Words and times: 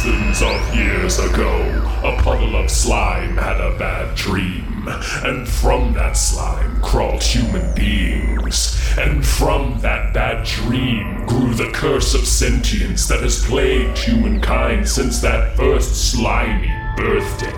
Thousands 0.00 0.40
of 0.40 0.74
years 0.74 1.18
ago, 1.18 1.60
a 2.02 2.18
puddle 2.22 2.56
of 2.56 2.70
slime 2.70 3.36
had 3.36 3.60
a 3.60 3.76
bad 3.76 4.16
dream, 4.16 4.88
and 5.22 5.46
from 5.46 5.92
that 5.92 6.16
slime 6.16 6.80
crawled 6.80 7.22
human 7.22 7.74
beings. 7.74 8.80
And 8.96 9.26
from 9.26 9.78
that 9.82 10.14
bad 10.14 10.46
dream 10.46 11.26
grew 11.26 11.52
the 11.52 11.70
curse 11.74 12.14
of 12.14 12.26
sentience 12.26 13.08
that 13.08 13.20
has 13.20 13.44
plagued 13.44 13.98
humankind 13.98 14.88
since 14.88 15.20
that 15.20 15.54
first 15.54 16.10
slimy 16.12 16.72
birthday. 16.96 17.52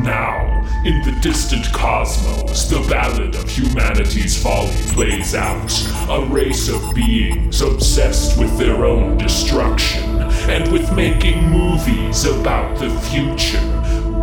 Now, 0.00 0.64
in 0.84 1.02
the 1.02 1.18
distant 1.20 1.72
cosmos, 1.72 2.70
the 2.70 2.86
ballad 2.88 3.34
of 3.34 3.50
humanity's 3.50 4.40
folly 4.40 4.70
plays 4.92 5.34
out. 5.34 5.72
A 6.08 6.24
race 6.26 6.68
of 6.68 6.94
beings 6.94 7.60
obsessed 7.60 8.38
with 8.38 8.56
their 8.58 8.84
own 8.84 9.18
destruction 9.18 10.19
and 10.48 10.70
with 10.72 10.92
making 10.94 11.48
movies 11.50 12.24
about 12.24 12.78
the 12.78 12.90
future. 13.10 13.60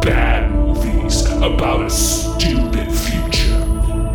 Bad 0.02 0.52
movies 0.52 1.26
about 1.32 1.86
a 1.86 1.90
stupid 1.90 2.92
future. 2.92 3.60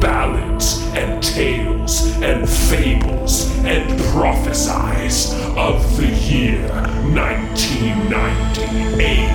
Ballads 0.01 0.81
and 0.95 1.23
tales 1.23 2.03
and 2.23 2.49
fables 2.49 3.51
and 3.65 4.01
prophesies 4.13 5.33
of 5.57 5.97
the 5.97 6.07
year 6.09 6.69
1998. 7.15 9.29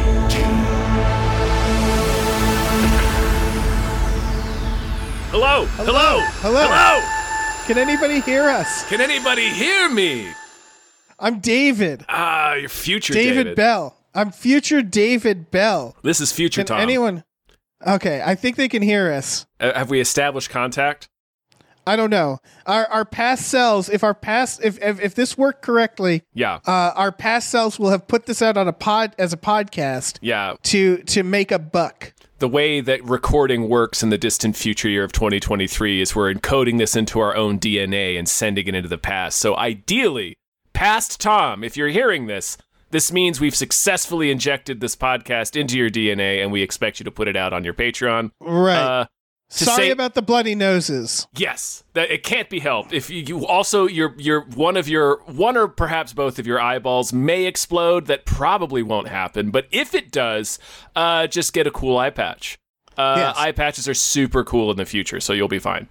Hello, 5.32 5.66
hello, 5.76 6.20
Hello. 6.42 6.68
hello. 6.68 7.02
Can 7.68 7.78
anybody 7.78 8.22
hear 8.22 8.44
us? 8.44 8.88
Can 8.90 9.02
anybody 9.02 9.50
hear 9.50 9.90
me? 9.90 10.30
I'm 11.20 11.40
David. 11.40 12.06
Ah, 12.10 12.54
your 12.54 12.70
future 12.70 13.14
David, 13.14 13.36
David. 13.36 13.56
Bell. 13.56 13.98
I'm 14.14 14.32
future 14.32 14.82
David 14.82 15.50
Bell. 15.52 15.96
This 16.04 16.20
is 16.22 16.32
future 16.32 16.62
Can 16.62 16.68
Tom. 16.68 16.82
anyone? 16.82 17.24
Okay, 17.86 18.22
I 18.26 18.36
think 18.36 18.56
they 18.56 18.68
can 18.68 18.82
hear 18.82 19.12
us. 19.12 19.46
Uh, 19.60 19.74
have 19.74 19.90
we 19.90 20.00
established 20.00 20.50
contact? 20.50 21.10
I 21.88 21.96
don't 21.96 22.10
know. 22.10 22.40
Our 22.66 22.86
our 22.88 23.06
past 23.06 23.48
selves, 23.48 23.90
if 23.90 24.04
our 24.04 24.14
past 24.14 24.64
if 24.64 24.82
if, 24.82 25.00
if 25.00 25.16
this 25.16 25.38
worked 25.38 25.62
correctly, 25.62 26.22
Yeah, 26.34 26.60
uh, 26.68 26.92
our 26.96 27.12
past 27.12 27.50
selves 27.50 27.80
will 27.80 27.90
have 27.92 28.08
put 28.08 28.26
this 28.26 28.42
out 28.42 28.58
on 28.58 28.68
a 28.68 28.74
pod 28.74 29.16
as 29.18 29.32
a 29.34 29.38
podcast 29.38 30.18
yeah. 30.22 30.56
to 30.64 30.98
to 31.04 31.24
make 31.24 31.52
a 31.52 31.60
buck. 31.60 32.14
The 32.40 32.50
way 32.50 32.82
that 32.82 33.04
recording 33.04 33.70
works 33.70 34.04
in 34.04 34.10
the 34.10 34.18
distant 34.18 34.56
future 34.56 34.90
year 34.90 35.04
of 35.04 35.12
2023 35.12 36.02
is 36.02 36.16
we're 36.16 36.32
encoding 36.32 36.78
this 36.78 36.96
into 36.96 37.20
our 37.20 37.36
own 37.36 37.58
DNA 37.58 38.20
and 38.20 38.30
sending 38.30 38.68
it 38.68 38.76
into 38.76 38.90
the 38.90 39.00
past. 39.00 39.40
So 39.40 39.56
ideally, 39.58 40.36
past 40.78 41.20
Tom, 41.20 41.64
if 41.64 41.76
you're 41.76 41.88
hearing 41.90 42.28
this, 42.28 42.56
this 42.92 43.12
means 43.12 43.42
we've 43.42 43.56
successfully 43.56 44.30
injected 44.32 44.80
this 44.80 44.96
podcast 44.96 45.60
into 45.60 45.78
your 45.78 45.90
DNA, 45.90 46.42
and 46.42 46.52
we 46.52 46.62
expect 46.62 47.00
you 47.00 47.04
to 47.04 47.12
put 47.12 47.28
it 47.28 47.36
out 47.36 47.52
on 47.52 47.64
your 47.64 47.74
Patreon. 47.74 48.32
Right. 48.40 48.78
Uh, 48.78 49.06
Sorry 49.50 49.86
say- 49.88 49.92
about 49.92 50.14
the 50.14 50.22
bloody 50.22 50.56
noses. 50.56 51.26
Yes, 51.36 51.84
that 51.94 52.12
it 52.12 52.22
can't 52.22 52.50
be 52.50 52.60
helped. 52.60 52.92
If 52.94 53.10
you, 53.10 53.24
you 53.26 53.46
also 53.48 53.88
your 53.88 54.14
your 54.18 54.42
one 54.42 54.76
of 54.78 54.88
your 54.90 55.22
one 55.26 55.56
or 55.58 55.68
perhaps 55.70 56.12
both 56.14 56.38
of 56.38 56.46
your 56.46 56.60
eyeballs 56.60 57.12
may 57.14 57.46
explode, 57.46 58.06
that 58.08 58.26
probably 58.26 58.84
won't 58.84 59.08
happen. 59.08 59.50
But 59.50 59.68
if 59.72 59.96
it 59.96 60.12
does, 60.12 60.60
uh, 60.98 61.28
just 61.28 61.54
get 61.54 61.66
a 61.66 61.72
cool 61.72 61.98
eye 61.98 62.10
patch. 62.10 62.58
Uh, 62.98 63.16
Yes. 63.18 63.36
Eye 63.38 63.52
patches 63.54 63.88
are 63.88 63.94
super 63.94 64.44
cool 64.44 64.70
in 64.70 64.76
the 64.78 64.86
future, 64.86 65.20
so 65.22 65.32
you'll 65.34 65.48
be 65.48 65.60
fine. 65.60 65.88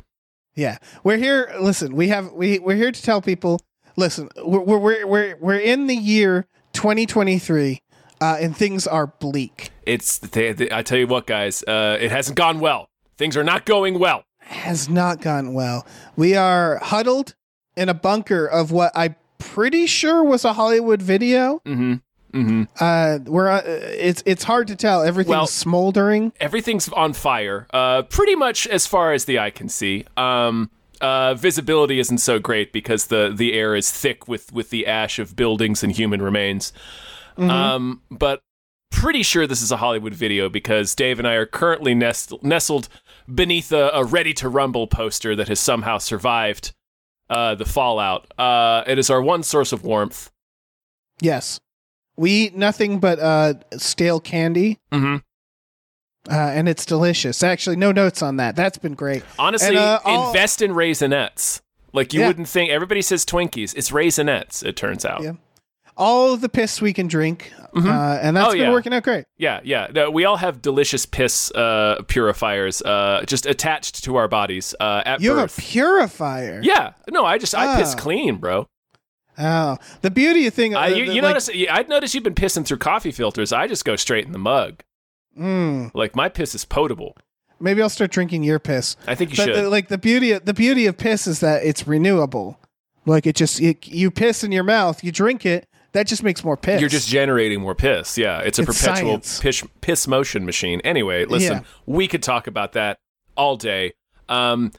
Yeah, 0.55 0.77
we're 1.03 1.17
here. 1.19 1.51
Listen, 1.59 1.97
we 1.97 2.09
have 2.09 2.33
we 2.33 2.59
we're 2.59 2.77
here 2.77 2.93
to 2.93 3.03
tell 3.03 3.23
people. 3.23 3.61
Listen, 3.97 4.29
we're 4.45 4.61
we're 4.61 4.79
we're 4.79 5.07
we're, 5.07 5.37
we're 5.41 5.59
in 5.59 5.87
the 5.87 5.95
year 5.97 6.47
2023, 6.75 7.81
uh, 8.21 8.37
and 8.41 8.57
things 8.57 8.87
are 8.87 9.07
bleak. 9.07 9.71
It's 9.85 10.19
they, 10.19 10.53
they- 10.53 10.71
I 10.71 10.83
tell 10.83 10.99
you 10.99 11.07
what, 11.07 11.27
guys, 11.27 11.63
uh, 11.65 11.97
it 12.01 12.11
hasn't 12.11 12.37
gone 12.37 12.61
well. 12.61 12.89
Things 13.17 13.37
are 13.37 13.45
not 13.45 13.65
going 13.65 13.99
well. 13.99 14.25
Has 14.41 14.89
not 14.89 15.21
gone 15.21 15.55
well. 15.55 15.87
We 16.17 16.37
are 16.37 16.79
huddled 16.83 17.35
in 17.77 17.89
a 17.89 17.95
bunker 17.95 18.47
of 18.47 18.71
what 18.71 18.93
I'm 18.95 19.17
pretty 19.39 19.87
sure 19.87 20.23
was 20.23 20.45
a 20.45 20.53
Hollywood 20.53 21.01
video. 21.03 21.61
Mm-hmm. 21.65 21.95
Mm-hmm. 22.39 22.63
Uh, 22.79 23.19
we're 23.31 23.49
uh, 23.49 23.63
it's 23.65 24.23
it's 24.27 24.45
hard 24.45 24.69
to 24.69 24.77
tell. 24.77 25.03
Everything's 25.03 25.31
Well- 25.31 25.47
smoldering. 25.47 26.33
Everything's 26.39 26.89
on 26.91 27.15
fire. 27.15 27.67
Uh, 27.73 28.03
pretty 28.03 28.35
much 28.35 28.67
as 28.67 28.87
far 28.87 29.13
as 29.15 29.25
the 29.25 29.39
eye 29.39 29.51
can 29.51 29.71
see. 29.71 30.05
Um, 30.19 30.71
uh, 31.01 31.35
visibility 31.35 31.99
isn't 31.99 32.19
so 32.19 32.39
great 32.39 32.73
because 32.73 33.07
the 33.07 33.33
the 33.35 33.53
air 33.53 33.75
is 33.75 33.91
thick 33.91 34.29
with 34.29 34.53
with 34.53 34.71
the 34.71 34.87
ash 34.87 35.19
of 35.19 35.37
buildings 35.37 35.83
and 35.83 35.93
human 35.93 36.23
remains. 36.23 36.73
Um, 37.39 38.01
but 38.11 38.41
pretty 38.91 39.23
sure 39.23 39.47
this 39.47 39.61
is 39.61 39.71
a 39.71 39.77
Hollywood 39.77 40.15
video 40.15 40.49
because 40.49 40.95
Dave 40.95 41.19
and 41.19 41.29
I 41.29 41.35
are 41.35 41.45
currently 41.45 41.95
nest- 41.95 42.33
nestled 42.43 42.89
beneath 43.33 43.73
a, 43.73 43.91
a 43.93 44.05
ready 44.05 44.33
to 44.35 44.49
rumble 44.49 44.87
poster 44.87 45.37
that 45.37 45.49
has 45.49 45.61
somehow 45.61 45.99
survived 45.99 46.73
uh, 47.29 47.55
the 47.55 47.67
fallout. 47.67 48.33
Uh, 48.39 48.85
it 48.87 48.99
is 48.99 49.11
our 49.11 49.21
one 49.21 49.43
source 49.43 49.73
of 49.73 49.85
warmth. 49.85 50.31
Yes, 51.21 51.61
we 52.17 52.31
eat 52.31 52.57
nothing 52.57 52.99
but 52.99 53.19
uh 53.19 53.55
stale 53.77 54.21
candy. 54.21 54.79
Mm-hmm. 54.93 55.17
Uh, 56.31 56.35
and 56.35 56.69
it's 56.69 56.85
delicious. 56.85 57.43
Actually, 57.43 57.77
no 57.77 57.93
notes 57.93 58.23
on 58.23 58.37
that. 58.39 58.57
That's 58.57 58.79
been 58.79 58.95
great. 58.95 59.23
Honestly, 59.39 59.69
And, 59.69 59.79
uh, 59.79 60.01
invest 60.29 60.61
in 60.63 60.73
raisinets. 60.73 61.61
Like 61.93 62.13
you 62.13 62.21
Yeah. 62.21 62.27
wouldn't 62.29 62.49
think. 62.49 62.71
Everybody 62.71 63.01
says 63.03 63.25
Twinkies. 63.25 63.75
It's 63.77 63.91
raisinets. 63.91 64.65
It 64.65 64.77
turns 64.77 65.05
out. 65.05 65.23
Yeah. 65.23 65.33
All 65.97 66.35
of 66.35 66.43
the 66.43 66.51
piss 66.51 66.83
we 66.83 66.93
can 66.93 67.07
drink, 67.07 67.53
uh, 67.75 68.19
and 68.21 68.37
that's 68.37 68.49
Oh, 68.49 68.53
been 68.53 68.61
yeah. 68.61 68.71
working 68.71 68.93
out 68.93 69.03
great. 69.03 69.25
Yeah, 69.39 69.61
yeah. 69.65 69.87
No, 69.95 70.11
we 70.11 70.27
all 70.27 70.37
have 70.37 70.61
delicious 70.61 71.07
piss 71.07 71.51
uh, 71.53 72.03
purifiers 72.07 72.83
uh, 72.83 73.23
just 73.27 73.47
attached 73.47 74.05
to 74.05 74.17
our 74.17 74.29
bodies 74.29 74.75
uh, 74.79 75.03
at 75.07 75.23
You 75.23 75.37
have 75.37 75.51
a 75.51 75.61
purifier. 75.61 76.61
yeah. 76.63 76.93
No, 77.11 77.25
I 77.25 77.39
just 77.39 77.55
I 77.55 77.77
piss 77.81 77.95
Oh. 77.95 77.99
clean, 77.99 78.37
bro. 78.37 78.67
Oh, 79.39 79.79
the 80.03 80.11
beauty 80.11 80.47
of 80.47 80.53
thing. 80.55 80.75
I, 80.75 80.87
uh, 80.87 80.95
you 80.95 81.05
you 81.05 81.23
like- 81.23 81.31
notice? 81.31 81.49
I'd 81.71 81.89
notice 81.89 82.15
you've 82.15 82.25
been 82.25 82.35
pissing 82.35 82.67
through 82.67 82.79
coffee 82.79 83.13
filters. 83.13 83.51
I 83.53 83.67
just 83.67 83.85
go 83.87 83.97
straight 83.97 84.27
in 84.27 84.33
the 84.33 84.39
mug. 84.39 84.83
Mm, 85.39 85.91
Like 85.95 86.15
my 86.17 86.29
piss 86.29 86.55
is 86.55 86.65
potable. 86.65 87.17
maybe 87.61 87.83
I'll 87.83 87.89
start 87.89 88.11
drinking 88.11 88.43
your 88.43 88.59
piss. 88.59 88.97
I 89.07 89.15
think 89.15 89.31
you 89.33 89.37
But 89.37 89.45
should. 89.55 89.65
uh, 89.65 89.71
like 89.71 89.89
the 89.89 89.99
beauty, 89.99 90.33
of, 90.33 90.45
the 90.45 90.55
beauty 90.55 90.87
of 90.87 90.97
piss 90.97 91.27
is 91.27 91.41
that 91.41 91.65
it's 91.65 91.87
renewable. 91.87 92.59
Like 93.05 93.27
it 93.27 93.37
just 93.37 93.61
it, 93.61 93.87
you 93.87 94.11
piss 94.11 94.43
in 94.45 94.51
your 94.53 94.65
mouth, 94.65 95.05
you 95.05 95.13
drink 95.13 95.47
it. 95.47 95.69
That 95.93 96.07
just 96.07 96.23
makes 96.23 96.45
more 96.45 96.57
piss. 96.57 96.81
You're 96.81 96.91
just 96.91 97.09
generating 97.09 97.61
more 97.61 97.75
piss. 97.75 98.19
Yeah, 98.19 98.41
it's 98.41 98.59
a 98.59 98.63
It's 98.63 98.83
perpetual 98.83 99.19
piss, 99.21 99.63
piss 99.81 100.07
motion 100.09 100.45
machine. 100.45 100.81
Anyway, 100.85 101.25
listen, 101.25 101.59
Yeah. 101.59 101.63
we 101.87 102.07
could 102.09 102.23
talk 102.23 102.47
about 102.47 102.73
that 102.73 102.99
all 103.37 103.57
day. 103.57 103.93
Um, 104.29 104.73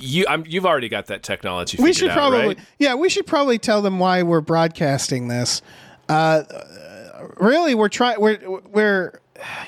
you, 0.00 0.24
I'm, 0.28 0.44
you've 0.46 0.64
already 0.66 0.88
got 0.88 1.06
that 1.06 1.22
technology. 1.22 1.80
we 1.82 1.92
should 1.92 2.10
out, 2.10 2.16
probably 2.16 2.46
right? 2.46 2.58
yeah 2.78 2.94
we 2.94 3.08
should 3.08 3.26
probably 3.26 3.58
tell 3.58 3.82
them 3.82 3.98
why 3.98 4.22
we're 4.22 4.40
broadcasting 4.40 5.26
this 5.26 5.60
uh 6.08 6.44
really 7.38 7.74
we're 7.74 7.88
trying 7.88 8.20
we're 8.20 8.38
we're 8.72 9.20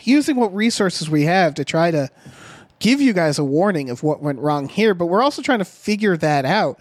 using 0.02 0.36
what 0.36 0.54
resources 0.54 1.08
we 1.10 1.24
have 1.24 1.54
to 1.54 1.64
try 1.64 1.90
to 1.90 2.08
give 2.78 3.00
you 3.00 3.12
guys 3.12 3.38
a 3.38 3.44
warning 3.44 3.90
of 3.90 4.02
what 4.02 4.22
went 4.22 4.38
wrong 4.38 4.68
here 4.68 4.94
but 4.94 5.06
we're 5.06 5.22
also 5.22 5.42
trying 5.42 5.58
to 5.58 5.64
figure 5.64 6.16
that 6.16 6.44
out 6.44 6.78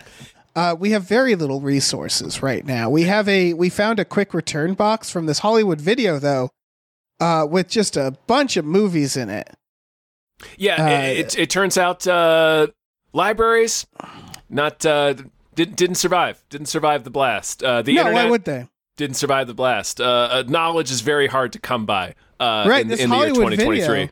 uh, 0.55 0.75
we 0.77 0.91
have 0.91 1.03
very 1.03 1.35
little 1.35 1.61
resources 1.61 2.41
right 2.41 2.65
now 2.65 2.89
we 2.89 3.03
have 3.03 3.27
a 3.27 3.53
we 3.53 3.69
found 3.69 3.99
a 3.99 4.05
quick 4.05 4.33
return 4.33 4.73
box 4.73 5.09
from 5.11 5.25
this 5.25 5.39
hollywood 5.39 5.79
video 5.81 6.17
though 6.19 6.49
uh, 7.19 7.45
with 7.49 7.67
just 7.67 7.97
a 7.97 8.15
bunch 8.27 8.55
of 8.57 8.63
movies 8.65 9.17
in 9.17 9.29
it 9.29 9.49
Yeah, 10.57 10.85
Uh, 10.85 11.01
it, 11.11 11.19
it, 11.19 11.39
it 11.39 11.49
turns 11.49 11.77
out 11.77 12.07
uh, 12.07 12.67
libraries 13.11 13.85
not 14.49 14.85
uh, 14.85 15.15
didn't 15.53 15.75
didn't 15.75 15.95
survive. 15.95 16.41
Didn't 16.49 16.67
survive 16.67 17.03
the 17.03 17.09
blast. 17.09 17.61
Uh, 17.61 17.81
the 17.81 17.93
no 17.95 18.01
internet 18.01 18.23
why 18.23 18.29
would 18.29 18.45
they 18.45 18.67
didn't 18.95 19.17
survive 19.17 19.47
the 19.47 19.53
blast. 19.53 19.99
Knowledge 19.99 20.91
is 20.91 21.01
very 21.01 21.27
hard 21.27 21.51
to 21.53 21.59
come 21.59 21.85
by. 21.85 22.15
Uh, 22.39 22.65
Right, 22.67 22.81
in, 22.83 22.87
this 22.87 22.99
in 23.01 23.09
the 23.09 23.15
year 23.15 23.25
Hollywood 23.27 23.51
2023. 23.53 23.87
video- 23.99 24.09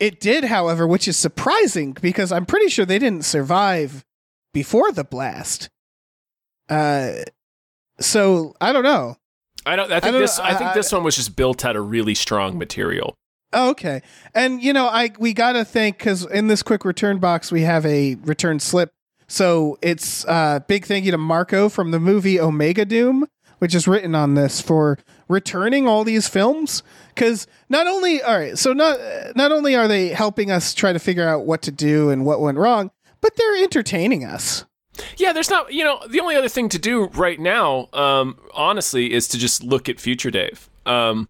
It 0.00 0.20
did, 0.20 0.44
however, 0.44 0.86
which 0.86 1.06
is 1.08 1.16
surprising 1.16 1.92
because 2.00 2.30
I'm 2.32 2.46
pretty 2.46 2.68
sure 2.68 2.84
they 2.84 2.98
didn't 2.98 3.24
survive 3.24 4.04
before 4.52 4.90
the 4.92 5.04
blast. 5.04 5.68
Uh, 6.68 7.12
so 8.00 8.54
I 8.60 8.72
don't 8.72 8.82
know. 8.84 9.16
I 9.66 9.76
don't. 9.76 9.90
I 9.92 10.00
think 10.00 10.12
don't 10.12 10.20
this. 10.22 10.38
know, 10.38 10.44
I, 10.44 10.54
think 10.54 10.70
I- 10.70 10.74
this 10.74 10.92
one 10.92 11.04
was 11.04 11.16
just 11.16 11.36
built 11.36 11.64
out 11.64 11.76
of 11.76 11.90
really 11.90 12.14
strong 12.14 12.58
material. 12.58 13.14
Oh, 13.52 13.70
okay, 13.70 14.02
and 14.34 14.60
you 14.62 14.72
know, 14.72 14.86
I 14.88 15.10
we 15.18 15.32
gotta 15.32 15.64
thank 15.64 15.98
because 15.98 16.24
in 16.26 16.48
this 16.48 16.62
quick 16.62 16.84
return 16.84 17.18
box 17.18 17.52
we 17.52 17.62
have 17.62 17.86
a 17.86 18.16
return 18.16 18.58
slip. 18.58 18.90
So 19.28 19.78
it's 19.80 20.24
uh 20.26 20.60
big 20.66 20.84
thank 20.86 21.04
you 21.04 21.12
to 21.12 21.18
Marco 21.18 21.68
from 21.68 21.92
the 21.92 22.00
movie 22.00 22.40
Omega 22.40 22.84
Doom, 22.84 23.26
which 23.58 23.74
is 23.74 23.86
written 23.86 24.14
on 24.14 24.34
this 24.34 24.60
for 24.60 24.98
returning 25.28 25.86
all 25.86 26.04
these 26.04 26.28
films. 26.28 26.82
Because 27.14 27.46
not 27.68 27.86
only 27.86 28.22
all 28.22 28.38
right, 28.38 28.58
so 28.58 28.72
not 28.72 28.98
not 29.36 29.52
only 29.52 29.74
are 29.76 29.88
they 29.88 30.08
helping 30.08 30.50
us 30.50 30.74
try 30.74 30.92
to 30.92 30.98
figure 30.98 31.28
out 31.28 31.46
what 31.46 31.62
to 31.62 31.70
do 31.70 32.10
and 32.10 32.24
what 32.24 32.40
went 32.40 32.58
wrong, 32.58 32.90
but 33.20 33.36
they're 33.36 33.62
entertaining 33.62 34.24
us. 34.24 34.64
Yeah, 35.16 35.32
there's 35.32 35.50
not. 35.50 35.72
You 35.72 35.84
know, 35.84 36.00
the 36.08 36.20
only 36.20 36.36
other 36.36 36.48
thing 36.48 36.68
to 36.70 36.78
do 36.78 37.06
right 37.08 37.38
now, 37.38 37.88
um, 37.92 38.38
honestly, 38.52 39.12
is 39.12 39.28
to 39.28 39.38
just 39.38 39.62
look 39.62 39.88
at 39.88 40.00
Future 40.00 40.30
Dave. 40.30 40.68
Um, 40.86 41.28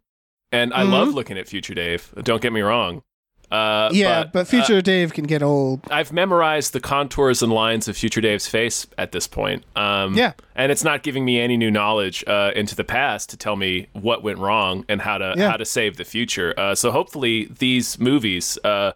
and 0.52 0.72
I 0.72 0.82
love 0.82 1.08
looking 1.08 1.36
at 1.38 1.48
Future 1.48 1.74
Dave. 1.74 2.12
Don't 2.22 2.40
get 2.40 2.52
me 2.52 2.60
wrong. 2.60 3.02
Uh, 3.50 3.88
yeah, 3.92 4.24
but, 4.24 4.40
uh, 4.40 4.44
future 4.44 4.80
Dave 4.80 5.12
can 5.12 5.24
get 5.24 5.42
old. 5.42 5.80
I've 5.90 6.12
memorized 6.12 6.72
the 6.72 6.80
contours 6.80 7.42
and 7.42 7.52
lines 7.52 7.86
of 7.88 7.96
Future 7.96 8.20
Dave's 8.20 8.48
face 8.48 8.86
at 8.98 9.12
this 9.12 9.26
point. 9.26 9.64
Um, 9.76 10.14
Yeah. 10.14 10.32
and 10.56 10.72
it's 10.72 10.82
not 10.82 11.02
giving 11.02 11.24
me 11.24 11.38
any 11.40 11.56
new 11.56 11.70
knowledge 11.70 12.24
uh, 12.26 12.50
into 12.56 12.74
the 12.74 12.84
past 12.84 13.30
to 13.30 13.36
tell 13.36 13.54
me 13.56 13.86
what 13.92 14.22
went 14.22 14.38
wrong 14.38 14.84
and 14.88 15.02
how 15.02 15.18
to 15.18 15.34
Yeah. 15.36 15.50
how 15.50 15.56
to 15.56 15.64
save 15.64 15.96
the 15.98 16.04
future. 16.04 16.52
Uh, 16.58 16.74
so 16.74 16.90
hopefully 16.90 17.48
these 17.58 17.98
movies 17.98 18.58
uh, 18.64 18.92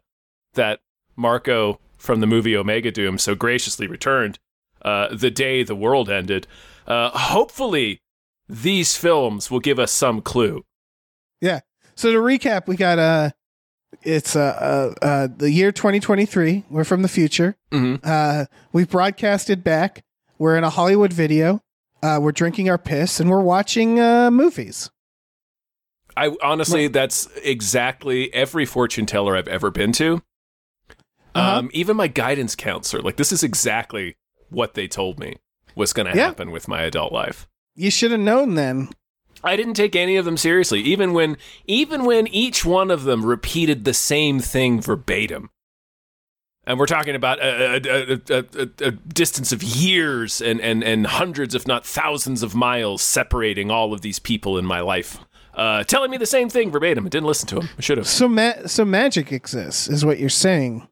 that 0.55 0.81
Marco 1.15 1.79
from 1.97 2.21
the 2.21 2.27
movie 2.27 2.57
Omega 2.57 2.91
Doom 2.91 3.19
so 3.19 3.35
graciously 3.35 3.87
returned 3.87 4.39
uh, 4.83 5.09
the 5.15 5.31
day 5.31 5.63
the 5.63 5.75
world 5.77 6.09
ended. 6.11 6.47
Uh, 6.87 7.11
hopefully 7.11 8.01
these 8.49 8.97
films 8.97 9.51
will 9.51 9.61
give 9.61 9.79
us 9.79 9.93
some 9.93 10.21
clue. 10.23 10.65
Yeah. 11.41 11.61
So 11.95 12.13
to 12.13 12.19
recap, 12.19 12.67
we 12.67 12.77
got 12.77 12.99
uh 12.99 13.31
it's 14.03 14.37
uh, 14.37 14.95
uh, 15.01 15.05
uh 15.05 15.29
the 15.37 15.51
year 15.51 15.73
2023. 15.73 16.65
We're 16.71 16.85
from 16.85 17.03
the 17.03 17.09
future. 17.09 17.57
Mhm. 17.71 18.01
Uh, 18.05 18.47
we've 18.73 18.89
broadcasted 18.89 19.65
back. 19.65 20.05
We're 20.39 20.57
in 20.57 20.65
a 20.65 20.71
Hollywood 20.71 21.13
video. 21.13 21.63
Uh, 22.03 22.19
we're 22.23 22.33
drinking 22.33 22.71
our 22.71 22.79
piss 22.79 23.19
and 23.19 23.29
we're 23.29 23.41
watching 23.43 23.99
uh, 23.99 24.31
movies. 24.31 24.91
I 26.17 26.35
honestly, 26.43 26.89
that's 26.89 27.29
exactly 27.43 28.33
every 28.35 28.65
fortune 28.65 29.07
teller 29.07 29.37
I've 29.37 29.49
ever 29.49 29.71
been 29.71 29.93
to. 29.93 30.23
Uh-huh. 31.35 31.59
Um, 31.59 31.71
even 31.73 31.97
my 31.97 32.09
guidance 32.09 32.57
counselor, 32.57 33.03
like 33.03 33.17
this 33.17 33.31
is 33.33 33.43
exactly 33.45 34.17
what 34.49 34.75
they 34.75 34.89
told 34.89 35.19
me 35.19 35.37
was 35.77 35.93
going 35.93 36.11
to 36.11 36.17
Yeah. 36.17 36.27
happen 36.27 36.51
with 36.51 36.67
my 36.67 36.83
adult 36.83 37.13
life. 37.13 37.47
You 37.75 37.91
should 37.91 38.11
have 38.11 38.21
known 38.21 38.55
then. 38.55 38.89
I 39.49 39.57
didn't 39.57 39.75
take 39.75 39.97
any 39.97 40.17
of 40.17 40.25
them 40.25 40.37
seriously, 40.37 40.81
even 40.83 41.13
when 41.13 41.37
even 41.67 42.05
when 42.05 42.27
each 42.29 42.65
one 42.65 42.91
of 42.91 43.05
them 43.05 43.25
repeated 43.25 43.85
the 43.85 43.95
same 43.95 44.41
thing 44.41 44.81
verbatim. 44.81 45.51
And 46.65 46.79
we're 46.79 46.85
talking 46.85 47.15
about 47.15 47.39
a, 47.41 47.77
a, 47.77 48.41
a, 48.41 48.87
a, 48.89 48.91
distance 48.91 49.53
of 49.53 49.63
years 49.63 50.43
and, 50.43 50.61
and, 50.61 50.85
and 50.85 51.07
hundreds, 51.07 51.55
if 51.55 51.67
not 51.67 51.87
thousands, 51.87 52.43
of 52.43 52.55
miles 52.55 53.01
separating 53.01 53.71
all 53.71 53.95
of 53.95 54.03
these 54.03 54.19
people 54.19 54.59
in 54.59 54.67
my 54.67 54.81
life. 54.81 55.17
Uh, 55.55 55.83
telling 55.85 56.11
me 56.11 56.19
the 56.19 56.27
same 56.27 56.51
thing 56.51 56.71
verbatim. 56.71 57.07
I 57.07 57.09
didn't 57.09 57.27
listen 57.27 57.49
to 57.49 57.55
them. 57.55 57.71
I 57.79 57.81
should 57.81 57.97
have. 57.97 58.07
So 58.07 58.29
ma- 58.29 58.67
so 58.67 58.85
magic 58.85 59.33
exists 59.33 59.89
is 59.89 60.05
what 60.05 60.19
you're 60.19 60.29
saying. 60.29 60.87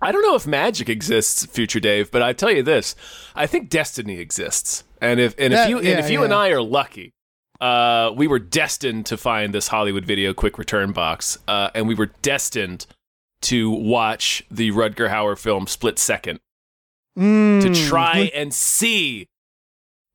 I 0.00 0.12
don't 0.12 0.22
know 0.22 0.34
if 0.34 0.46
magic 0.46 0.88
exists, 0.88 1.44
future 1.44 1.80
Dave, 1.80 2.10
but 2.10 2.22
I 2.22 2.32
tell 2.32 2.50
you 2.50 2.62
this: 2.62 2.96
I 3.34 3.46
think 3.46 3.68
destiny 3.68 4.18
exists, 4.18 4.84
and 5.00 5.20
if 5.20 5.34
and 5.38 5.52
if 5.52 5.68
you 5.68 5.80
yeah, 5.80 5.90
and 5.90 6.00
if 6.00 6.10
you 6.10 6.20
yeah. 6.20 6.24
and 6.24 6.34
I 6.34 6.48
are 6.48 6.62
lucky, 6.62 7.12
uh, 7.60 8.12
we 8.14 8.26
were 8.26 8.38
destined 8.38 9.06
to 9.06 9.16
find 9.16 9.52
this 9.54 9.68
Hollywood 9.68 10.04
Video 10.04 10.32
quick 10.34 10.58
return 10.58 10.92
box, 10.92 11.38
uh, 11.48 11.70
and 11.74 11.88
we 11.88 11.94
were 11.94 12.10
destined 12.22 12.86
to 13.42 13.70
watch 13.70 14.44
the 14.50 14.70
Rutger 14.72 15.08
Hauer 15.10 15.38
film 15.38 15.66
Split 15.66 15.98
Second 15.98 16.40
Mm, 17.16 17.60
to 17.62 17.74
try 17.88 18.30
and 18.32 18.54
see 18.54 19.26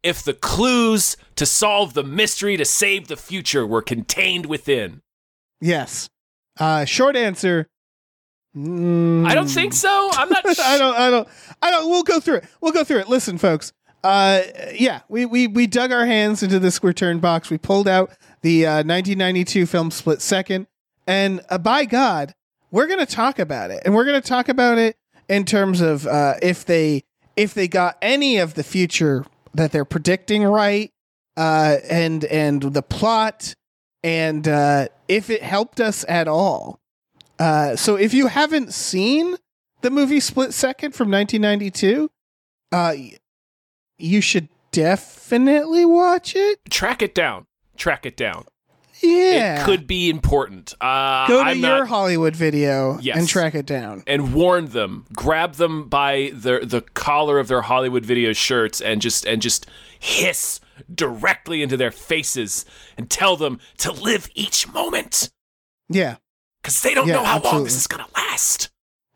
if 0.04 0.24
the 0.24 0.34
clues 0.34 1.18
to 1.36 1.46
solve 1.46 1.94
the 1.96 2.04
mystery 2.04 2.56
to 2.56 2.64
save 2.64 3.10
the 3.10 3.18
future 3.18 3.68
were 3.68 3.82
contained 3.82 4.46
within. 4.46 5.02
Yes. 5.60 6.10
Uh, 6.58 6.86
short 6.86 7.18
answer. 7.18 7.68
mm, 8.56 9.26
I 9.28 9.36
don't 9.36 9.50
think 9.50 9.74
so. 9.74 10.10
I'm 10.14 10.30
not. 10.30 10.46
I 10.60 10.78
don't. 10.78 10.96
I 10.96 11.10
don't. 11.10 11.28
I 11.62 11.72
don't. 11.72 11.90
We'll 11.90 12.04
go 12.04 12.22
through 12.22 12.36
it. 12.38 12.46
We'll 12.62 12.72
go 12.72 12.86
through 12.86 13.00
it. 13.00 13.10
Listen, 13.10 13.38
folks. 13.38 13.74
Uh, 14.04 14.42
yeah, 14.74 15.02
we 15.08 15.26
we 15.26 15.48
we 15.48 15.66
dug 15.66 15.92
our 15.92 16.06
hands 16.06 16.44
into 16.44 16.60
this 16.60 16.84
return 16.84 17.20
box. 17.20 17.50
We 17.50 17.58
pulled 17.58 17.88
out 17.88 18.12
the 18.42 18.66
uh, 18.66 18.76
1992 18.84 19.66
film 19.66 19.92
Split 19.92 20.22
Second, 20.22 20.68
and 21.08 21.42
uh, 21.50 21.58
by 21.58 21.86
God, 21.86 22.36
we're 22.70 22.88
gonna 22.88 23.06
talk 23.06 23.40
about 23.40 23.72
it, 23.72 23.82
and 23.86 23.96
we're 23.96 24.06
gonna 24.06 24.20
talk 24.20 24.50
about 24.50 24.78
it 24.78 24.98
in 25.30 25.46
terms 25.46 25.80
of 25.80 26.06
uh, 26.06 26.34
if 26.42 26.66
they 26.66 27.04
if 27.38 27.54
they 27.54 27.68
got 27.68 27.98
any 28.02 28.38
of 28.38 28.56
the 28.56 28.64
future 28.64 29.26
that 29.54 29.72
they're 29.72 29.86
predicting 29.86 30.44
right, 30.44 30.92
uh, 31.38 31.78
and 31.90 32.26
and 32.26 32.62
the 32.62 32.82
plot, 32.82 33.56
and 34.04 34.48
uh, 34.48 34.88
if 35.08 35.30
it 35.30 35.44
helped 35.44 35.80
us 35.80 36.04
at 36.10 36.28
all. 36.28 36.80
Uh, 37.40 37.76
so 37.76 37.96
if 37.96 38.14
you 38.14 38.28
haven't 38.28 38.74
seen 38.74 39.36
the 39.82 39.90
movie 39.90 40.20
Split 40.20 40.54
Second 40.54 40.94
from 40.94 41.10
1992, 41.10 42.10
uh, 42.72 42.94
you 44.04 44.22
should 44.22 44.50
definitely 44.72 45.86
watch 45.86 46.36
it. 46.36 46.60
track 46.70 47.02
it 47.02 47.16
down. 47.16 47.46
Track 47.78 48.06
it 48.06 48.16
down. 48.18 48.46
Yeah, 49.02 49.62
It 49.62 49.66
could 49.66 49.86
be 49.86 50.10
important. 50.10 50.74
Uh, 50.80 51.28
go 51.28 51.44
to 51.44 51.50
I'm 51.50 51.60
your 51.60 51.80
not, 51.80 51.88
Hollywood 51.90 52.36
video 52.38 52.98
Yes. 53.02 53.18
and 53.18 53.28
track 53.28 53.54
it 53.54 53.66
down. 53.66 54.04
and 54.08 54.34
warn 54.34 54.68
them. 54.68 55.06
Grab 55.14 55.54
them 55.56 55.90
by 55.90 56.32
the 56.34 56.60
the 56.64 56.82
collar 56.94 57.38
of 57.40 57.48
their 57.50 57.64
Hollywood 57.64 58.06
video 58.06 58.32
shirts 58.32 58.80
and 58.80 59.02
just 59.02 59.26
and 59.26 59.42
just 59.42 59.66
hiss 60.00 60.62
directly 60.94 61.62
into 61.62 61.76
their 61.76 61.92
faces 61.92 62.66
and 62.98 63.10
tell 63.10 63.36
them 63.36 63.60
to 63.80 63.92
live 63.92 64.30
each 64.36 64.72
moment 64.72 65.32
Yeah, 65.90 66.16
because 66.62 66.82
they 66.82 66.94
don't 66.94 67.08
Yeah, 67.08 67.16
know 67.16 67.24
how 67.26 67.40
long 67.42 67.64
this 67.66 67.76
is 67.76 67.88
gonna 67.88 68.08
last. 68.16 68.70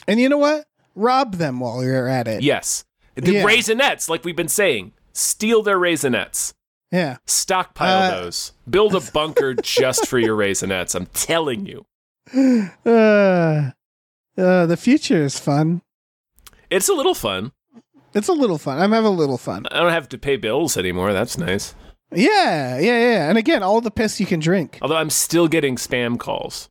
and 0.07 0.19
you 0.19 0.28
know 0.28 0.38
what? 0.38 0.66
Rob 0.95 1.36
them 1.36 1.60
while 1.62 1.81
you're 1.84 2.07
at 2.10 2.28
it. 2.28 2.42
Yes, 2.42 2.84
the 3.18 3.34
Yeah. 3.34 3.44
raisinets, 3.44 4.08
like 4.10 4.24
we've 4.24 4.36
been 4.36 4.48
saying, 4.48 4.94
steal 5.14 5.62
their 5.64 5.78
raisinets. 5.80 6.54
Yeah. 6.92 7.18
Stockpile 7.25 8.04
Uh, 8.04 8.12
those. 8.22 8.54
Build 8.69 8.96
a 8.96 9.02
bunker 9.12 9.54
just 9.62 10.08
for 10.08 10.18
your 10.19 10.38
raisinets. 10.38 10.96
I'm 10.96 11.08
telling 11.08 11.66
you. 11.66 11.86
Uh, 12.86 13.72
uh, 14.38 14.66
the 14.66 14.78
future 14.78 15.24
is 15.24 15.40
fun. 15.40 15.81
It's 16.69 16.90
a 16.90 16.94
little 16.94 17.16
fun. 17.16 17.52
It's 18.14 18.28
a 18.28 18.34
little 18.34 18.58
fun. 18.58 18.80
I'm 18.80 18.92
having 18.92 19.08
a 19.08 19.12
little 19.12 19.38
fun. 19.38 19.66
I 19.72 19.80
don't 19.80 19.92
have 19.92 20.10
to 20.10 20.18
pay 20.18 20.38
bills 20.38 20.78
anymore. 20.78 21.13
That's 21.13 21.38
nice. 21.38 21.75
Yeah, 22.13 22.78
yeah, 22.80 23.00
yeah. 23.00 23.30
And 23.30 23.38
again, 23.38 23.63
all 23.63 23.81
the 23.81 23.92
piss 23.92 24.20
you 24.20 24.25
can 24.25 24.40
drink. 24.40 24.80
Although 24.81 24.96
I'm 24.96 25.10
still 25.10 25.48
getting 25.48 25.75
spam 25.75 26.18
calls. 26.18 26.70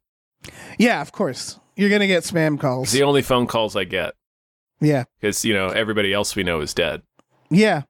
Yeah, 0.78 1.00
of 1.02 1.12
course. 1.12 1.58
You're 1.76 1.90
gonna 1.90 2.06
get 2.06 2.22
spam 2.22 2.58
calls. 2.58 2.84
It's 2.84 2.90
calls. 2.90 2.92
the 2.92 3.02
only 3.02 3.22
phone 3.22 3.46
calls 3.46 3.76
I 3.76 3.84
get 3.84 4.14
Yeah, 4.80 5.04
because 5.20 5.44
you 5.44 5.54
know 5.54 5.68
everybody 5.68 6.12
else 6.12 6.36
we 6.36 6.42
know 6.42 6.60
is 6.60 6.74
dead. 6.74 7.02
yeah, 7.50 7.82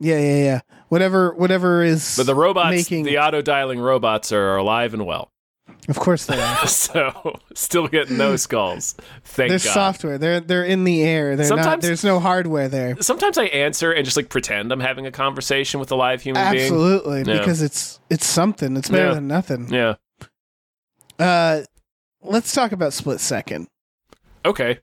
yeah, 0.00 0.18
yeah, 0.18 0.36
yeah. 0.44 0.60
Whatever, 0.88 1.34
whatever 1.34 1.82
is. 1.82 2.16
But 2.16 2.26
the 2.26 2.34
robots, 2.34 2.70
making. 2.70 3.04
the 3.04 3.18
auto 3.18 3.40
dialing 3.42 3.80
robots, 3.80 4.30
are 4.32 4.56
alive 4.56 4.94
and 4.94 5.06
well. 5.06 5.30
of 5.88 5.98
course 5.98 6.26
they 6.26 6.40
are. 6.40 6.66
so 6.66 7.40
still 7.54 7.88
getting 7.88 8.18
those 8.18 8.46
calls. 8.46 8.94
Thank 9.24 9.48
There's 9.50 9.64
God. 9.64 9.72
software. 9.72 10.18
They're 10.18 10.38
they're 10.40 10.64
in 10.64 10.84
the 10.84 11.02
air. 11.02 11.34
They're 11.34 11.48
not. 11.48 11.58
Sometimes- 11.58 11.84
There's 11.84 12.04
no 12.04 12.20
hardware 12.20 12.68
there. 12.68 12.96
Sometimes 13.00 13.38
I 13.38 13.44
answer 13.46 13.90
and 13.90 14.04
just 14.04 14.16
like 14.16 14.28
pretend 14.28 14.70
I'm 14.70 14.80
having 14.80 15.06
a 15.06 15.10
conversation 15.12 15.80
with 15.80 15.90
a 15.90 15.96
live 15.96 16.22
human 16.22 16.50
being. 16.52 16.64
Absolutely, 16.64 17.18
Yeah. 17.26 17.38
because 17.38 17.62
it's 17.62 17.98
it's 18.10 18.26
something. 18.26 18.76
It's 18.76 18.88
better 18.90 19.08
Yeah. 19.08 19.14
than 19.14 19.26
nothing. 19.28 19.72
Yeah. 19.72 19.94
Uh, 21.18 21.62
let's 22.22 22.52
talk 22.52 22.72
about 22.72 22.92
Split 22.92 23.20
Second. 23.20 23.66
Okay. 24.44 24.78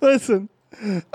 Listen, 0.00 0.48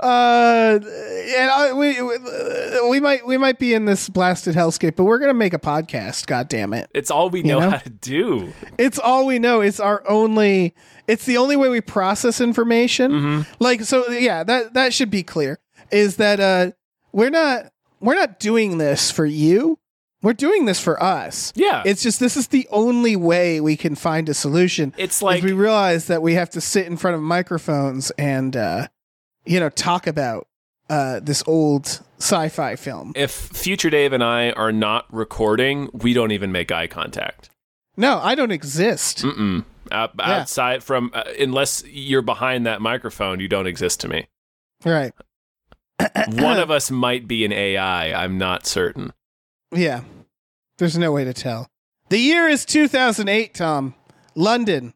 uh, 0.00 0.78
and 0.82 1.50
I, 1.50 1.72
we 1.72 2.02
we- 2.02 3.00
might 3.00 3.26
we 3.26 3.38
might 3.38 3.58
be 3.58 3.72
in 3.74 3.84
this 3.86 4.08
blasted 4.08 4.54
hellscape, 4.54 4.96
but 4.96 5.04
we're 5.04 5.18
gonna 5.18 5.32
make 5.34 5.54
a 5.54 5.58
podcast. 5.58 6.26
God 6.26 6.48
damn 6.48 6.74
it! 6.74 6.90
It's 6.94 7.10
all 7.10 7.30
we 7.30 7.42
know, 7.42 7.60
know? 7.60 7.70
how 7.70 7.78
to 7.78 7.90
do. 7.90 8.52
It's 8.78 8.98
all 8.98 9.26
we 9.26 9.38
know. 9.38 9.60
It's 9.60 9.80
our 9.80 10.02
only. 10.08 10.74
It's 11.08 11.24
the 11.24 11.38
only 11.38 11.56
way 11.56 11.68
we 11.68 11.80
process 11.80 12.40
information. 12.40 13.12
Mm-hmm. 13.12 13.52
Like 13.58 13.82
so, 13.82 14.08
yeah. 14.10 14.44
That 14.44 14.74
that 14.74 14.92
should 14.92 15.10
be 15.10 15.22
clear. 15.22 15.58
Is 15.90 16.16
that 16.16 16.38
uh, 16.40 16.72
we're 17.12 17.30
not 17.30 17.72
we're 18.00 18.14
not 18.14 18.38
doing 18.38 18.78
this 18.78 19.10
for 19.10 19.24
you. 19.24 19.78
We're 20.22 20.32
doing 20.34 20.66
this 20.66 20.78
for 20.80 21.02
us. 21.02 21.52
Yeah. 21.56 21.82
It's 21.84 22.02
just 22.02 22.20
this 22.20 22.36
is 22.36 22.48
the 22.48 22.68
only 22.70 23.16
way 23.16 23.60
we 23.60 23.76
can 23.76 23.96
find 23.96 24.28
a 24.28 24.34
solution. 24.34 24.94
It's 24.96 25.20
like 25.20 25.42
we 25.42 25.52
realize 25.52 26.06
that 26.06 26.22
we 26.22 26.34
have 26.34 26.48
to 26.50 26.60
sit 26.60 26.86
in 26.86 26.96
front 26.96 27.16
of 27.16 27.22
microphones 27.22 28.10
and 28.12 28.56
uh, 28.56 28.86
you 29.44 29.58
know 29.58 29.68
talk 29.68 30.06
about 30.06 30.46
uh, 30.88 31.20
this 31.20 31.42
old 31.46 32.00
sci-fi 32.18 32.76
film. 32.76 33.12
if 33.16 33.30
Future 33.32 33.90
Dave 33.90 34.12
and 34.12 34.22
I 34.22 34.50
are 34.52 34.70
not 34.72 35.12
recording, 35.12 35.88
we 35.92 36.12
don't 36.12 36.30
even 36.30 36.52
make 36.52 36.70
eye 36.70 36.86
contact. 36.86 37.50
No, 37.96 38.20
I 38.22 38.34
don't 38.34 38.52
exist. 38.52 39.18
Mm-mm. 39.22 39.64
Uh, 39.90 40.08
Outside 40.20 40.82
from, 40.84 41.10
uh, 41.12 41.24
unless 41.38 41.84
you're 41.84 42.22
behind 42.22 42.64
that 42.66 42.80
microphone, 42.80 43.40
you 43.40 43.48
don't 43.48 43.66
exist 43.66 44.00
to 44.00 44.08
me. 44.08 44.28
Right. 44.84 45.12
One 46.28 46.58
of 46.58 46.70
us 46.70 46.90
might 46.90 47.26
be 47.28 47.44
an 47.44 47.52
AI. 47.52 48.12
I'm 48.12 48.38
not 48.38 48.66
certain. 48.66 49.12
Yeah. 49.72 50.02
There's 50.78 50.98
no 50.98 51.12
way 51.12 51.24
to 51.24 51.32
tell. 51.32 51.68
The 52.08 52.18
year 52.18 52.48
is 52.48 52.64
2008, 52.64 53.54
Tom. 53.54 53.94
London. 54.34 54.94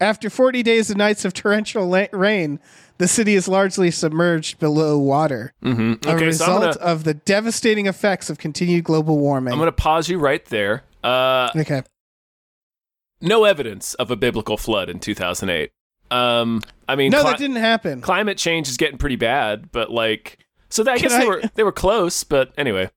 After 0.00 0.30
40 0.30 0.62
days 0.62 0.88
and 0.90 0.98
nights 0.98 1.24
of 1.24 1.34
torrential 1.34 1.86
la- 1.86 2.06
rain, 2.12 2.58
the 2.98 3.06
city 3.08 3.34
is 3.34 3.46
largely 3.48 3.90
submerged 3.90 4.58
below 4.58 4.98
water. 4.98 5.52
Mm-hmm. 5.62 6.08
A 6.08 6.12
Okay, 6.14 6.18
so 6.20 6.26
result 6.26 6.60
gonna 6.62 6.76
of 6.76 7.04
the 7.04 7.14
devastating 7.14 7.86
effects 7.86 8.30
of 8.30 8.38
continued 8.38 8.84
global 8.84 9.18
warming. 9.18 9.52
I'm 9.52 9.58
gonna 9.58 9.72
pause 9.72 10.08
you 10.08 10.18
right 10.18 10.44
there. 10.46 10.84
Uh, 11.04 11.50
okay. 11.56 11.82
no 13.20 13.44
evidence 13.44 13.94
of 13.94 14.10
a 14.10 14.16
biblical 14.16 14.56
flood 14.56 14.88
in 14.88 14.98
2008. 15.00 15.70
Um, 16.10 16.62
I 16.88 16.96
mean, 16.96 17.10
No, 17.10 17.20
cli- 17.22 17.30
that 17.30 17.38
didn't 17.38 17.56
happen. 17.56 18.00
climate 18.00 18.38
change 18.38 18.68
is 18.68 18.76
getting 18.76 18.98
pretty 18.98 19.16
bad, 19.16 19.70
but 19.70 19.90
like, 19.90 20.38
so 20.70 20.82
that, 20.82 20.92
I 20.92 20.98
Can 20.98 21.08
guess 21.08 21.18
they 21.18 21.26
were 21.28 21.42
they 21.54 21.62
were 21.62 21.72
close, 21.72 22.24
but 22.24 22.52
anyway. 22.56 22.90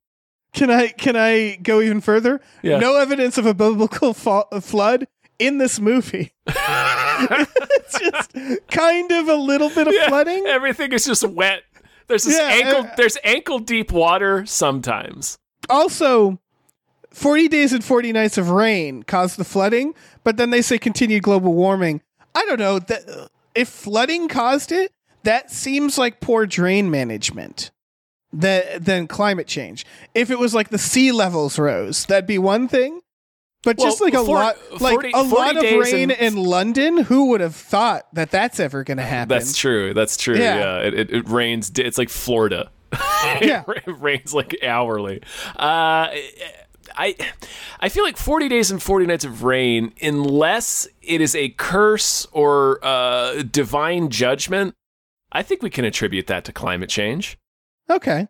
Can 0.53 0.69
I 0.69 0.87
can 0.89 1.15
I 1.15 1.55
go 1.61 1.81
even 1.81 1.99
further? 2.01 2.39
No 2.63 2.95
evidence 2.97 3.37
of 3.37 3.45
a 3.45 3.53
biblical 3.53 4.13
fa- 4.13 4.45
flood 4.61 5.07
in 5.39 5.57
this 5.57 5.79
movie. 5.79 6.31
it's 6.47 7.99
just 7.99 8.31
kind 8.69 9.11
of 9.11 9.27
a 9.27 9.35
little 9.35 9.69
bit 9.69 9.87
of 9.87 9.93
Yeah, 9.93 10.07
flooding. 10.09 10.45
Everything 10.47 10.93
is 10.93 11.05
just 11.05 11.23
wet. 11.27 11.63
There's 12.07 12.23
this 12.25 12.37
Yeah, 12.37 12.47
ankle. 12.47 12.85
uh, 12.91 12.95
there's 12.97 13.17
ankle 13.23 13.59
deep 13.59 13.91
water 13.91 14.45
sometimes. 14.45 15.37
Also, 15.69 16.39
40 17.11 17.47
days 17.47 17.73
and 17.73 17.83
40 17.83 18.11
nights 18.11 18.37
of 18.37 18.49
rain 18.49 19.03
caused 19.03 19.37
the 19.37 19.43
flooding, 19.45 19.93
but 20.23 20.37
then 20.37 20.49
they 20.49 20.61
say 20.61 20.77
continued 20.77 21.23
global 21.23 21.53
warming. 21.53 22.01
I 22.35 22.45
don't 22.45 22.59
know 22.59 22.79
that 22.79 23.29
if 23.55 23.69
flooding 23.69 24.27
caused 24.27 24.71
it, 24.71 24.91
that 25.23 25.49
seems 25.51 25.97
like 25.97 26.19
poor 26.19 26.45
drain 26.45 26.91
management. 26.91 27.71
That 28.33 28.83
than 28.83 29.07
climate 29.07 29.47
change. 29.47 29.85
If 30.15 30.31
it 30.31 30.39
was 30.39 30.53
like 30.55 30.69
the 30.69 30.77
sea 30.79 31.11
levels 31.11 31.59
rose, 31.59 32.05
that'd 32.07 32.25
be 32.25 32.39
one 32.39 32.67
thing. 32.67 33.01
But 33.63 33.77
just 33.77 34.01
like 34.01 34.13
a 34.13 34.19
lot, 34.21 34.57
like 34.81 34.95
40 34.95 35.11
a 35.13 35.21
lot 35.23 35.55
of 35.55 35.63
rain 35.63 36.11
and- 36.11 36.19
in 36.19 36.35
London, 36.35 36.97
who 36.97 37.27
would 37.29 37.39
have 37.39 37.55
thought 37.55 38.07
that 38.13 38.29
that's 38.29 38.59
ever 38.59 38.83
going 38.83 38.97
to 38.97 39.03
happen? 39.03 39.29
That's 39.29 39.55
true. 39.55 39.93
That's 39.93 40.17
true. 40.17 40.35
Yeah. 40.35 40.57
Yeah, 40.57 40.77
It, 40.87 40.93
it, 40.95 41.11
it 41.11 41.29
rains. 41.29 41.71
It's 41.77 41.97
like 41.97 42.09
Florida. 42.09 42.71
Yeah. 43.41 43.63
it 43.67 43.87
rains 44.01 44.33
like 44.33 44.57
hourly. 44.63 45.21
Uh, 45.55 46.11
I 46.95 47.15
I 47.79 47.87
feel 47.89 48.03
like 48.03 48.17
40 48.17 48.49
days 48.49 48.69
and 48.69 48.83
40 48.83 49.05
nights 49.05 49.23
of 49.23 49.43
rain, 49.43 49.93
unless 50.01 50.87
it 51.01 51.21
is 51.21 51.33
a 51.33 51.49
curse 51.49 52.27
or 52.33 52.79
uh, 52.83 53.43
divine 53.43 54.09
judgment, 54.09 54.75
I 55.31 55.41
think 55.41 55.61
we 55.61 55.69
can 55.69 55.85
attribute 55.85 56.27
that 56.27 56.43
to 56.45 56.51
climate 56.51 56.89
change. 56.89 57.37
Okay. 57.89 58.27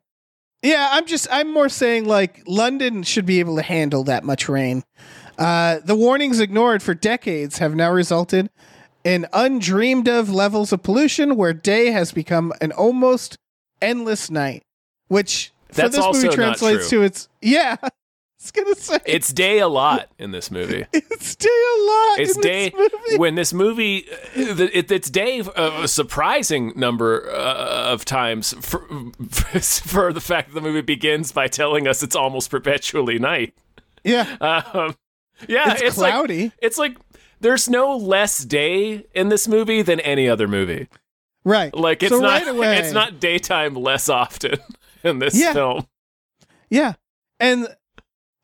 Yeah, 0.61 0.89
I'm 0.91 1.05
just 1.05 1.27
I'm 1.29 1.51
more 1.51 1.69
saying 1.69 2.05
like 2.05 2.41
London 2.47 3.03
should 3.03 3.25
be 3.25 3.39
able 3.39 3.57
to 3.57 3.61
handle 3.61 4.03
that 4.05 4.23
much 4.23 4.47
rain. 4.47 4.83
Uh, 5.37 5.79
the 5.83 5.95
warnings 5.95 6.39
ignored 6.39 6.81
for 6.81 6.93
decades 6.93 7.57
have 7.57 7.75
now 7.75 7.91
resulted 7.91 8.49
in 9.03 9.27
undreamed 9.33 10.07
of 10.07 10.29
levels 10.29 10.71
of 10.71 10.81
pollution 10.81 11.35
where 11.35 11.53
day 11.53 11.91
has 11.91 12.11
become 12.13 12.53
an 12.61 12.71
almost 12.71 13.37
endless 13.81 14.29
night, 14.29 14.63
which 15.07 15.51
for 15.67 15.81
That's 15.81 15.95
this 15.95 16.05
also 16.05 16.23
movie 16.23 16.35
translates 16.35 16.89
to 16.89 17.03
it's 17.03 17.27
yeah. 17.41 17.75
Was 18.43 18.51
gonna 18.51 18.75
say 18.75 18.99
It's 19.05 19.31
day 19.31 19.59
a 19.59 19.67
lot 19.69 20.09
in 20.19 20.31
this 20.31 20.51
movie. 20.51 20.85
it's 20.93 21.35
day 21.35 21.47
a 21.47 21.81
lot. 21.83 22.19
It's 22.19 22.35
in 22.35 22.41
day 22.41 22.69
this 22.71 22.91
movie. 23.05 23.17
when 23.17 23.35
this 23.35 23.53
movie, 23.53 24.05
uh, 24.11 24.67
it, 24.73 24.91
it's 24.91 25.09
day 25.09 25.39
uh, 25.39 25.81
a 25.83 25.87
surprising 25.87 26.73
number 26.75 27.29
uh, 27.31 27.91
of 27.93 28.03
times 28.03 28.53
for, 28.59 28.79
for 29.29 30.11
the 30.11 30.19
fact 30.21 30.49
that 30.49 30.55
the 30.55 30.61
movie 30.61 30.81
begins 30.81 31.31
by 31.31 31.47
telling 31.47 31.87
us 31.87 32.03
it's 32.03 32.15
almost 32.17 32.49
perpetually 32.49 33.17
night. 33.17 33.53
yeah, 34.03 34.35
Um, 34.41 34.95
yeah, 35.47 35.71
it's, 35.73 35.81
it's, 35.81 35.97
like 35.97 36.11
cloudy, 36.13 36.51
it's 36.61 36.77
like 36.77 36.97
there's 37.39 37.69
no 37.69 37.95
less 37.95 38.39
day 38.39 39.05
in 39.13 39.29
this 39.29 39.47
movie 39.47 39.81
than 39.81 39.99
any 40.01 40.27
other 40.27 40.47
movie. 40.49 40.89
right? 41.45 41.73
Like 41.73 42.03
it's 42.03 42.11
So 42.11 42.19
not 42.19 42.45
right 42.45 42.77
it's 42.79 42.91
not 42.91 43.21
daytime 43.21 43.73
less 43.75 44.09
often 44.09 44.57
in 45.03 45.19
this 45.19 45.33
Yeah. 45.39 45.53
film. 45.53 45.87
Yeah. 46.69 46.93
And 47.39 47.67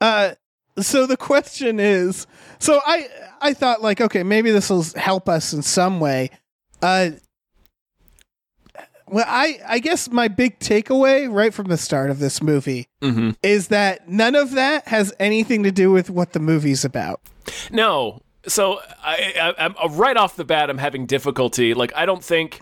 uh 0.01 0.31
so 0.79 1.05
the 1.05 1.17
question 1.17 1.79
is 1.79 2.25
so 2.59 2.79
I 2.85 3.07
I 3.41 3.53
thought 3.53 3.81
like 3.81 4.01
okay, 4.01 4.23
maybe 4.23 4.51
this 4.51 4.69
will 4.69 4.83
help 4.95 5.27
us 5.29 5.53
in 5.53 5.61
some 5.61 5.99
way. 5.99 6.29
Uh 6.81 7.11
well, 9.07 9.25
I 9.27 9.59
I 9.67 9.79
guess 9.79 10.09
my 10.09 10.27
big 10.27 10.59
takeaway 10.59 11.31
right 11.31 11.53
from 11.53 11.67
the 11.67 11.77
start 11.77 12.09
of 12.11 12.19
this 12.19 12.41
movie 12.41 12.87
hmm 13.01 13.31
is 13.41 13.69
that 13.69 14.07
none 14.07 14.35
of 14.35 14.51
that 14.51 14.87
has 14.87 15.13
anything 15.19 15.63
to 15.63 15.71
do 15.71 15.91
with 15.91 16.09
what 16.09 16.33
the 16.33 16.39
movie's 16.39 16.85
about. 16.85 17.21
No. 17.71 18.21
So 18.47 18.79
I, 19.03 19.33
I, 19.39 19.65
I'm 19.65 19.75
uh, 19.83 19.89
right 19.89 20.15
off 20.15 20.35
the 20.35 20.45
bat. 20.45 20.69
I'm 20.69 20.77
having 20.77 21.05
difficulty. 21.05 21.73
Like 21.73 21.91
I 21.95 22.05
don't 22.05 22.23
think 22.23 22.61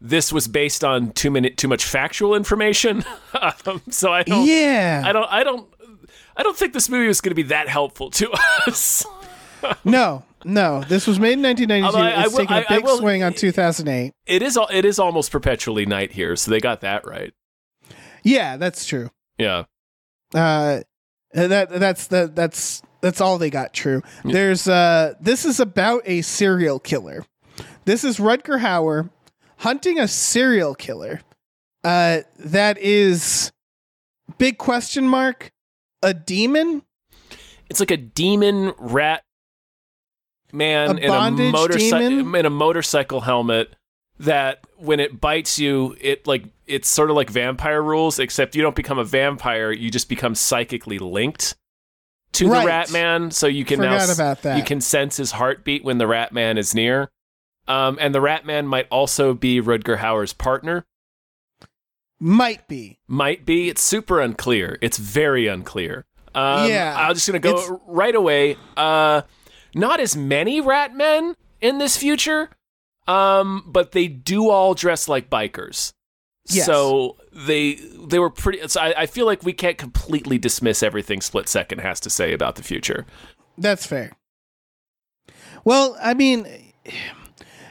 this 0.00 0.32
was 0.32 0.48
based 0.48 0.82
on 0.82 1.12
too 1.12 1.30
many 1.30 1.50
too 1.50 1.68
much 1.68 1.84
factual 1.84 2.34
information. 2.34 3.04
um, 3.66 3.80
so 3.90 4.12
I 4.12 4.22
don't. 4.24 4.46
yeah. 4.46 5.02
I 5.04 5.12
don't. 5.12 5.30
I 5.30 5.44
don't. 5.44 5.68
I 6.36 6.42
don't 6.42 6.56
think 6.56 6.72
this 6.72 6.88
movie 6.88 7.06
was 7.08 7.20
going 7.20 7.30
to 7.30 7.34
be 7.34 7.42
that 7.44 7.68
helpful 7.68 8.10
to 8.12 8.30
us. 8.66 9.04
no. 9.84 10.24
No. 10.44 10.82
This 10.82 11.06
was 11.06 11.20
made 11.20 11.34
in 11.34 11.42
1992. 11.42 11.96
I- 11.96 12.10
I 12.10 12.24
it's 12.24 12.32
will- 12.32 12.38
taking 12.40 12.56
a 12.56 12.64
big 12.68 12.84
will- 12.84 12.98
swing 12.98 13.22
on 13.22 13.32
2008. 13.34 14.12
it 14.26 14.42
is. 14.42 14.58
It 14.70 14.84
is 14.84 14.98
almost 14.98 15.30
perpetually 15.30 15.86
night 15.86 16.12
here, 16.12 16.34
so 16.36 16.50
they 16.50 16.58
got 16.60 16.80
that 16.80 17.06
right. 17.06 17.32
Yeah, 18.24 18.56
that's 18.56 18.84
true. 18.86 19.10
Yeah. 19.38 19.64
uh 20.34 20.80
that 21.34 21.70
that's 21.70 22.06
the 22.08 22.30
that's 22.32 22.82
that's 23.00 23.20
all 23.20 23.38
they 23.38 23.48
got 23.50 23.72
true 23.72 24.02
there's 24.24 24.68
uh 24.68 25.14
this 25.20 25.44
is 25.46 25.58
about 25.60 26.02
a 26.04 26.20
serial 26.22 26.78
killer 26.78 27.24
this 27.86 28.04
is 28.04 28.18
rutger 28.18 28.60
hauer 28.60 29.08
hunting 29.58 29.98
a 29.98 30.06
serial 30.06 30.74
killer 30.74 31.20
uh 31.84 32.18
that 32.38 32.76
is 32.78 33.50
big 34.38 34.58
question 34.58 35.08
mark 35.08 35.50
a 36.02 36.12
demon 36.14 36.82
It's 37.68 37.80
like 37.80 37.90
a 37.90 37.96
demon 37.96 38.72
rat 38.78 39.22
man 40.52 40.98
A 40.98 41.00
in 41.02 41.10
a 41.10 41.50
motorcycle 41.50 42.34
in 42.34 42.46
a 42.46 42.50
motorcycle 42.50 43.20
helmet 43.22 43.74
that 44.18 44.60
when 44.76 45.00
it 45.00 45.20
bites 45.20 45.58
you, 45.58 45.96
it 46.00 46.26
like 46.26 46.44
it's 46.66 46.88
sort 46.88 47.10
of 47.10 47.16
like 47.16 47.30
vampire 47.30 47.82
rules, 47.82 48.18
except 48.18 48.54
you 48.54 48.62
don't 48.62 48.76
become 48.76 48.98
a 48.98 49.04
vampire, 49.04 49.72
you 49.72 49.90
just 49.90 50.08
become 50.08 50.34
psychically 50.34 50.98
linked 50.98 51.54
to 52.32 52.48
Right. 52.48 52.60
the 52.60 52.66
rat 52.66 52.92
man. 52.92 53.30
So 53.30 53.46
you 53.46 53.64
can 53.64 53.80
now 53.80 53.92
Forgot 53.98 54.08
s- 54.10 54.14
about 54.18 54.42
that. 54.42 54.56
you 54.58 54.64
can 54.64 54.80
sense 54.80 55.16
his 55.16 55.32
heartbeat 55.32 55.82
when 55.84 55.98
the 55.98 56.06
rat 56.06 56.32
man 56.32 56.56
is 56.58 56.74
near. 56.74 57.10
Um, 57.68 57.96
and 58.00 58.14
the 58.14 58.20
rat 58.20 58.44
man 58.44 58.66
might 58.66 58.86
also 58.90 59.34
be 59.34 59.60
Rutger 59.60 59.98
Hauer's 59.98 60.32
partner. 60.32 60.84
Might 62.22 62.68
be 62.68 62.98
Might 63.08 63.44
be. 63.44 63.68
It's 63.68 63.82
super 63.82 64.20
unclear. 64.20 64.78
It's 64.80 64.96
very 64.96 65.48
unclear. 65.48 66.04
Um, 66.34 66.70
Yeah, 66.70 66.94
I'm 66.96 67.14
just 67.14 67.26
gonna 67.26 67.40
go 67.40 67.50
it's- 67.58 67.70
right 67.86 68.14
away. 68.14 68.56
Uh, 68.76 69.22
not 69.74 69.98
as 70.00 70.16
many 70.16 70.60
rat 70.60 70.94
men 70.94 71.34
in 71.60 71.78
this 71.78 71.96
future, 71.96 72.48
um, 73.08 73.64
but 73.66 73.92
they 73.92 74.06
do 74.06 74.48
all 74.50 74.74
dress 74.74 75.08
like 75.08 75.28
bikers. 75.28 75.92
Yes. 76.48 76.66
So 76.66 77.16
they 77.32 77.74
they 77.74 78.18
were 78.18 78.30
pretty. 78.30 78.66
So 78.68 78.80
I, 78.80 79.02
I 79.02 79.06
feel 79.06 79.26
like 79.26 79.42
we 79.42 79.52
can't 79.52 79.78
completely 79.78 80.38
dismiss 80.38 80.82
everything 80.82 81.20
Split 81.20 81.48
Second 81.48 81.80
has 81.80 82.00
to 82.00 82.10
say 82.10 82.32
about 82.32 82.54
the 82.56 82.62
future. 82.62 83.04
That's 83.58 83.84
fair. 83.86 84.12
Well, 85.64 85.96
I 86.02 86.14
mean, 86.14 86.46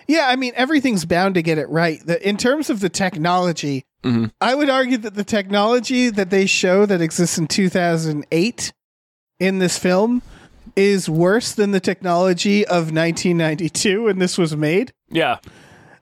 yeah, 0.08 0.28
I 0.28 0.36
mean, 0.36 0.54
everything's 0.56 1.06
bound 1.06 1.36
to 1.36 1.42
get 1.42 1.58
it 1.58 1.70
right. 1.70 2.00
The, 2.06 2.28
in 2.28 2.38
terms 2.38 2.70
of 2.70 2.80
the 2.80 2.90
technology, 2.90 3.84
Mhm. 4.04 4.32
I 4.42 4.56
would 4.56 4.70
argue 4.70 4.98
that 4.98 5.14
the 5.16 5.24
technology 5.24 6.10
that 6.10 6.30
they 6.32 6.46
show 6.46 6.86
that 6.88 7.02
exists 7.02 7.38
in 7.38 7.48
2008 7.48 8.74
in 9.40 9.60
this 9.60 9.78
film 9.78 10.22
is 10.76 11.10
worse 11.10 11.52
than 11.54 11.72
the 11.72 11.80
technology 11.80 12.66
of 12.66 12.92
1992 12.92 14.04
when 14.04 14.20
this 14.20 14.38
was 14.38 14.56
made. 14.56 14.92
Yeah, 15.10 15.38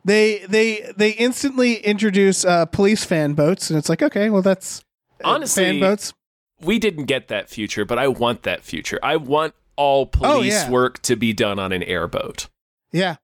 They 0.06 0.40
they 0.48 0.92
they 0.96 1.12
instantly 1.12 1.76
introduce 1.76 2.46
uh, 2.46 2.66
police 2.66 3.04
fan 3.04 3.34
boats, 3.34 3.70
and 3.70 3.78
it's 3.78 3.90
like, 3.90 4.02
okay, 4.02 4.30
well, 4.30 4.42
that's 4.42 4.80
uh, 5.24 5.28
Honestly, 5.30 5.64
fan 5.66 5.80
boats. 5.80 6.14
we 6.62 6.80
didn't 6.80 7.06
get 7.06 7.28
that 7.28 7.50
future, 7.50 7.84
but 7.86 7.98
I 8.00 8.08
want 8.08 8.44
that 8.44 8.64
future. 8.64 9.00
I 9.04 9.18
want 9.18 9.54
all 9.76 10.06
police 10.06 10.30
Oh, 10.32 10.42
yeah. 10.42 10.70
work 10.70 11.02
to 11.04 11.16
be 11.16 11.34
done 11.34 11.60
on 11.60 11.72
an 11.74 11.84
airboat. 11.84 12.48
Yeah. 12.92 13.16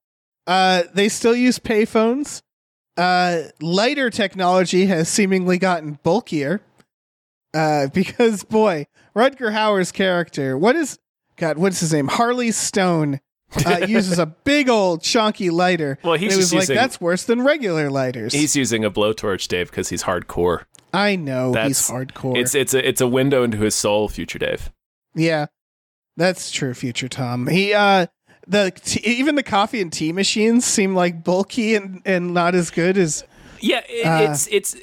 Uh, 0.48 0.84
they 0.94 1.10
still 1.10 1.36
use 1.36 1.60
payphones. 1.60 2.42
Uh, 2.98 3.44
lighter 3.62 4.10
technology 4.10 4.86
has 4.86 5.10
seemingly 5.10 5.58
gotten 5.58 6.00
bulkier. 6.04 6.62
Uh, 7.54 7.88
because 7.94 8.44
boy, 8.44 8.88
Rutger 9.16 9.52
Hauer's 9.52 9.92
character, 9.92 10.58
what 10.58 10.76
is 10.76 11.00
God? 11.36 11.58
What's 11.58 11.80
his 11.80 11.94
name? 11.94 12.08
Harley 12.08 12.52
Stone 12.52 13.20
uh, 13.66 13.86
uses 13.88 14.20
a 14.20 14.26
big 14.26 14.70
old 14.70 15.02
chunky 15.02 15.50
lighter. 15.50 15.98
Well, 16.04 16.16
he's 16.16 16.36
was 16.36 16.54
like 16.54 16.62
using- 16.62 16.76
that's 16.76 17.00
worse 17.00 17.24
than 17.24 17.42
regular 17.42 17.90
lighters. 17.90 18.34
He's 18.34 18.56
using 18.56 18.84
a 18.84 18.92
blowtorch, 18.92 19.48
Dave, 19.48 19.70
because 19.70 19.90
he's 19.90 20.04
hardcore. 20.04 20.66
I 20.94 21.18
know 21.18 21.52
That's 21.52 21.68
he's 21.68 21.90
hardcore. 21.90 22.38
It's 22.38 22.56
it's 22.56 22.74
a 22.74 22.88
it's 22.88 23.02
a 23.02 23.08
window 23.08 23.44
into 23.44 23.58
his 23.58 23.76
soul, 23.76 24.08
future 24.08 24.40
Dave. 24.40 24.72
Yeah, 25.14 25.48
that's 26.16 26.52
true, 26.52 26.74
future 26.74 27.10
Tom. 27.10 27.48
He 27.48 27.74
uh, 27.74 28.08
the 28.48 28.72
t- 28.72 29.00
even 29.02 29.36
the 29.36 29.44
coffee 29.44 29.82
and 29.82 29.92
tea 29.92 30.12
machines 30.12 30.66
seem 30.66 30.96
like 30.96 31.24
bulky 31.24 31.76
and 31.76 32.02
and 32.06 32.34
not 32.34 32.56
as 32.56 32.70
good 32.70 32.98
as 32.98 33.24
Yeah, 33.60 33.82
it, 33.88 34.30
it's 34.30 34.48
it's 34.48 34.76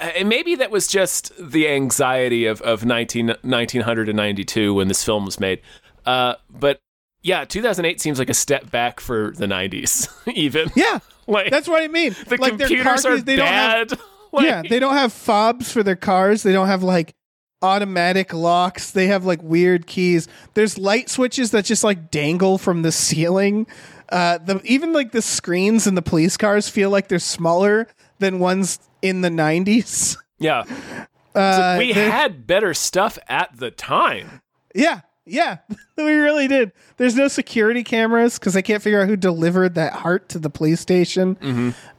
uh, 0.00 0.04
and 0.16 0.28
maybe 0.28 0.54
that 0.54 0.70
was 0.70 0.86
just 0.86 1.32
the 1.38 1.68
anxiety 1.68 2.46
of 2.46 2.60
of 2.62 2.84
19, 2.84 3.26
1992 3.26 4.74
when 4.74 4.88
this 4.88 5.04
film 5.04 5.24
was 5.24 5.40
made. 5.40 5.60
Uh, 6.06 6.34
but 6.48 6.80
yeah, 7.22 7.44
2008 7.44 8.00
seems 8.00 8.18
like 8.18 8.30
a 8.30 8.34
step 8.34 8.70
back 8.70 9.00
for 9.00 9.32
the 9.32 9.46
90s. 9.46 10.08
even 10.34 10.70
yeah. 10.74 11.00
like 11.26 11.50
That's 11.50 11.68
what 11.68 11.82
I 11.82 11.88
mean. 11.88 12.14
the 12.26 12.36
like 12.36 12.56
their 12.56 12.68
computers 12.68 13.02
car 13.02 13.12
are 13.12 13.18
they 13.20 13.36
don't 13.36 13.46
have 13.46 13.88
bad. 13.88 13.98
Like, 14.30 14.44
yeah, 14.44 14.60
they 14.60 14.78
don't 14.78 14.92
have 14.92 15.10
fobs 15.14 15.72
for 15.72 15.82
their 15.82 15.96
cars. 15.96 16.42
They 16.42 16.52
don't 16.52 16.66
have 16.66 16.82
like 16.82 17.14
automatic 17.62 18.32
locks. 18.32 18.90
They 18.90 19.06
have 19.08 19.24
like 19.24 19.42
weird 19.42 19.86
keys. 19.86 20.28
There's 20.54 20.78
light 20.78 21.08
switches 21.10 21.50
that 21.52 21.64
just 21.64 21.84
like 21.84 22.10
dangle 22.10 22.58
from 22.58 22.82
the 22.82 22.92
ceiling. 22.92 23.66
Uh, 24.10 24.38
the 24.38 24.60
even 24.64 24.92
like 24.92 25.12
the 25.12 25.22
screens 25.22 25.86
in 25.86 25.94
the 25.94 26.02
police 26.02 26.36
cars 26.36 26.68
feel 26.68 26.90
like 26.90 27.08
they're 27.08 27.18
smaller 27.18 27.86
than 28.18 28.38
ones 28.38 28.78
in 29.02 29.20
the 29.20 29.30
90s. 29.30 30.16
yeah. 30.38 30.64
Uh, 31.34 31.76
we 31.78 31.92
had 31.92 32.48
better 32.48 32.74
stuff 32.74 33.16
at 33.28 33.56
the 33.58 33.70
time. 33.70 34.40
yeah, 34.74 35.02
yeah, 35.24 35.58
we 35.96 36.02
really 36.14 36.48
did. 36.48 36.72
There's 36.96 37.14
no 37.14 37.28
security 37.28 37.84
cameras 37.84 38.40
because 38.40 38.56
I 38.56 38.62
can't 38.62 38.82
figure 38.82 39.00
out 39.00 39.06
who 39.08 39.14
delivered 39.14 39.76
that 39.76 39.92
heart 39.92 40.28
to 40.30 40.40
the 40.40 40.50
police 40.50 40.80
station. 40.80 41.36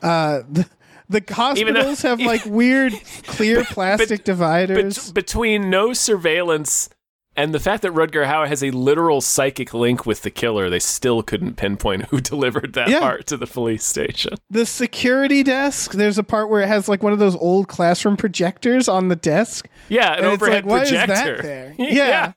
Uh, 0.01 0.41
the, 0.51 0.67
the 1.09 1.21
Mm-hmm. 1.21 1.27
Though- 1.33 1.35
hospitals 1.35 2.01
have 2.03 2.19
like 2.33 2.45
weird 2.45 2.93
clear 3.23 3.63
plastic 3.65 4.23
dividers. 4.23 5.07
Bet- 5.07 5.13
between 5.15 5.69
no 5.69 5.93
surveillance 5.93 6.89
and 7.35 7.53
the 7.53 7.59
fact 7.59 7.83
that 7.83 7.93
Rutger 7.93 8.25
Hauer 8.25 8.47
has 8.47 8.61
a 8.63 8.71
literal 8.71 9.21
psychic 9.21 9.73
link 9.73 10.05
with 10.05 10.23
the 10.23 10.29
killer, 10.29 10.69
they 10.69 10.79
still 10.79 11.23
couldn't 11.23 11.55
pinpoint 11.55 12.05
who 12.05 12.19
delivered 12.33 12.73
that 12.73 12.89
Yeah. 12.89 12.99
heart 12.99 13.27
to 13.27 13.37
the 13.37 13.47
police 13.47 13.83
station. 13.85 14.33
the 14.49 14.65
security 14.65 15.41
desk 15.43 15.93
there's 15.93 16.17
a 16.17 16.23
part 16.23 16.49
where 16.49 16.61
it 16.61 16.67
has 16.67 16.89
like 16.89 17.01
one 17.01 17.13
of 17.13 17.19
those 17.19 17.35
old 17.37 17.67
classroom 17.67 18.17
projectors 18.17 18.87
on 18.89 19.07
the 19.07 19.15
desk 19.15 19.67
Yeah, 19.87 20.11
an 20.13 20.17
and 20.19 20.27
it's 20.27 20.33
overhead 20.43 20.65
like 20.65 20.81
projector. 20.87 21.35
that 21.37 21.41
there 21.43 21.75
yeah. 21.79 21.93
yeah, 21.93 22.31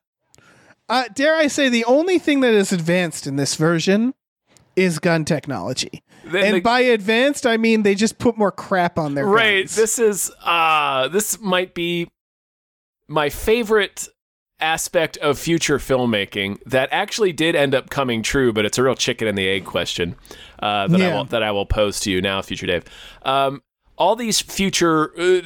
Uh, 0.88 1.04
dare 1.14 1.36
i 1.36 1.46
say 1.48 1.68
the 1.68 1.84
only 1.86 2.18
thing 2.18 2.40
that 2.40 2.52
is 2.54 2.72
advanced 2.72 3.26
in 3.26 3.36
this 3.36 3.54
version 3.56 4.14
is 4.76 4.98
gun 4.98 5.24
technology 5.24 6.02
and 6.24 6.56
the- 6.56 6.60
by 6.60 6.80
advanced 6.80 7.46
i 7.46 7.56
mean 7.56 7.82
they 7.82 7.94
just 7.94 8.18
put 8.18 8.36
more 8.36 8.52
crap 8.52 8.98
on 8.98 9.14
their 9.14 9.26
right. 9.26 9.60
guns. 9.62 9.76
This 9.76 9.98
is 9.98 10.30
uh 10.44 11.08
this 11.08 11.40
might 11.40 11.74
be 11.74 12.08
my 13.08 13.28
favorite 13.28 14.08
aspect 14.62 15.16
of 15.18 15.38
future 15.38 15.78
filmmaking 15.78 16.62
that 16.64 16.88
actually 16.92 17.32
did 17.32 17.54
end 17.54 17.74
up 17.74 17.90
coming 17.90 18.22
true, 18.22 18.52
but 18.52 18.64
it's 18.64 18.78
a 18.78 18.82
real 18.82 18.94
chicken 18.94 19.28
and 19.28 19.36
the 19.36 19.48
egg 19.48 19.64
question 19.64 20.14
uh, 20.60 20.86
that 20.86 21.00
I 21.00 21.14
will 21.14 21.24
that 21.26 21.42
I 21.42 21.50
will 21.50 21.66
pose 21.66 22.00
to 22.00 22.10
you 22.10 22.22
now, 22.22 22.40
future 22.40 22.66
Dave. 22.66 22.84
Um, 23.22 23.62
all 23.98 24.16
these 24.16 24.40
future 24.40 25.12
uh, 25.18 25.42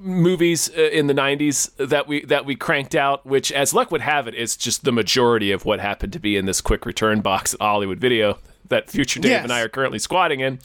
movies 0.00 0.70
uh, 0.76 0.82
in 0.82 1.06
the 1.06 1.14
90s 1.14 1.70
that 1.76 2.06
we 2.06 2.24
that 2.26 2.44
we 2.44 2.54
cranked 2.54 2.94
out 2.94 3.24
which 3.24 3.50
as 3.50 3.72
luck 3.72 3.90
would 3.90 4.02
have 4.02 4.28
it 4.28 4.34
is 4.34 4.54
just 4.54 4.84
the 4.84 4.92
majority 4.92 5.50
of 5.50 5.64
what 5.64 5.80
happened 5.80 6.12
to 6.12 6.18
be 6.18 6.36
in 6.36 6.44
this 6.44 6.60
quick 6.60 6.84
return 6.84 7.20
box 7.22 7.54
at 7.54 7.60
Hollywood 7.60 7.98
Video 7.98 8.38
that 8.68 8.90
future 8.90 9.20
Dave 9.20 9.30
Yes. 9.30 9.42
and 9.44 9.52
I 9.52 9.60
are 9.60 9.68
currently 9.68 9.98
squatting 9.98 10.40
in. 10.40 10.58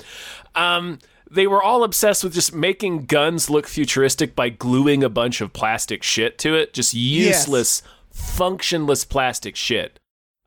Um, 0.55 0.99
they 1.29 1.47
were 1.47 1.63
all 1.63 1.83
obsessed 1.83 2.23
with 2.23 2.33
just 2.33 2.53
making 2.53 3.05
guns 3.05 3.49
look 3.49 3.65
futuristic 3.67 4.35
by 4.35 4.49
gluing 4.49 5.03
a 5.03 5.09
bunch 5.09 5.39
of 5.41 5.53
plastic 5.53 6.03
shit 6.03 6.37
to 6.39 6.55
it. 6.55 6.73
Just 6.73 6.93
useless 6.93 7.81
functionless 8.13 9.07
plastic 9.07 9.55
shit. 9.55 9.97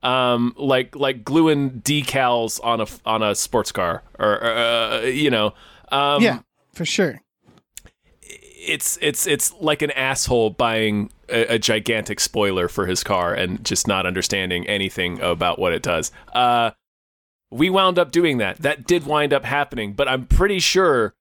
Um, 0.03 0.55
like 0.59 0.95
like 0.95 1.25
gluing 1.25 1.81
decals 1.81 2.61
on 2.63 2.83
a 2.83 2.87
on 3.07 3.23
a 3.23 3.35
sports 3.35 3.73
car 3.73 4.03
or 4.19 4.45
uh, 4.45 5.01
you 5.01 5.31
know 5.31 5.55
um, 5.91 6.23
yeah 6.23 6.41
for 6.75 6.85
sure. 6.85 7.23
it's 8.23 8.99
it's 9.01 9.27
it's 9.27 9.55
like 9.61 9.81
an 9.81 9.91
asshole 9.93 10.51
buying 10.51 11.11
a, 11.31 11.55
a 11.55 11.59
gigantic 11.59 12.21
spoiler 12.21 12.69
for 12.69 12.87
his 12.87 13.03
car 13.03 13.33
and 13.33 13.65
just 13.65 13.87
not 13.89 14.05
understanding 14.05 14.67
anything 14.67 15.21
about 15.23 15.59
what 15.59 15.73
it 15.73 15.83
does. 15.83 16.13
Uh, 16.35 16.73
we 17.55 17.71
wound 17.71 17.99
up 17.99 18.11
doing 18.11 18.39
that. 18.39 18.59
That 18.59 18.87
did 18.87 19.07
wind 19.07 19.33
up 19.33 19.45
happening, 19.45 19.93
but 19.93 20.09
I'm 20.09 20.27
pretty 20.27 20.59
sure, 20.59 21.15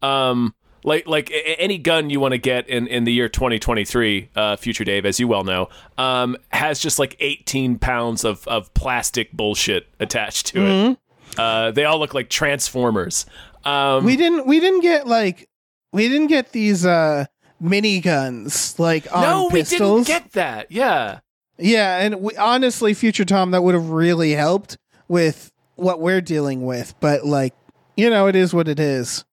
um, 0.00 0.54
like 0.84 1.06
like 1.06 1.30
any 1.58 1.78
gun 1.78 2.08
you 2.08 2.20
want 2.20 2.32
to 2.32 2.38
get 2.38 2.68
in 2.68 2.86
in 2.86 3.04
the 3.04 3.12
year 3.12 3.28
2023, 3.28 4.30
uh, 4.34 4.56
future 4.56 4.84
Dave, 4.84 5.04
as 5.04 5.18
you 5.20 5.28
well 5.28 5.44
know, 5.44 5.68
um, 5.98 6.36
has 6.50 6.78
just 6.78 6.98
like 6.98 7.16
18 7.20 7.78
pounds 7.78 8.24
of 8.24 8.46
of 8.48 8.72
plastic 8.74 9.32
bullshit 9.32 9.88
attached 10.00 10.46
to 10.48 10.66
it. 10.66 10.98
Uh, 11.38 11.70
they 11.70 11.84
all 11.84 11.98
look 11.98 12.14
like 12.14 12.28
transformers. 12.28 13.26
Um, 13.64 14.04
we 14.04 14.16
didn't 14.16 14.46
we 14.46 14.60
didn't 14.60 14.80
get 14.80 15.06
like 15.06 15.48
we 15.92 16.08
didn't 16.08 16.28
get 16.28 16.52
these 16.52 16.84
uh 16.86 17.26
mini 17.60 18.00
guns 18.00 18.78
like 18.78 19.12
on 19.14 19.22
no, 19.22 19.46
we 19.46 19.60
pistols 19.60 20.06
didn't 20.06 20.24
get 20.24 20.32
that. 20.32 20.70
Yeah. 20.70 21.20
Yeah, 21.58 21.98
and 21.98 22.20
we, 22.20 22.34
honestly, 22.36 22.92
Future 22.92 23.24
Tom, 23.24 23.52
that 23.52 23.62
would 23.62 23.74
have 23.74 23.90
really 23.90 24.32
helped 24.32 24.78
with 25.06 25.51
what 25.82 26.00
we're 26.00 26.20
dealing 26.20 26.64
with. 26.64 26.94
But 27.00 27.24
like, 27.26 27.54
you 27.96 28.08
know, 28.08 28.26
it 28.26 28.36
is 28.36 28.54
what 28.54 28.68
it 28.68 28.80
is. 28.80 29.24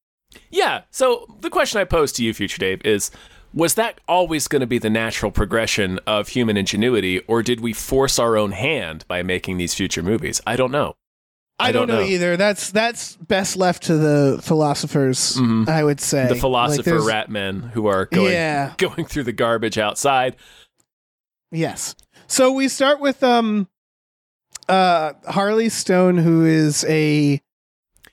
Yeah. 0.51 0.81
So 0.91 1.25
the 1.41 1.49
question 1.49 1.79
I 1.79 1.85
pose 1.85 2.11
to 2.13 2.23
you, 2.23 2.33
Future 2.33 2.59
Dave, 2.59 2.81
is 2.85 3.11
was 3.53 3.73
that 3.75 3.99
always 4.07 4.47
going 4.47 4.59
to 4.59 4.67
be 4.67 4.77
the 4.77 4.89
natural 4.89 5.31
progression 5.31 5.99
of 6.05 6.27
human 6.29 6.55
ingenuity, 6.57 7.19
or 7.21 7.41
did 7.41 7.61
we 7.61 7.73
force 7.73 8.19
our 8.19 8.37
own 8.37 8.51
hand 8.51 9.05
by 9.07 9.23
making 9.23 9.57
these 9.57 9.73
future 9.73 10.03
movies? 10.03 10.39
I 10.45 10.55
don't 10.55 10.71
know. 10.71 10.95
I, 11.61 11.71
don't, 11.73 11.87
know, 11.89 11.99
either. 12.01 12.37
That's 12.37 12.71
that's 12.71 13.17
best 13.17 13.57
left 13.57 13.83
to 13.83 13.97
the 13.97 14.39
philosophers. 14.41 15.37
I 15.67 15.83
would 15.83 15.99
say 15.99 16.19
Mm-hmm. 16.19 16.33
The 16.33 16.39
philosopher 16.39 16.83
there's- 16.83 17.05
rat 17.05 17.29
men 17.29 17.61
who 17.73 17.87
are 17.87 18.05
going 18.05 18.31
Yeah. 18.31 18.73
going 18.77 19.05
through 19.05 19.23
the 19.23 19.33
garbage 19.33 19.77
outside. 19.77 20.35
Yes. 21.51 21.95
So 22.27 22.51
we 22.51 22.67
start 22.67 22.99
with 22.99 23.23
um, 23.23 23.67
uh, 24.69 25.13
Harley 25.27 25.69
Stone, 25.69 26.17
who 26.17 26.45
is 26.45 26.85
a 26.87 27.41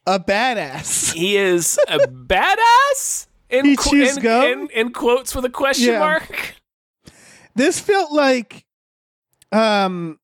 a 0.06 0.18
badass. 0.20 1.12
He 1.14 1.36
is 1.36 1.78
a 1.88 1.98
badass. 1.98 3.26
In, 3.50 3.64
He 3.64 3.76
qu- 3.76 3.90
chews 3.90 4.16
in, 4.16 4.22
gum? 4.22 4.44
in, 4.44 4.68
in 4.70 4.92
quotes 4.92 5.34
with 5.34 5.44
a 5.44 5.50
question 5.50 5.92
Yeah. 5.92 5.98
mark. 6.00 6.54
This 7.54 7.78
felt 7.80 8.12
like, 8.12 8.64
um, 9.52 10.18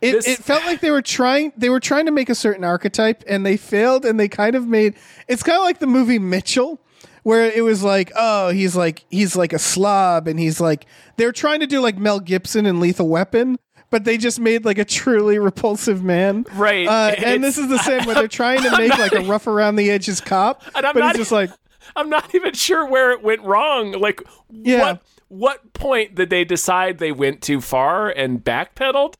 it 0.00 0.12
This- 0.12 0.28
it 0.28 0.38
felt 0.38 0.64
like 0.66 0.80
they 0.80 0.90
were 0.90 1.02
trying 1.02 1.52
they 1.56 1.68
were 1.70 1.80
trying 1.80 2.06
to 2.06 2.12
make 2.12 2.28
a 2.28 2.34
certain 2.34 2.64
archetype 2.64 3.24
and 3.26 3.44
they 3.46 3.56
failed 3.56 4.04
and 4.04 4.20
they 4.20 4.28
kind 4.28 4.54
of 4.54 4.66
made 4.66 4.94
it's 5.28 5.42
kind 5.42 5.56
of 5.58 5.64
like 5.64 5.78
the 5.78 5.86
movie 5.86 6.18
Mitchell 6.18 6.80
where 7.22 7.46
it 7.50 7.64
was 7.64 7.82
like 7.82 8.12
oh 8.14 8.50
he's 8.50 8.76
like 8.76 9.04
he's 9.10 9.34
like 9.34 9.52
a 9.52 9.58
slob 9.58 10.28
and 10.28 10.38
he's 10.38 10.60
like 10.60 10.86
they're 11.16 11.32
trying 11.32 11.60
to 11.60 11.66
do 11.66 11.80
like 11.80 11.96
Mel 11.98 12.20
Gibson 12.20 12.66
and 12.66 12.78
Lethal 12.78 13.08
Weapon 13.08 13.58
but 13.90 14.04
they 14.04 14.16
just 14.18 14.40
made 14.40 14.64
like 14.64 14.78
a 14.78 14.84
truly 14.84 15.38
repulsive 15.38 16.02
man 16.02 16.44
Right. 16.54 16.86
uh, 16.86 17.14
and 17.24 17.42
this 17.42 17.58
is 17.58 17.68
the 17.68 17.78
same 17.78 18.04
where 18.06 18.14
they're 18.14 18.28
trying 18.28 18.62
to 18.62 18.76
make 18.76 18.96
like 18.98 19.12
a 19.12 19.20
rough 19.20 19.46
around 19.46 19.76
the 19.76 19.90
edges 19.90 20.20
cop 20.20 20.62
And 20.74 20.84
I'm 20.86 20.94
but 20.94 21.00
not- 21.00 21.10
it's 21.10 21.18
just 21.18 21.32
like 21.32 21.50
I'm 21.96 22.10
not 22.10 22.34
even 22.34 22.52
sure 22.52 22.84
where 22.84 23.12
it 23.12 23.22
went 23.22 23.42
wrong. 23.42 23.92
Like, 23.92 24.20
Yeah. 24.50 24.80
what 24.80 25.02
what 25.28 25.72
point 25.72 26.14
did 26.16 26.30
they 26.30 26.44
decide 26.44 26.98
they 26.98 27.12
went 27.12 27.42
too 27.42 27.60
far 27.60 28.08
and 28.10 28.42
backpedaled? 28.44 29.14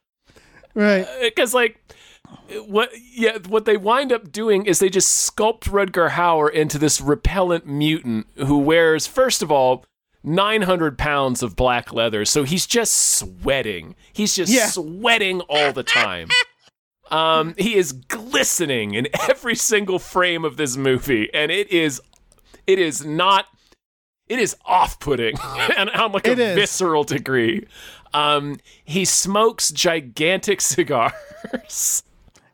right 0.74 1.07
Because 1.22 1.55
like, 1.55 1.81
what 2.66 2.90
yeah, 3.14 3.38
what 3.48 3.64
they 3.66 3.76
wind 3.76 4.12
up 4.12 4.31
doing 4.33 4.66
is 4.66 4.79
they 4.81 4.88
just 4.88 5.31
sculpt 5.37 5.62
Rutger 5.62 6.11
Hauer 6.11 6.50
into 6.52 6.76
this 6.79 7.00
repellent 7.00 7.66
mutant 7.66 8.26
who 8.37 8.59
wears 8.59 9.07
first 9.07 9.42
of 9.42 9.50
all. 9.52 9.85
900 10.27 10.99
pounds 10.99 11.43
of 11.43 11.57
black 11.57 11.93
leather, 11.93 12.25
so 12.25 12.43
he's 12.43 12.67
just 12.67 12.93
sweating. 13.19 13.95
He's 14.12 14.35
just 14.35 14.53
Yeah. 14.53 14.67
sweating 14.67 15.41
all 15.43 15.73
the 15.73 15.83
time. 15.85 16.29
Um, 17.11 17.55
he 17.57 17.77
is 17.77 17.93
glistening 17.93 18.95
in 18.95 19.07
every 19.31 19.55
single 19.55 20.01
frame 20.01 20.45
of 20.45 20.57
this 20.57 20.77
movie, 20.77 21.33
and 21.33 21.53
it 21.53 21.71
is, 21.71 22.01
it 22.67 22.81
is 22.81 23.05
not, 23.07 23.47
it 24.29 24.41
is 24.41 24.57
off-putting, 24.65 25.37
and 25.77 25.89
on 25.91 26.11
like 26.11 26.27
It 26.27 26.41
a 26.41 26.43
is. 26.43 26.55
visceral 26.57 27.05
degree. 27.05 27.65
Um, 28.12 28.59
he 28.85 29.05
smokes 29.05 29.71
gigantic 29.71 30.61
cigars. 30.73 32.03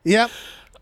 yep 0.03 0.29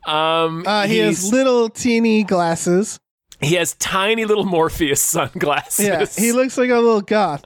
Um, 0.05 0.63
uh, 0.67 0.87
he 0.87 0.97
has 0.97 1.31
little 1.31 1.69
teeny 1.69 2.23
glasses 2.23 2.99
he 3.41 3.55
has 3.55 3.73
tiny 3.75 4.25
little 4.25 4.45
Morpheus 4.45 5.01
sunglasses. 5.01 5.85
Yeah, 5.85 6.05
he 6.05 6.31
looks 6.31 6.57
like 6.57 6.69
a 6.69 6.75
little 6.75 7.01
goth. 7.01 7.43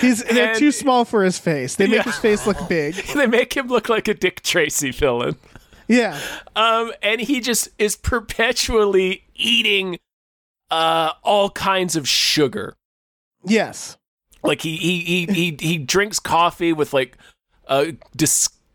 He's 0.00 0.24
they're 0.24 0.50
And- 0.50 0.58
too 0.58 0.72
small 0.72 1.04
for 1.04 1.22
his 1.24 1.38
face. 1.38 1.76
They 1.76 1.86
make 1.86 1.96
Yeah. 1.96 2.02
his 2.02 2.18
face 2.18 2.46
look 2.46 2.68
big. 2.68 2.94
they 3.14 3.26
make 3.26 3.56
him 3.56 3.68
look 3.68 3.88
like 3.88 4.08
a 4.08 4.14
Dick 4.14 4.42
Tracy 4.42 4.90
villain. 4.90 5.36
Yeah. 5.86 6.18
Um, 6.56 6.92
and 7.02 7.20
he 7.20 7.40
just 7.40 7.68
is 7.78 7.96
perpetually 7.96 9.24
eating 9.34 9.98
uh 10.70 11.12
all 11.22 11.50
kinds 11.50 11.96
of 11.96 12.08
sugar. 12.08 12.74
Yes. 13.44 13.96
Like 14.42 14.60
he 14.62 14.76
he 14.76 15.00
he 15.00 15.26
he, 15.26 15.56
he 15.60 15.78
drinks 15.78 16.18
coffee 16.20 16.72
with 16.72 16.92
like 16.92 17.16
uh 17.68 17.86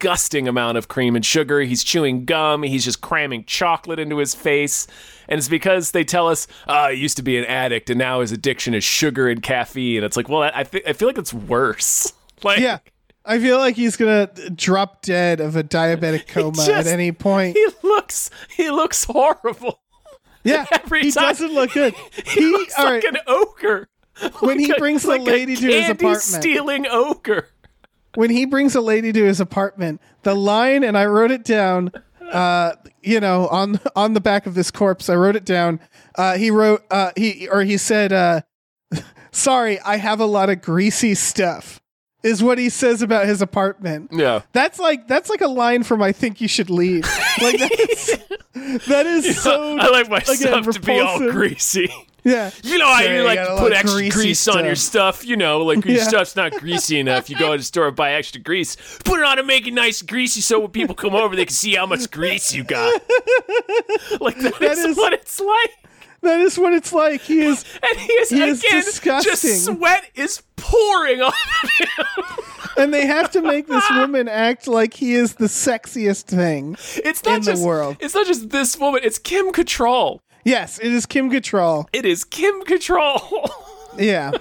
disgusting 0.04 0.48
amount 0.50 0.78
of 0.78 0.88
cream 0.90 1.16
and 1.16 1.26
sugar. 1.26 1.62
He's 1.62 1.82
chewing 1.84 2.26
gum. 2.26 2.64
He's 2.64 2.84
just 2.84 3.00
cramming 3.02 3.46
chocolate 3.46 4.00
into 4.00 4.18
his 4.18 4.36
face. 4.36 4.86
And 5.30 5.38
it's 5.38 5.48
because 5.48 5.92
they 5.92 6.04
tell 6.04 6.28
us, 6.28 6.46
ah, 6.68 6.88
oh, 6.88 6.92
he 6.92 7.00
used 7.00 7.16
to 7.18 7.24
be 7.24 7.38
an 7.38 7.46
addict 7.46 7.90
and 7.90 7.98
now 7.98 8.20
his 8.20 8.32
addiction 8.34 8.74
is 8.74 8.84
sugar 8.84 9.30
and 9.30 9.42
caffeine. 9.42 10.04
It's 10.04 10.18
like, 10.18 10.28
well, 10.28 10.52
I, 10.54 10.64
th- 10.64 10.84
I 10.86 10.92
feel 10.94 11.08
like 11.08 11.18
it's 11.18 11.34
worse. 11.34 12.12
Like, 12.44 12.60
Yeah. 12.60 12.80
I 13.24 13.40
feel 13.40 13.58
like 13.58 13.78
he's 13.78 13.96
gonna 13.96 14.28
drop 14.54 15.02
dead 15.02 15.40
of 15.40 15.56
a 15.56 15.64
diabetic 15.64 16.28
coma 16.28 16.62
at 16.70 16.88
any 16.88 17.14
point. 17.14 17.56
He 17.56 17.66
looks, 17.82 18.30
he 18.58 18.70
looks 18.70 19.06
horrible. 19.06 19.80
Yeah, 20.44 20.66
every 20.74 21.04
he 21.04 21.12
time- 21.12 21.30
doesn't 21.30 21.54
look 21.54 21.72
good. 21.72 21.94
He, 22.26 22.42
He, 22.42 22.46
looks 22.48 22.78
like 22.78 23.02
right, 23.02 23.06
an 23.06 23.20
ogre. 23.28 23.88
when 24.42 24.60
he 24.60 24.68
Like 24.68 24.76
a- 24.76 24.80
brings 24.82 25.04
the 25.04 25.08
like 25.08 25.22
lady 25.22 25.56
to 25.56 25.68
his 25.68 25.90
apartment. 25.92 26.22
stealing 26.22 26.86
ogre. 26.88 27.48
When 28.16 28.30
he 28.30 28.46
brings 28.46 28.76
a 28.76 28.82
lady 28.82 29.12
to 29.12 29.24
his 29.24 29.40
apartment, 29.40 30.02
the 30.24 30.36
line, 30.36 30.84
and 30.84 30.98
I 30.98 31.06
wrote 31.06 31.32
it 31.32 31.44
down. 31.44 31.92
Uh, 32.32 32.74
you 33.02 33.20
know, 33.20 33.48
on 33.50 33.80
on 33.96 34.14
the 34.14 34.22
back 34.22 34.46
of 34.46 34.56
this 34.56 34.72
corpse, 34.72 35.10
I 35.10 35.16
wrote 35.16 35.36
it 35.36 35.46
down. 35.46 35.80
Uh, 36.16 36.38
he 36.38 36.52
wrote, 36.52 36.84
uh, 36.90 37.12
he 37.16 37.48
or 37.48 37.64
he 37.64 37.78
said, 37.78 38.12
uh, 38.14 38.42
"Sorry, 39.32 39.80
I 39.80 39.98
have 39.98 40.20
a 40.20 40.26
lot 40.26 40.50
of 40.50 40.62
greasy 40.62 41.16
stuff." 41.16 41.80
Is 42.24 42.42
what 42.42 42.58
he 42.58 42.70
says 42.70 43.02
about 43.02 43.26
his 43.26 43.42
apartment. 43.42 44.12
Yeah. 44.14 44.44
That's 44.54 44.80
like 44.80 45.10
that's 45.10 45.30
like 45.30 45.42
a 45.42 45.48
line 45.48 45.84
from 45.84 46.02
I 46.02 46.14
think 46.14 46.40
you 46.40 46.48
should 46.48 46.70
leave. 46.70 47.04
Like 47.42 47.60
that's, 47.60 48.18
that 48.88 49.06
is 49.06 49.42
so. 49.44 49.78
I 49.78 49.90
like 49.90 50.10
my 50.10 50.20
again, 50.20 50.38
stuff 50.38 50.70
to 50.70 50.80
be 50.80 51.00
all 51.02 51.20
greasy. 51.20 51.94
Yeah, 52.26 52.52
You 52.64 52.78
know 52.78 52.88
how 52.88 53.02
Sorry, 53.02 53.16
you 53.16 53.22
I 53.22 53.26
like 53.26 53.36
got 53.36 53.44
a 53.44 53.48
to 53.50 53.54
lot 53.56 53.60
put 53.64 53.74
extra 53.74 53.92
greasy 54.00 54.10
grease 54.12 54.48
on 54.48 54.64
your 54.66 54.76
stuff. 54.76 55.26
You 55.26 55.36
know, 55.36 55.60
like 55.64 55.84
your 55.84 55.98
Yeah. 55.98 56.04
stuff's 56.08 56.36
not 56.36 56.54
greasy 56.54 57.00
enough. 57.00 57.30
You 57.30 57.38
go 57.38 57.52
to 57.52 57.58
the 57.58 57.64
store 57.64 57.88
and 57.88 57.96
buy 57.96 58.14
extra 58.14 58.40
grease. 58.42 58.78
Put 59.04 59.20
it 59.20 59.26
on 59.26 59.40
and 59.40 59.48
make 59.48 59.68
it 59.68 59.74
nice 59.74 60.00
and 60.02 60.10
greasy 60.10 60.40
so 60.42 60.60
when 60.60 60.70
people 60.72 60.96
come 60.96 61.16
over, 61.16 61.36
they 61.36 61.46
can 61.46 61.54
see 61.54 61.76
how 61.76 61.86
much 61.86 62.10
grease 62.12 62.54
you 62.54 62.64
got. 62.64 62.94
like 64.22 64.38
that, 64.40 64.56
That 64.60 64.72
is, 64.72 64.80
is- 64.80 64.98
what 64.98 65.14
it's 65.14 65.40
like. 65.40 65.72
that 66.22 66.40
is 66.40 66.58
what 66.58 66.74
it's 66.74 66.94
like. 66.94 67.22
He 67.22 67.42
is. 67.42 67.66
And 67.84 68.00
he 68.00 68.14
is 68.14 68.30
He 68.30 68.42
is 68.42 68.60
again 68.64 68.84
disgusting. 68.84 69.32
just 69.32 69.66
sweat 69.66 70.06
is 70.16 70.42
pouring 70.56 71.22
off 71.22 71.36
of 71.64 71.70
him. 71.70 72.26
and 72.78 72.94
they 72.94 73.06
have 73.06 73.32
to 73.32 73.42
make 73.42 73.68
this 73.68 73.84
woman 73.92 74.30
act 74.30 74.68
like 74.68 74.94
he 74.94 75.14
is 75.14 75.36
the 75.36 75.46
sexiest 75.48 76.24
thing. 76.24 76.78
It's 77.04 77.24
not 77.26 77.36
In 77.40 77.42
the 77.42 77.52
just 77.52 77.64
world. 77.66 77.98
It's 78.00 78.16
not 78.16 78.26
just 78.28 78.50
this 78.50 78.78
woman. 78.78 79.02
It's 79.04 79.20
Kim 79.20 79.52
Cattrall. 79.52 80.20
Yes, 80.44 80.80
it 80.80 80.92
is 80.92 81.06
Kim 81.06 81.30
Cattrall. 81.32 81.86
It 81.94 82.06
is 82.06 82.24
Kim 82.24 82.62
Cattrall. 82.64 83.50
Yeah. 83.96 84.32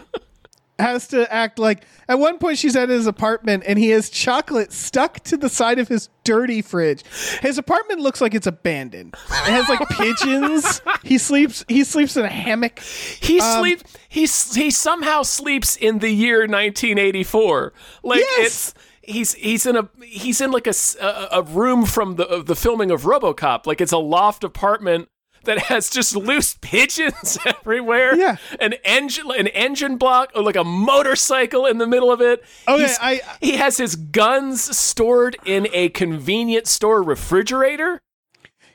Has 0.78 1.08
to 1.08 1.30
act 1.30 1.58
like 1.58 1.84
at 2.08 2.18
one 2.18 2.38
point 2.38 2.56
she's 2.56 2.74
at 2.74 2.88
his 2.88 3.06
apartment 3.06 3.64
and 3.66 3.78
he 3.78 3.90
has 3.90 4.08
chocolate 4.08 4.72
stuck 4.72 5.20
to 5.24 5.36
the 5.36 5.50
side 5.50 5.78
of 5.78 5.88
his 5.88 6.08
dirty 6.24 6.62
fridge. 6.62 7.04
His 7.42 7.58
apartment 7.58 8.00
looks 8.00 8.22
like 8.22 8.34
it's 8.34 8.46
abandoned. 8.46 9.14
It 9.30 9.50
has 9.50 9.68
like 9.68 9.86
pigeons. 9.90 10.80
He 11.04 11.18
sleeps 11.18 11.66
he 11.68 11.84
sleeps 11.84 12.16
in 12.16 12.24
a 12.24 12.30
hammock. 12.30 12.78
He 12.80 13.38
um, 13.40 13.60
sleeps. 13.60 13.84
He 14.08 14.20
he 14.20 14.70
somehow 14.70 15.22
sleeps 15.22 15.76
in 15.76 15.98
the 15.98 16.08
year 16.08 16.46
1984. 16.46 17.74
Like 18.02 18.20
Yes. 18.20 18.46
it's 18.46 18.74
he's 19.02 19.34
he's 19.34 19.66
in 19.66 19.76
a 19.76 19.90
he's 20.02 20.40
in 20.40 20.50
like 20.50 20.66
a 20.66 20.72
a, 21.00 21.28
a 21.32 21.42
room 21.42 21.84
from 21.84 22.16
the 22.16 22.42
the 22.42 22.56
filming 22.56 22.90
of 22.90 23.02
RoboCop. 23.02 23.66
Like 23.66 23.82
it's 23.82 23.92
a 23.92 23.98
loft 23.98 24.44
apartment 24.44 25.10
that 25.44 25.58
has 25.58 25.90
just 25.90 26.14
loose 26.16 26.56
pigeons 26.60 27.38
everywhere. 27.46 28.14
Yeah. 28.16 28.36
an 28.60 28.74
engine 28.84 29.30
an 29.30 29.48
engine 29.48 29.96
block 29.96 30.30
or 30.34 30.42
like 30.42 30.56
a 30.56 30.64
motorcycle 30.64 31.66
in 31.66 31.78
the 31.78 31.86
middle 31.86 32.10
of 32.12 32.20
it. 32.20 32.44
Okay, 32.68 32.78
He's- 32.82 32.98
I- 33.00 33.20
he 33.40 33.56
has 33.56 33.76
his 33.76 33.96
guns 33.96 34.76
stored 34.76 35.36
in 35.44 35.66
a 35.72 35.88
convenience 35.90 36.70
store 36.70 37.02
refrigerator. 37.02 38.00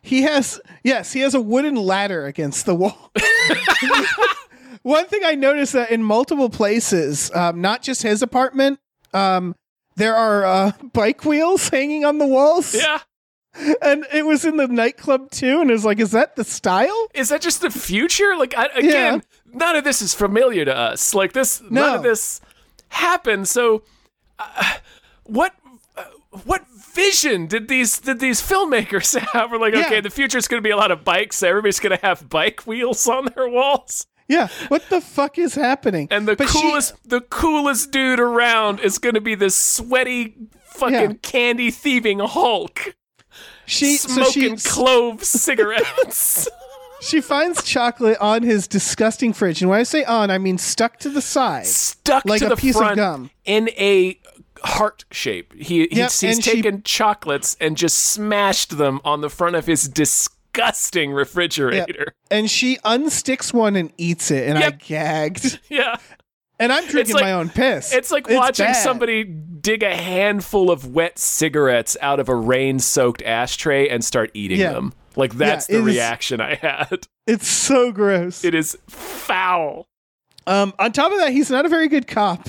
He 0.01 0.21
has 0.23 0.61
yes, 0.83 1.13
he 1.13 1.19
has 1.21 1.33
a 1.33 1.41
wooden 1.41 1.75
ladder 1.75 2.25
against 2.25 2.65
the 2.65 2.75
wall. 2.75 3.11
One 4.83 5.05
thing 5.07 5.21
I 5.25 5.35
noticed 5.35 5.73
that 5.73 5.91
in 5.91 6.01
multiple 6.01 6.49
places, 6.49 7.29
um, 7.35 7.59
not 7.59 7.81
just 7.81 8.03
his 8.03 8.21
apartment, 8.21 8.79
um, 9.13 9.53
there 9.97 10.15
are 10.15 10.45
uh, 10.45 10.71
bike 10.93 11.25
wheels 11.25 11.67
hanging 11.69 12.05
on 12.05 12.19
the 12.19 12.27
walls. 12.27 12.73
Yeah. 12.73 12.99
And 13.81 14.05
it 14.13 14.25
was 14.25 14.45
in 14.45 14.57
the 14.57 14.67
nightclub 14.67 15.31
too. 15.31 15.61
And 15.61 15.69
it 15.69 15.73
was 15.73 15.85
like, 15.85 15.99
is 15.99 16.11
that 16.11 16.35
the 16.35 16.43
style? 16.43 17.07
Is 17.13 17.29
that 17.29 17.41
just 17.41 17.61
the 17.61 17.69
future? 17.69 18.35
Like 18.37 18.55
I, 18.57 18.67
again, 18.75 19.23
none 19.53 19.75
of 19.75 19.83
this 19.83 20.01
is 20.01 20.13
familiar 20.13 20.65
to 20.65 20.75
us. 20.75 21.13
Like 21.13 21.33
this, 21.33 21.61
none 21.69 21.95
of 21.95 22.03
this 22.03 22.41
happened. 22.89 23.47
So, 23.47 23.83
uh, 24.39 24.75
what, 25.23 25.53
uh, 25.97 26.03
what 26.45 26.65
vision 26.69 27.47
did 27.47 27.67
these 27.67 27.99
did 27.99 28.19
these 28.19 28.41
filmmakers 28.41 29.17
have? 29.33 29.51
We're 29.51 29.57
like, 29.59 29.73
Yeah. 29.73 29.85
okay, 29.85 30.01
the 30.01 30.09
future 30.09 30.37
is 30.37 30.47
going 30.47 30.61
to 30.61 30.67
be 30.67 30.71
a 30.71 30.77
lot 30.77 30.91
of 30.91 31.03
bikes. 31.03 31.41
Everybody's 31.43 31.79
going 31.79 31.97
to 31.97 32.05
have 32.05 32.29
bike 32.29 32.61
wheels 32.67 33.07
on 33.07 33.25
their 33.35 33.49
walls, 33.49 34.07
Yeah. 34.27 34.47
What 34.67 34.89
the 34.89 35.01
fuck 35.01 35.37
is 35.37 35.55
happening? 35.55 36.07
and 36.11 36.27
the 36.27 36.35
But 36.35 36.49
she- 36.49 36.61
coolest 36.61 36.95
the 37.09 37.21
coolest 37.21 37.91
dude 37.91 38.19
around 38.19 38.79
is 38.81 38.97
going 38.99 39.15
to 39.15 39.21
be 39.21 39.35
this 39.35 39.55
sweaty 39.55 40.35
fucking 40.65 40.93
Yeah. 40.93 41.13
candy 41.23 41.71
thieving 41.71 42.19
Hulk 42.19 42.95
she, 43.67 43.97
so 43.97 44.09
smoking 44.09 44.57
she, 44.57 44.69
clove 44.69 45.23
cigarettes. 45.23 46.47
she 47.01 47.21
finds 47.21 47.61
chocolate 47.63 48.17
on 48.19 48.41
his 48.43 48.67
disgusting 48.67 49.33
fridge. 49.33 49.61
And 49.61 49.69
when 49.69 49.79
I 49.79 49.83
say 49.83 50.03
on, 50.03 50.31
I 50.31 50.37
mean 50.39 50.57
stuck 50.57 50.97
to 50.99 51.09
the 51.09 51.21
side. 51.21 51.67
stuck 51.67 52.25
Like 52.25 52.39
to 52.39 52.47
a 52.47 52.49
the 52.49 52.55
piece 52.55 52.75
of 52.75 52.79
front 52.81 52.95
gum. 52.95 53.29
in 53.45 53.69
a 53.77 54.19
heart 54.63 55.05
shape. 55.11 55.53
He 55.53 55.87
he's, 55.87 55.97
Yep, 55.97 56.11
he's 56.11 56.23
and 56.23 56.43
she- 56.43 56.51
taken 56.61 56.81
chocolates 56.83 57.55
and 57.61 57.77
just 57.77 57.99
smashed 57.99 58.77
them 58.79 58.99
on 59.05 59.21
the 59.21 59.29
front 59.29 59.55
of 59.55 59.67
his 59.67 59.87
disgusting 59.87 61.11
refrigerator. 61.11 62.13
And 62.31 62.49
she 62.49 62.77
unsticks 62.77 63.53
one 63.53 63.75
and 63.75 63.93
eats 63.97 64.31
it. 64.31 64.47
And 64.49 64.57
I 64.57 64.71
gagged. 64.71 65.59
Yeah. 65.69 65.97
And 66.59 66.73
I'm 66.73 66.85
drinking 66.87 67.15
like- 67.15 67.23
my 67.23 67.33
own 67.33 67.49
piss. 67.49 67.93
It's 67.93 68.11
like 68.11 68.29
watching 68.29 68.65
bad. 68.67 68.73
somebody 68.73 69.23
dig 69.23 69.83
a 69.83 69.95
handful 69.95 70.71
of 70.71 70.87
wet 70.93 71.19
cigarettes 71.19 71.95
out 72.01 72.19
of 72.19 72.29
a 72.29 72.35
rain-soaked 72.35 73.21
ashtray 73.23 73.89
and 73.89 74.03
start 74.03 74.31
eating 74.33 74.59
Yeah. 74.59 74.73
them. 74.73 74.93
Like 75.15 75.33
that's 75.35 75.67
it 75.69 75.73
the 75.73 75.79
is- 75.79 75.85
reaction 75.85 76.41
I 76.41 76.55
had. 76.55 77.07
It's 77.27 77.47
so 77.47 77.91
gross. 77.91 78.43
It 78.45 78.55
is 78.55 78.77
foul. 78.87 79.87
Um, 80.47 80.73
on 80.79 80.91
top 80.93 81.11
of 81.11 81.17
that, 81.19 81.31
he's 81.33 81.49
not 81.51 81.65
a 81.65 81.69
very 81.69 81.89
good 81.89 82.07
cop. 82.07 82.47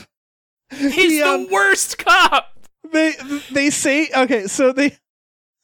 He's 0.70 0.94
He, 0.94 1.18
the 1.20 1.26
um, 1.26 1.48
worst 1.50 1.98
cop. 1.98 2.52
They 2.92 3.14
they 3.50 3.70
say 3.70 4.08
okay, 4.16 4.46
so 4.46 4.72
they 4.72 4.96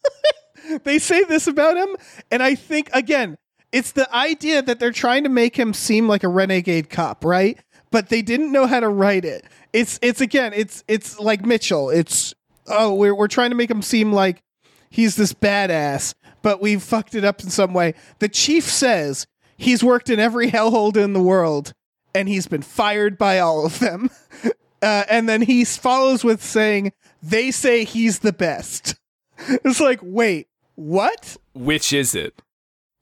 they 0.84 0.98
say 0.98 1.24
this 1.24 1.46
about 1.46 1.76
him, 1.76 1.96
and 2.30 2.42
I 2.42 2.54
think 2.54 2.90
again, 2.92 3.36
it's 3.72 3.92
the 3.92 4.12
idea 4.14 4.62
that 4.62 4.78
they're 4.80 4.90
trying 4.92 5.24
to 5.24 5.28
make 5.30 5.56
him 5.56 5.72
seem 5.74 6.08
like 6.08 6.24
a 6.24 6.28
renegade 6.28 6.90
cop, 6.90 7.24
right? 7.24 7.58
But 7.94 8.08
they 8.08 8.22
didn't 8.22 8.50
know 8.50 8.66
how 8.66 8.80
to 8.80 8.88
write 8.88 9.24
it. 9.24 9.44
It's 9.72 10.00
it's 10.02 10.20
again, 10.20 10.52
it's 10.52 10.82
it's 10.88 11.20
like 11.20 11.46
Mitchell. 11.46 11.90
It's 11.90 12.34
oh, 12.66 12.92
we're 12.92 13.14
we're 13.14 13.28
trying 13.28 13.50
to 13.50 13.56
make 13.56 13.70
him 13.70 13.82
seem 13.82 14.12
like 14.12 14.42
he's 14.90 15.14
this 15.14 15.32
badass, 15.32 16.12
but 16.42 16.60
we've 16.60 16.82
fucked 16.82 17.14
it 17.14 17.24
up 17.24 17.44
in 17.44 17.50
some 17.50 17.72
way. 17.72 17.94
The 18.18 18.28
chief 18.28 18.64
says 18.64 19.28
he's 19.56 19.84
worked 19.84 20.10
in 20.10 20.18
every 20.18 20.50
hellhole 20.50 20.96
in 20.96 21.12
the 21.12 21.22
world, 21.22 21.72
and 22.12 22.28
he's 22.28 22.48
been 22.48 22.62
fired 22.62 23.16
by 23.16 23.38
all 23.38 23.64
of 23.64 23.78
them. 23.78 24.10
Uh, 24.82 25.02
and 25.08 25.26
then 25.26 25.40
he 25.40 25.64
follows 25.64 26.22
with 26.24 26.42
saying, 26.42 26.92
"They 27.22 27.50
say 27.50 27.84
he's 27.84 28.18
the 28.18 28.34
best." 28.34 28.96
It's 29.64 29.80
like, 29.80 30.00
wait, 30.02 30.48
what? 30.74 31.38
Which 31.54 31.94
is 31.94 32.14
it? 32.14 32.42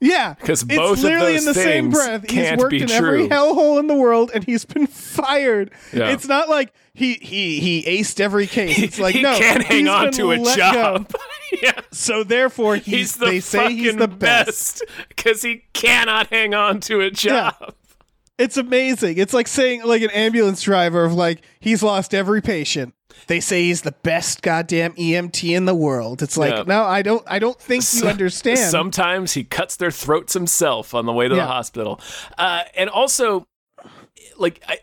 Yeah, 0.04 0.34
'Cause 0.34 0.62
it's 0.64 0.74
both 0.74 0.98
of 0.98 1.04
literally 1.04 1.34
those 1.34 1.42
in 1.42 1.44
the 1.46 1.54
same 1.54 1.90
breath. 1.90 2.28
he's 2.28 2.56
worked 2.58 2.72
in 2.74 2.90
every 2.90 3.28
hellhole 3.28 3.78
in 3.78 3.86
the 3.86 3.94
world, 3.94 4.32
and 4.34 4.42
he's 4.42 4.64
been 4.64 4.86
fired. 4.88 5.70
Yeah. 5.92 6.08
It's 6.10 6.26
not 6.26 6.48
like 6.48 6.72
he 6.92 7.14
he 7.14 7.60
he 7.60 7.84
aced 8.00 8.18
every 8.18 8.48
case. 8.48 8.80
It's 8.82 8.98
like 8.98 9.14
no. 9.14 9.20
he 9.20 9.22
no, 9.22 9.38
can't 9.38 9.62
hang 9.62 9.86
on 9.86 10.10
to 10.12 10.32
a 10.32 10.38
job. 10.40 11.08
yeah. 11.62 11.80
So 11.92 12.24
therefore, 12.24 12.74
he's, 12.76 12.84
He's 12.84 13.16
the 13.16 13.26
they 13.26 13.40
say 13.40 13.72
he's 13.74 13.94
the 13.94 14.08
best. 14.08 14.84
because 15.08 15.40
he 15.42 15.62
cannot 15.72 16.26
hang 16.26 16.52
on 16.52 16.80
to 16.80 17.00
a 17.00 17.10
job. 17.12 17.74
It's 18.38 18.56
amazing. 18.56 19.18
It's 19.18 19.32
like 19.32 19.46
saying 19.46 19.84
like 19.84 20.02
an 20.02 20.10
ambulance 20.10 20.62
driver 20.62 21.04
of 21.04 21.12
like 21.12 21.42
he's 21.60 21.80
lost 21.82 22.12
every 22.12 22.42
patient. 22.42 22.92
They 23.26 23.40
say 23.40 23.62
he's 23.64 23.82
the 23.82 23.92
best 23.92 24.42
goddamn 24.42 24.92
EMT 24.94 25.54
in 25.56 25.64
the 25.64 25.74
world. 25.74 26.22
It's 26.22 26.36
like 26.36 26.52
Yeah. 26.54 26.64
no, 26.66 26.82
I 26.84 27.02
don't. 27.02 27.22
I 27.26 27.38
don't 27.38 27.58
think 27.60 27.84
you 27.94 28.04
understand. 28.08 28.58
Sometimes 28.58 29.32
he 29.32 29.44
cuts 29.44 29.76
their 29.76 29.90
throats 29.90 30.34
himself 30.34 30.94
on 30.94 31.06
the 31.06 31.12
way 31.12 31.28
to 31.28 31.34
Yeah. 31.34 31.42
the 31.42 31.46
hospital, 31.48 32.00
uh, 32.38 32.62
and 32.76 32.90
also, 32.90 33.46
like, 34.38 34.62
I, 34.68 34.78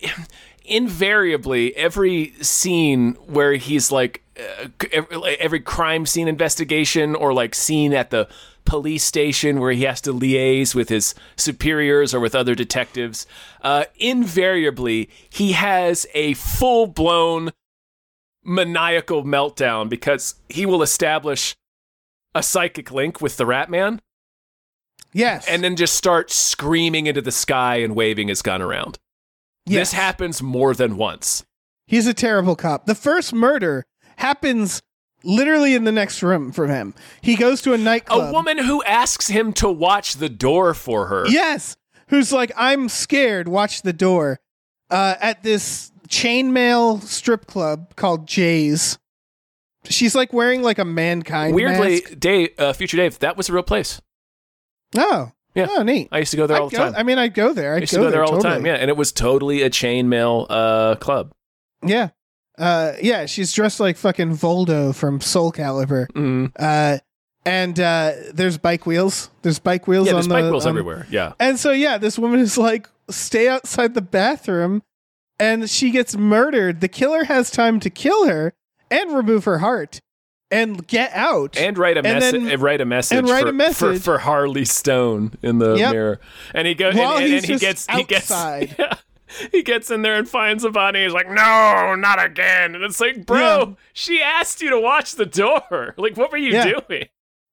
invariably, 0.65 1.75
every 1.75 2.33
scene 2.41 3.13
where 3.25 3.53
he's 3.53 3.91
like, 3.91 4.23
uh, 4.39 4.67
every, 4.91 5.17
every 5.39 5.59
crime 5.59 6.05
scene 6.05 6.27
investigation 6.27 7.15
or 7.15 7.33
like 7.33 7.55
scene 7.55 7.93
at 7.93 8.09
the 8.11 8.27
police 8.65 9.03
station 9.03 9.59
where 9.59 9.71
he 9.71 9.83
has 9.83 9.99
to 9.99 10.13
liaise 10.13 10.75
with 10.75 10.89
his 10.89 11.15
superiors 11.35 12.13
or 12.13 12.19
with 12.19 12.35
other 12.35 12.53
detectives, 12.53 13.25
uh, 13.63 13.85
invariably 13.97 15.09
he 15.29 15.53
has 15.53 16.05
a 16.13 16.33
full 16.35 16.85
blown 16.85 17.49
maniacal 18.49 19.23
meltdown 19.23 19.87
because 19.89 20.35
he 20.49 20.65
will 20.65 20.81
establish 20.81 21.55
a 22.33 22.41
psychic 22.41 22.91
link 22.91 23.21
with 23.21 23.37
the 23.37 23.45
Rat 23.45 23.69
Man 23.69 24.01
Yes. 25.13 25.47
and 25.47 25.63
then 25.63 25.75
just 25.75 25.93
start 25.95 26.29
screaming 26.31 27.07
into 27.07 27.21
the 27.21 27.31
sky 27.31 27.77
and 27.77 27.95
waving 27.95 28.27
his 28.27 28.41
gun 28.41 28.61
around. 28.61 28.97
yes. 29.65 29.91
This 29.91 29.93
happens 29.93 30.41
more 30.41 30.73
than 30.73 30.97
once. 30.97 31.45
He's 31.87 32.05
a 32.07 32.13
terrible 32.13 32.55
cop. 32.55 32.85
The 32.85 32.95
first 32.95 33.33
murder 33.33 33.85
happens 34.17 34.81
literally 35.23 35.73
in 35.75 35.83
the 35.83 35.91
next 35.91 36.21
room 36.21 36.51
from 36.51 36.69
him. 36.69 36.93
He 37.21 37.35
goes 37.35 37.61
to 37.63 37.73
a 37.73 37.77
nightclub. 37.77 38.29
A 38.29 38.31
woman 38.31 38.57
who 38.59 38.83
asks 38.83 39.27
him 39.27 39.53
to 39.53 39.69
watch 39.69 40.15
the 40.15 40.29
door 40.29 40.73
for 40.73 41.07
her. 41.07 41.27
Yes. 41.27 41.75
Who's 42.09 42.31
like, 42.31 42.51
I'm 42.55 42.89
scared, 42.89 43.47
watch 43.47 43.81
the 43.81 43.93
door. 43.93 44.39
Uh, 44.91 45.15
at 45.19 45.43
this 45.43 45.91
chainmail 46.09 47.01
strip 47.03 47.45
club 47.47 47.95
called 47.95 48.27
Jay's. 48.27 48.97
She's 49.85 50.13
like 50.15 50.33
wearing 50.33 50.61
like 50.61 50.77
a 50.79 50.85
mankind 50.85 51.55
Weirdly, 51.55 52.01
mask. 52.01 52.19
Dave, 52.19 52.49
uh, 52.59 52.73
future 52.73 52.97
Dave, 52.97 53.19
that 53.19 53.37
was 53.37 53.47
a 53.49 53.53
real 53.53 53.63
place. 53.63 54.01
Oh. 54.97 55.31
Yeah. 55.55 55.67
Oh, 55.69 55.83
neat. 55.83 56.09
I 56.11 56.19
used 56.19 56.31
to 56.31 56.37
go 56.37 56.47
there 56.47 56.57
all 56.57 56.65
I'd 56.65 56.71
the 56.71 56.77
go- 56.77 56.83
time. 56.85 56.95
I 56.95 57.03
mean, 57.03 57.17
I'd 57.17 57.33
go 57.33 57.53
there. 57.53 57.73
I 57.73 57.77
I'd 57.77 57.81
used 57.81 57.93
go, 57.93 57.99
to 57.99 58.03
go 58.05 58.11
there 58.11 58.23
all 58.23 58.37
the 58.37 58.43
time. 58.43 58.65
Yeah, 58.65 58.75
and 58.75 58.89
it 58.89 58.97
was 58.97 59.11
totally 59.11 59.61
a 59.63 59.69
chainmail 59.69 60.45
uh, 60.49 60.95
club. 60.95 61.31
Yeah. 61.83 62.09
Uh, 62.57 62.93
yeah, 63.01 63.25
she's 63.25 63.53
dressed 63.53 63.79
like 63.79 63.97
fucking 63.97 64.35
Voldo 64.35 64.93
from 64.93 65.21
Soul 65.21 65.51
Calibur. 65.51 66.07
Mm. 66.11 66.51
Uh, 66.57 66.99
and 67.45 67.79
uh, 67.79 68.11
there's 68.33 68.57
bike 68.57 68.85
wheels. 68.85 69.29
There's 69.41 69.59
bike 69.59 69.87
wheels 69.87 70.07
Yeah, 70.07 70.11
on 70.11 70.15
there's 70.17 70.27
the 70.27 70.33
bike 70.33 70.43
wheels 70.51 70.65
on- 70.65 70.71
everywhere. 70.71 71.07
Yeah. 71.09 71.33
And 71.39 71.57
so 71.57 71.71
yeah, 71.71 71.97
this 71.97 72.19
woman 72.19 72.39
is 72.41 72.57
like, 72.57 72.87
stay 73.09 73.47
outside 73.47 73.93
the 73.95 74.01
bathroom, 74.01 74.83
and 75.39 75.69
she 75.69 75.91
gets 75.91 76.15
murdered. 76.17 76.81
The 76.81 76.87
killer 76.87 77.23
has 77.25 77.49
time 77.51 77.79
to 77.81 77.89
kill 77.89 78.27
her 78.27 78.53
and 78.91 79.13
remove 79.15 79.45
her 79.45 79.59
heart 79.59 79.99
and 80.51 80.85
get 80.87 81.11
out. 81.13 81.57
and 81.57 81.77
write 81.77 81.97
a 81.97 82.01
message. 82.03 82.59
write 82.59 82.81
a 82.81 82.85
message. 82.85 83.17
and 83.19 83.29
write 83.29 83.43
for, 83.43 83.49
a 83.49 83.53
message. 83.53 83.97
for, 83.99 84.03
for 84.03 84.17
Harley 84.19 84.65
Stone 84.65 85.33
in 85.43 85.59
the 85.59 85.75
Yep. 85.75 85.91
mirror. 85.91 86.19
And 86.55 86.67
he 86.67 86.73
goes. 86.73 86.95
While 86.95 87.17
and, 87.17 87.25
and, 87.25 87.33
and 87.35 87.45
he 87.45 87.57
gets. 87.57 87.85
He 87.89 88.03
gets. 88.03 88.29
Yeah. 88.31 88.95
He 89.51 89.61
gets 89.61 89.91
in 89.91 90.01
there 90.01 90.15
and 90.15 90.27
finds 90.27 90.63
a 90.63 90.71
body. 90.71 91.03
He's 91.03 91.13
like, 91.13 91.29
"No, 91.29 91.93
not 91.95 92.19
again!" 92.23 92.73
And 92.73 92.83
it's 92.83 92.99
like, 92.99 93.27
"Bro, 93.27 93.37
Yeah. 93.59 93.73
she 93.93 94.23
asked 94.23 94.59
you 94.59 94.71
to 94.71 94.79
watch 94.79 95.13
the 95.13 95.27
door. 95.27 95.93
Like, 95.97 96.17
what 96.17 96.31
were 96.31 96.37
you 96.39 96.51
Yeah. 96.53 96.79
doing? 96.87 97.05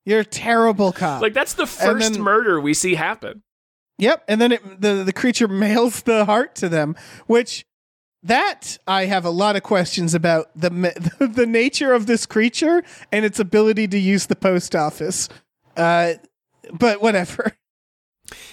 You're 0.03 0.21
a 0.21 0.25
terrible 0.25 0.91
cop. 0.91 1.21
Like, 1.21 1.35
that's 1.35 1.53
the 1.53 1.67
first 1.67 2.13
then- 2.13 2.21
murder 2.23 2.59
we 2.59 2.73
see 2.73 2.95
happen." 2.95 3.43
Yep, 3.99 4.23
and 4.27 4.41
then 4.41 4.53
it, 4.53 4.81
the 4.81 5.03
the 5.03 5.13
creature 5.13 5.47
mails 5.65 6.01
the 6.01 6.25
heart 6.25 6.55
to 6.55 6.67
them, 6.67 6.95
which 7.27 7.63
that 8.23 8.77
I 8.87 9.05
have 9.05 9.25
a 9.25 9.29
lot 9.29 9.55
of 9.55 9.63
questions 9.63 10.13
about 10.13 10.47
the 10.55 10.69
the 11.19 11.45
nature 11.45 11.93
of 11.93 12.05
this 12.07 12.25
creature 12.25 12.83
and 13.11 13.23
its 13.25 13.39
ability 13.39 13.87
to 13.89 13.97
use 13.99 14.25
the 14.27 14.35
post 14.35 14.75
office. 14.75 15.29
Uh, 15.75 16.13
but 16.73 17.01
whatever, 17.01 17.53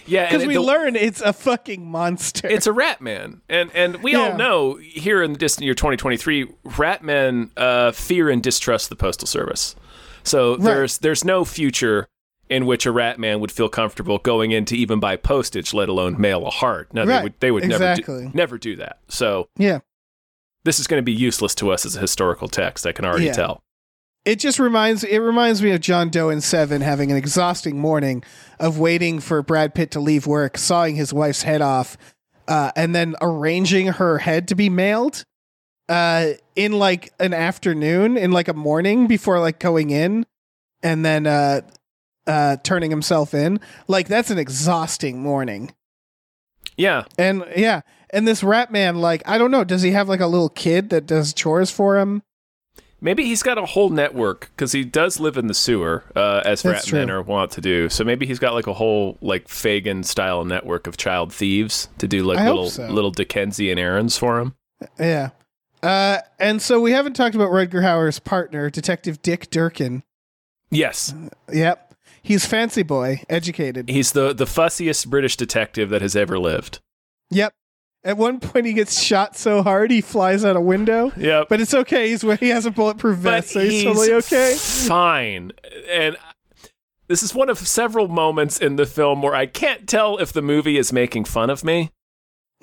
Yeah, 0.07 0.27
because 0.31 0.47
we 0.47 0.55
the- 0.55 0.61
learn 0.61 0.95
it's 0.95 1.21
a 1.21 1.33
fucking 1.33 1.85
monster. 1.91 2.47
It's 2.49 2.67
a 2.67 2.73
rat 2.73 3.01
man, 3.01 3.41
and 3.49 3.71
and 3.75 4.03
we 4.03 4.13
Yeah. 4.13 4.31
all 4.33 4.37
know 4.37 4.75
here 4.77 5.23
in 5.23 5.33
the 5.33 5.39
distant 5.39 5.65
year 5.65 5.75
2023, 5.75 6.47
rat 6.79 7.03
men 7.03 7.51
uh, 7.57 7.91
fear 7.93 8.29
and 8.31 8.43
distrust 8.43 8.89
the 8.91 8.97
postal 8.97 9.27
service. 9.27 9.75
So 10.23 10.57
there's 10.57 10.99
there's 10.99 11.25
no 11.25 11.45
future 11.45 12.07
in 12.51 12.67
which 12.67 12.85
a 12.87 12.93
rat 12.93 13.19
man 13.19 13.41
would 13.41 13.51
feel 13.53 13.69
comfortable 13.69 14.19
going 14.19 14.51
in 14.53 14.65
to 14.67 14.77
even 14.77 15.01
buy 15.01 15.17
postage, 15.17 15.73
let 15.75 15.89
alone 15.89 16.21
mail 16.21 16.47
a 16.47 16.51
heart. 16.51 16.93
No, 16.93 17.05
Right. 17.05 17.19
they 17.19 17.23
would 17.23 17.35
they 17.41 17.51
would 17.51 17.65
Exactly. 17.65 18.15
never 18.15 18.31
do, 18.31 18.37
never 18.37 18.59
do 18.59 18.77
that. 18.77 18.99
So 19.09 19.49
yeah, 19.57 19.79
this 20.65 20.79
is 20.81 20.87
going 20.87 20.99
to 20.99 21.05
be 21.05 21.13
useless 21.13 21.55
to 21.57 21.71
us 21.71 21.85
as 21.87 21.97
a 21.97 22.01
historical 22.01 22.49
text. 22.49 22.87
I 22.87 22.93
can 22.93 23.05
already 23.05 23.27
Yeah. 23.27 23.33
tell. 23.33 23.61
it 24.27 24.39
just 24.39 24.59
reminds 24.59 25.05
it 25.05 25.19
reminds 25.19 25.61
me 25.63 25.71
of 25.71 25.81
John 25.83 26.09
Doe 26.09 26.31
in 26.31 26.41
Seven 26.41 26.81
having 26.81 27.11
an 27.11 27.17
exhausting 27.19 27.79
morning 27.79 28.25
of 28.59 28.79
waiting 28.79 29.21
for 29.21 29.43
Brad 29.43 29.75
Pitt 29.75 29.91
to 29.91 30.01
leave 30.01 30.27
work, 30.27 30.57
sawing 30.57 30.97
his 30.97 31.13
wife's 31.13 31.43
head 31.43 31.61
off, 31.61 31.99
uh, 32.49 32.73
and 32.75 32.95
then 32.95 33.15
arranging 33.21 33.89
her 33.89 34.17
head 34.19 34.49
to 34.49 34.55
be 34.55 34.71
mailed 34.71 35.25
uh, 35.91 36.29
in 36.57 36.73
like 36.73 37.13
an 37.21 37.35
afternoon, 37.35 38.17
in 38.17 38.33
like 38.33 38.49
a 38.49 38.55
morning 38.55 39.07
before 39.07 39.39
like 39.41 39.59
going 39.59 39.91
in, 39.91 40.25
and 40.83 41.05
then 41.05 41.27
uh, 41.27 41.61
uh, 42.27 42.57
turning 42.63 42.91
himself 42.91 43.35
in. 43.35 43.61
Like 43.89 44.09
that's 44.09 44.31
an 44.31 44.39
exhausting 44.39 45.23
morning. 45.23 45.75
Yeah, 46.77 47.05
And 47.19 47.45
yeah, 47.57 47.83
and 48.11 48.27
this 48.27 48.43
rat 48.43 48.73
man, 48.73 48.97
like 48.97 49.23
I 49.27 49.39
don't 49.39 49.51
know, 49.51 49.63
does 49.63 49.83
he 49.83 49.93
have 49.93 50.09
like 50.09 50.21
a 50.21 50.27
little 50.27 50.49
kid 50.49 50.91
that 50.91 51.07
does 51.07 51.33
chores 51.33 51.71
for 51.71 51.99
him? 51.99 52.23
maybe 53.05 53.27
he's 53.27 53.43
got 53.43 53.59
a 53.59 53.67
whole 53.67 53.91
network 53.91 54.51
because 54.57 54.73
he 54.73 54.83
does 54.83 55.21
live 55.21 55.37
in 55.37 55.47
the 55.47 55.55
sewer, 55.55 56.05
uh, 56.17 56.41
as 56.45 56.63
That's 56.63 56.91
rat 56.91 56.99
men 56.99 57.11
are 57.11 57.23
wont 57.23 57.53
to 57.53 57.61
do. 57.61 57.89
So 57.91 58.03
maybe 58.03 58.27
he's 58.27 58.39
got 58.39 58.55
like 58.55 58.67
a 58.67 58.73
whole 58.73 59.19
like 59.21 59.47
Fagin 59.47 60.03
style 60.03 60.45
network 60.45 60.87
of 60.87 60.97
child 60.97 61.33
thieves 61.33 61.89
to 61.99 62.09
do 62.09 62.25
like 62.25 62.39
I 62.39 62.49
little 62.49 62.71
so. 62.71 62.89
little 62.89 63.11
Dickensian 63.13 63.79
errands 63.79 64.17
for 64.17 64.41
him. 64.41 64.55
Yeah. 64.99 65.31
Uh, 65.83 66.19
and 66.41 66.63
so 66.63 66.81
we 66.81 66.93
haven't 66.93 67.13
talked 67.13 67.35
about 67.35 67.51
Rutger 67.51 67.83
Hauer's 67.83 68.19
partner, 68.19 68.71
Detective 68.71 69.21
Dick 69.21 69.51
Durkin. 69.51 70.03
Yes, 70.71 71.15
Yep. 71.53 71.94
He's 72.25 72.47
fancy 72.47 72.83
boy, 72.83 73.21
educated. 73.29 73.89
he's 73.91 74.13
the 74.13 74.33
the 74.33 74.47
fussiest 74.47 75.07
British 75.09 75.37
detective 75.37 75.91
that 75.91 76.01
has 76.03 76.17
ever 76.17 76.39
lived. 76.39 76.81
Yep. 77.31 77.53
At 78.03 78.17
one 78.17 78.41
point, 78.41 78.67
he 78.67 78.73
gets 78.73 79.01
shot 79.01 79.37
so 79.37 79.63
hard 79.63 79.91
he 79.91 80.01
flies 80.01 80.45
out 80.45 80.57
a 80.57 80.61
window, 80.61 81.13
Yep. 81.17 81.49
but 81.49 81.61
it's 81.61 81.73
okay. 81.75 82.09
He's 82.09 82.23
he 82.41 82.49
has 82.49 82.67
a 82.67 82.71
bulletproof 82.71 83.19
vest, 83.19 83.51
so 83.51 83.61
he's, 83.61 83.85
totally 83.85 84.13
okay. 84.15 84.57
Fine. 84.59 85.53
And 85.91 86.17
this 87.09 87.23
is 87.23 87.35
one 87.35 87.49
of 87.51 87.59
several 87.59 88.09
moments 88.09 88.59
in 88.59 88.77
the 88.77 88.87
film 88.87 89.21
where 89.23 89.35
I 89.35 89.45
can't 89.47 89.87
tell 89.87 90.17
if 90.19 90.33
the 90.33 90.43
movie 90.43 90.79
is 90.79 90.93
making 90.93 91.25
fun 91.27 91.51
of 91.51 91.63
me. 91.63 91.91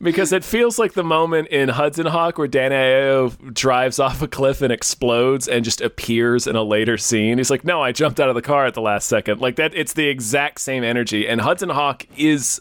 because 0.00 0.32
it 0.32 0.44
feels 0.44 0.78
like 0.78 0.92
the 0.94 1.04
moment 1.04 1.48
in 1.48 1.68
Hudson 1.70 2.06
Hawk 2.06 2.38
where 2.38 2.48
Danny 2.48 2.74
Aiello 2.74 3.52
drives 3.54 3.98
off 3.98 4.20
a 4.22 4.28
cliff 4.28 4.60
and 4.62 4.72
explodes 4.72 5.48
and 5.48 5.64
just 5.64 5.80
appears 5.80 6.46
in 6.46 6.56
a 6.56 6.62
later 6.62 6.98
scene. 6.98 7.38
He's 7.38 7.50
like, 7.50 7.64
"No, 7.64 7.82
I 7.82 7.92
jumped 7.92 8.20
out 8.20 8.28
of 8.28 8.34
the 8.34 8.42
car 8.42 8.66
at 8.66 8.74
the 8.74 8.80
last 8.82 9.08
second. 9.08 9.40
Like 9.40 9.56
that 9.56 9.74
it's 9.74 9.92
the 9.94 10.08
exact 10.08 10.60
same 10.60 10.84
energy. 10.84 11.26
And 11.28 11.40
Hudson 11.40 11.70
Hawk 11.70 12.06
is 12.16 12.60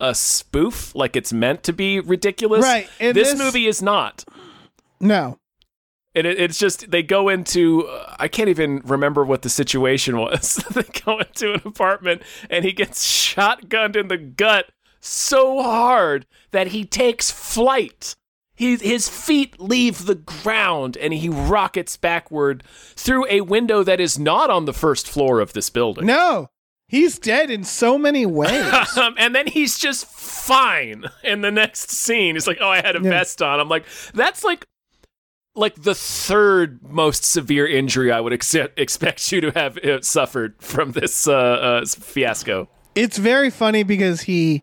a 0.00 0.14
spoof, 0.14 0.94
like 0.94 1.16
it's 1.16 1.32
meant 1.32 1.62
to 1.64 1.72
be 1.72 2.00
ridiculous. 2.00 2.62
Right, 2.62 2.88
this 2.98 3.30
this- 3.30 3.38
movie 3.38 3.66
is 3.66 3.80
not. 3.82 4.24
No. 5.00 5.38
And 6.16 6.28
it, 6.28 6.40
it's 6.40 6.58
just 6.58 6.90
they 6.92 7.02
go 7.02 7.28
into 7.28 7.86
uh, 7.88 8.14
I 8.18 8.28
can't 8.28 8.48
even 8.48 8.80
remember 8.84 9.24
what 9.24 9.42
the 9.42 9.48
situation 9.48 10.16
was. 10.16 10.56
they 10.70 10.84
go 11.04 11.18
into 11.18 11.54
an 11.54 11.62
apartment 11.64 12.22
and 12.48 12.64
he 12.64 12.72
gets 12.72 13.04
shotgunned 13.06 13.96
in 13.96 14.08
the 14.08 14.16
gut 14.16 14.66
so 15.04 15.62
hard 15.62 16.26
that 16.52 16.68
he 16.68 16.84
takes 16.84 17.30
flight. 17.30 18.14
He, 18.56 18.76
his 18.76 19.08
feet 19.08 19.58
leave 19.60 20.06
the 20.06 20.14
ground 20.14 20.96
and 20.96 21.12
he 21.12 21.28
rockets 21.28 21.96
backward 21.96 22.62
through 22.94 23.26
a 23.28 23.40
window 23.40 23.82
that 23.82 24.00
is 24.00 24.18
not 24.18 24.48
on 24.48 24.64
the 24.64 24.72
first 24.72 25.08
floor 25.08 25.40
of 25.40 25.52
this 25.52 25.70
building. 25.70 26.06
No. 26.06 26.48
He's 26.86 27.18
dead 27.18 27.50
in 27.50 27.64
so 27.64 27.98
many 27.98 28.24
ways. 28.40 28.96
Um, 28.96 29.14
and 29.18 29.34
then 29.34 29.48
he's 29.48 29.78
just 29.78 30.06
fine 30.06 31.04
in 31.24 31.40
the 31.40 31.50
next 31.50 31.90
scene. 31.90 32.36
He's 32.36 32.46
like, 32.46 32.58
"Oh, 32.60 32.68
I 32.68 32.76
had 32.76 32.94
a 32.94 33.00
Yeah. 33.02 33.10
vest 33.10 33.42
on." 33.42 33.58
I'm 33.58 33.68
like, 33.68 33.84
"That's 34.12 34.44
like, 34.44 34.64
like 35.56 35.74
the 35.82 35.94
third 35.94 36.80
most 36.88 37.24
severe 37.24 37.66
injury 37.66 38.12
I 38.12 38.20
would 38.20 38.32
ex- 38.34 38.54
expect 38.54 39.32
you 39.32 39.40
to 39.40 39.50
have 39.52 39.78
uh, 39.78 40.02
suffered 40.02 40.54
from 40.62 40.92
this 40.92 41.26
uh, 41.26 41.32
uh, 41.32 41.84
fiasco." 41.86 42.68
it's 42.94 43.18
very 43.18 43.50
funny 43.50 43.82
because 43.82 44.20
he 44.20 44.62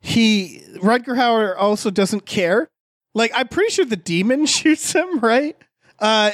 he 0.00 0.62
Rutger 0.76 1.16
Hauer 1.16 1.54
also 1.58 1.90
doesn't 1.90 2.26
care. 2.26 2.68
Like 3.14 3.32
I'm 3.34 3.48
pretty 3.48 3.70
sure 3.70 3.84
the 3.84 3.96
demon 3.96 4.46
shoots 4.46 4.92
him, 4.92 5.20
right? 5.20 5.56
Uh 5.98 6.32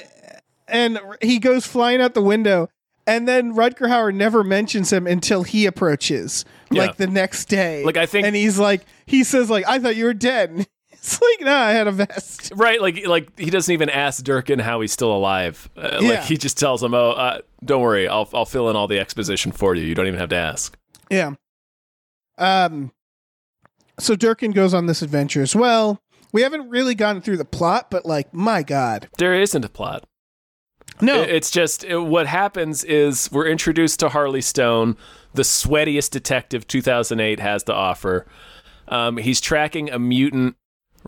and 0.69 0.99
he 1.23 1.39
goes 1.39 1.67
flying 1.67 2.01
out 2.01 2.15
the 2.15 2.23
window 2.23 2.69
and 3.07 3.27
then 3.29 3.55
Rutger 3.55 3.89
Hauer 3.89 4.13
never 4.15 4.43
mentions 4.45 4.93
him 4.93 5.07
until 5.07 5.43
he 5.45 5.65
approaches 5.67 6.45
Yeah. 6.71 6.83
like 6.83 6.97
the 6.97 7.07
next 7.07 7.45
day. 7.47 7.85
Like, 7.85 7.97
I 7.97 8.07
think- 8.07 8.27
and 8.27 8.35
he's 8.37 8.59
like 8.59 8.85
he 9.07 9.25
says 9.25 9.49
like 9.51 9.67
I 9.69 9.79
thought 9.79 9.97
you 9.97 10.05
were 10.05 10.15
dead. 10.15 10.67
It's 10.99 11.21
like 11.23 11.41
no, 11.43 11.55
I 11.55 11.71
had 11.71 11.87
a 11.87 11.93
vest. 11.93 12.53
Right? 12.57 12.81
Like, 12.81 13.07
like 13.07 13.39
he 13.39 13.49
doesn't 13.49 13.73
even 13.73 13.89
ask 13.89 14.25
Durkin 14.25 14.59
how 14.59 14.81
he's 14.81 14.91
still 14.91 15.15
alive. 15.15 15.71
Uh, 15.77 15.99
Yeah. 16.01 16.09
Like 16.09 16.23
he 16.25 16.37
just 16.37 16.59
tells 16.59 16.83
him, 16.83 16.95
"Oh, 16.95 17.11
uh, 17.11 17.41
don't 17.65 17.81
worry, 17.81 18.09
I'll 18.09 18.29
I'll 18.35 18.45
fill 18.47 18.71
in 18.71 18.77
all 18.77 18.89
the 18.89 18.99
exposition 18.99 19.53
for 19.53 19.77
you. 19.77 19.85
You 19.85 19.95
don't 19.95 20.09
even 20.09 20.19
have 20.19 20.31
to 20.31 20.37
ask." 20.37 20.77
Yeah. 21.09 21.35
Um 22.39 22.91
so 23.99 24.17
Durkin 24.17 24.53
goes 24.53 24.75
on 24.75 24.87
this 24.87 25.03
adventure 25.03 25.43
as 25.43 25.55
well. 25.57 26.01
We 26.33 26.43
haven't 26.43 26.69
really 26.69 26.95
gone 26.95 27.21
through 27.21 27.39
the 27.39 27.45
plot, 27.45 27.91
but 27.91 28.05
like 28.05 28.33
my 28.35 28.63
god. 28.63 29.09
There 29.19 29.35
isn't 29.35 29.65
a 29.65 29.69
plot. 29.69 30.05
No. 31.01 31.23
It's 31.23 31.51
just 31.51 31.85
it- 31.85 31.99
what 31.99 32.27
happens 32.27 32.85
is 32.85 33.31
we're 33.33 33.47
introduced 33.49 34.01
to 34.01 34.09
Harley 34.11 34.41
Stone, 34.41 34.97
the 35.35 35.43
sweatiest 35.43 36.11
detective 36.11 36.67
2008 36.67 37.41
has 37.41 37.63
to 37.65 37.75
offer. 37.75 38.27
Um, 38.89 39.17
he's 39.19 39.41
tracking 39.41 39.91
a 39.91 39.99
mutant 39.99 40.57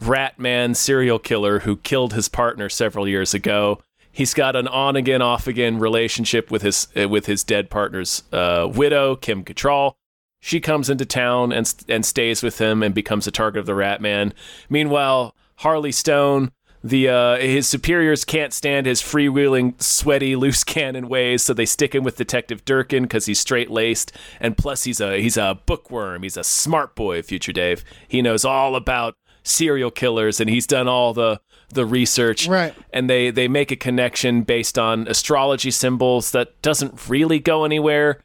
rat 0.00 0.38
man 0.38 0.74
serial 0.74 1.18
killer 1.18 1.60
who 1.60 1.76
killed 1.76 2.12
his 2.12 2.28
partner 2.28 2.68
several 2.68 3.08
years 3.08 3.34
ago. 3.34 3.80
He's 4.10 4.34
got 4.34 4.56
an 4.56 4.66
on 4.66 4.96
again, 4.96 5.22
off 5.22 5.46
again 5.46 5.78
relationship 5.78 6.50
with 6.50 6.62
his 6.62 6.88
uh, 6.96 7.08
with 7.08 7.26
his 7.26 7.44
dead 7.44 7.70
partner's 7.70 8.24
uh, 8.32 8.68
widow, 8.72 9.14
Kim 9.16 9.44
Cattrall. 9.44 9.94
She 10.40 10.60
comes 10.60 10.88
into 10.88 11.04
town 11.04 11.52
and 11.52 11.72
and 11.88 12.04
stays 12.04 12.42
with 12.42 12.60
him 12.60 12.82
and 12.82 12.94
becomes 12.94 13.26
a 13.26 13.30
target 13.30 13.60
of 13.60 13.66
the 13.66 13.74
Rat 13.74 14.00
Man. 14.00 14.32
Meanwhile, 14.68 15.34
Harley 15.56 15.92
Stone, 15.92 16.52
the 16.82 17.08
uh, 17.08 17.36
his 17.38 17.68
superiors 17.68 18.24
can't 18.24 18.52
stand 18.52 18.86
his 18.86 19.02
freewheeling, 19.02 19.80
sweaty, 19.82 20.36
loose 20.36 20.62
cannon 20.62 21.08
ways, 21.08 21.42
so 21.42 21.52
they 21.52 21.66
stick 21.66 21.94
him 21.94 22.04
with 22.04 22.16
Detective 22.16 22.64
Durkin 22.64 23.02
because 23.02 23.26
he's 23.26 23.40
straight 23.40 23.70
laced, 23.70 24.12
and 24.40 24.56
plus 24.56 24.84
he's 24.84 25.00
a 25.00 25.20
he's 25.20 25.36
a 25.36 25.60
bookworm. 25.66 26.22
He's 26.22 26.36
a 26.36 26.44
smart 26.44 26.94
boy, 26.94 27.22
Future 27.22 27.52
Dave. 27.52 27.84
He 28.06 28.22
knows 28.22 28.44
all 28.44 28.76
about 28.76 29.16
serial 29.42 29.90
killers, 29.90 30.40
and 30.40 30.48
he's 30.48 30.66
done 30.66 30.86
all 30.86 31.12
the 31.12 31.40
the 31.70 31.84
research. 31.84 32.46
Right. 32.46 32.74
And 32.92 33.10
they 33.10 33.30
they 33.30 33.48
make 33.48 33.70
a 33.70 33.76
connection 33.76 34.42
based 34.42 34.78
on 34.78 35.08
astrology 35.08 35.70
symbols 35.70 36.30
that 36.30 36.60
doesn't 36.62 37.08
really 37.08 37.40
go 37.40 37.64
anywhere. 37.64 38.22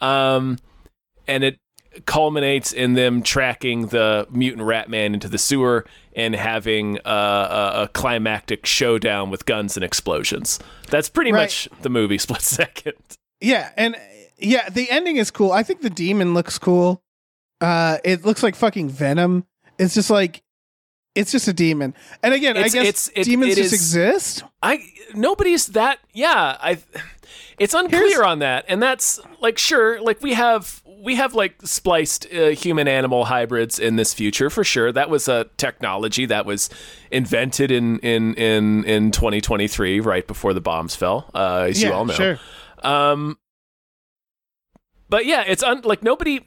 Um, 0.00 0.58
and 1.26 1.44
it 1.44 1.58
culminates 2.06 2.72
in 2.72 2.94
them 2.94 3.22
tracking 3.22 3.88
the 3.88 4.26
mutant 4.30 4.62
rat 4.62 4.88
man 4.88 5.12
into 5.14 5.28
the 5.28 5.36
sewer 5.38 5.84
and 6.16 6.34
having 6.34 6.98
a, 7.04 7.10
a, 7.10 7.72
a 7.82 7.88
climactic 7.92 8.64
showdown 8.64 9.30
with 9.30 9.44
guns 9.44 9.76
and 9.76 9.84
explosions. 9.84 10.58
That's 10.88 11.08
pretty 11.10 11.32
Right. 11.32 11.42
much 11.42 11.68
the 11.82 11.90
movie 11.90 12.18
split 12.26 12.40
second. 12.42 12.94
Yeah, 13.40 13.70
and 13.76 13.96
yeah, 14.38 14.68
the 14.70 14.90
ending 14.90 15.16
is 15.16 15.30
cool. 15.30 15.52
I 15.52 15.62
think 15.62 15.82
the 15.82 15.90
demon 15.90 16.32
looks 16.34 16.58
cool. 16.58 17.02
Uh, 17.60 17.98
it 18.04 18.24
looks 18.24 18.42
like 18.42 18.54
fucking 18.56 18.88
Venom. 18.88 19.46
It's 19.78 19.94
just 19.94 20.10
like, 20.10 20.42
it's 21.14 21.30
just 21.30 21.46
a 21.46 21.52
demon. 21.52 21.94
And 22.22 22.32
again, 22.34 22.56
It's- 22.56 22.74
I 22.74 22.78
guess 22.82 22.86
it's- 23.08 23.10
it- 23.14 23.24
demons 23.24 23.52
it 23.52 23.56
just 23.62 23.66
is- 23.74 23.80
exist. 23.80 24.44
I 24.62 24.82
nobody's 25.14 25.66
that 25.68 25.98
yeah, 26.14 26.56
I 26.60 26.78
it's 27.58 27.74
unclear 27.74 28.00
Here's- 28.08 28.26
on 28.26 28.38
that. 28.38 28.64
And 28.68 28.82
that's 28.82 29.20
like 29.40 29.58
sure, 29.58 30.00
like 30.00 30.22
we 30.22 30.32
have 30.34 30.81
we 31.02 31.16
have 31.16 31.34
like 31.34 31.60
spliced 31.64 32.32
uh, 32.32 32.50
human 32.50 32.86
animal 32.86 33.24
hybrids 33.24 33.80
in 33.80 33.96
this 33.96 34.14
future 34.14 34.48
for 34.48 34.62
sure. 34.62 34.92
That 34.92 35.10
was 35.10 35.26
a 35.26 35.46
technology 35.56 36.26
that 36.26 36.46
was 36.46 36.70
invented 37.10 37.72
in 37.72 37.98
in 38.00 38.34
in 38.34 38.84
in 38.84 39.10
2023 39.10 39.98
right 39.98 40.24
before 40.26 40.54
the 40.54 40.60
bombs 40.60 40.94
fell, 40.94 41.28
uh, 41.34 41.66
as 41.68 41.82
yeah, 41.82 41.88
you 41.88 41.94
all 41.94 42.04
know. 42.04 42.14
sure. 42.14 42.38
Um, 42.84 43.36
but 45.08 45.26
yeah, 45.26 45.42
it's 45.46 45.64
un- 45.64 45.82
like 45.82 46.04
nobody. 46.04 46.40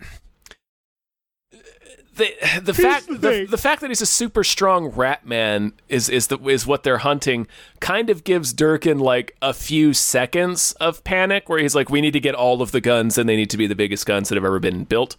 The 2.15 2.33
the 2.61 2.73
fact 2.73 3.07
the 3.07 3.17
the, 3.17 3.47
the 3.51 3.57
fact 3.57 3.81
that 3.81 3.89
he's 3.89 4.01
a 4.01 4.05
super 4.05 4.43
strong 4.43 4.87
rat 4.87 5.25
man 5.25 5.73
is 5.89 6.07
is 6.07 6.27
the 6.27 6.39
is 6.47 6.65
what 6.65 6.83
they're 6.83 6.99
hunting 6.99 7.45
kind 7.81 8.09
of 8.09 8.23
gives 8.23 8.53
Durkin 8.53 8.99
like 8.99 9.35
a 9.41 9.53
few 9.53 9.93
seconds 9.93 10.71
of 10.73 11.03
panic 11.03 11.49
where 11.49 11.59
he's 11.59 11.75
like 11.75 11.89
we 11.89 11.99
need 11.99 12.13
to 12.13 12.21
get 12.21 12.33
all 12.33 12.61
of 12.61 12.71
the 12.71 12.79
guns 12.79 13.17
and 13.17 13.27
they 13.27 13.35
need 13.35 13.49
to 13.49 13.57
be 13.57 13.67
the 13.67 13.75
biggest 13.75 14.05
guns 14.05 14.29
that 14.29 14.35
have 14.35 14.45
ever 14.45 14.59
been 14.59 14.85
built. 14.85 15.17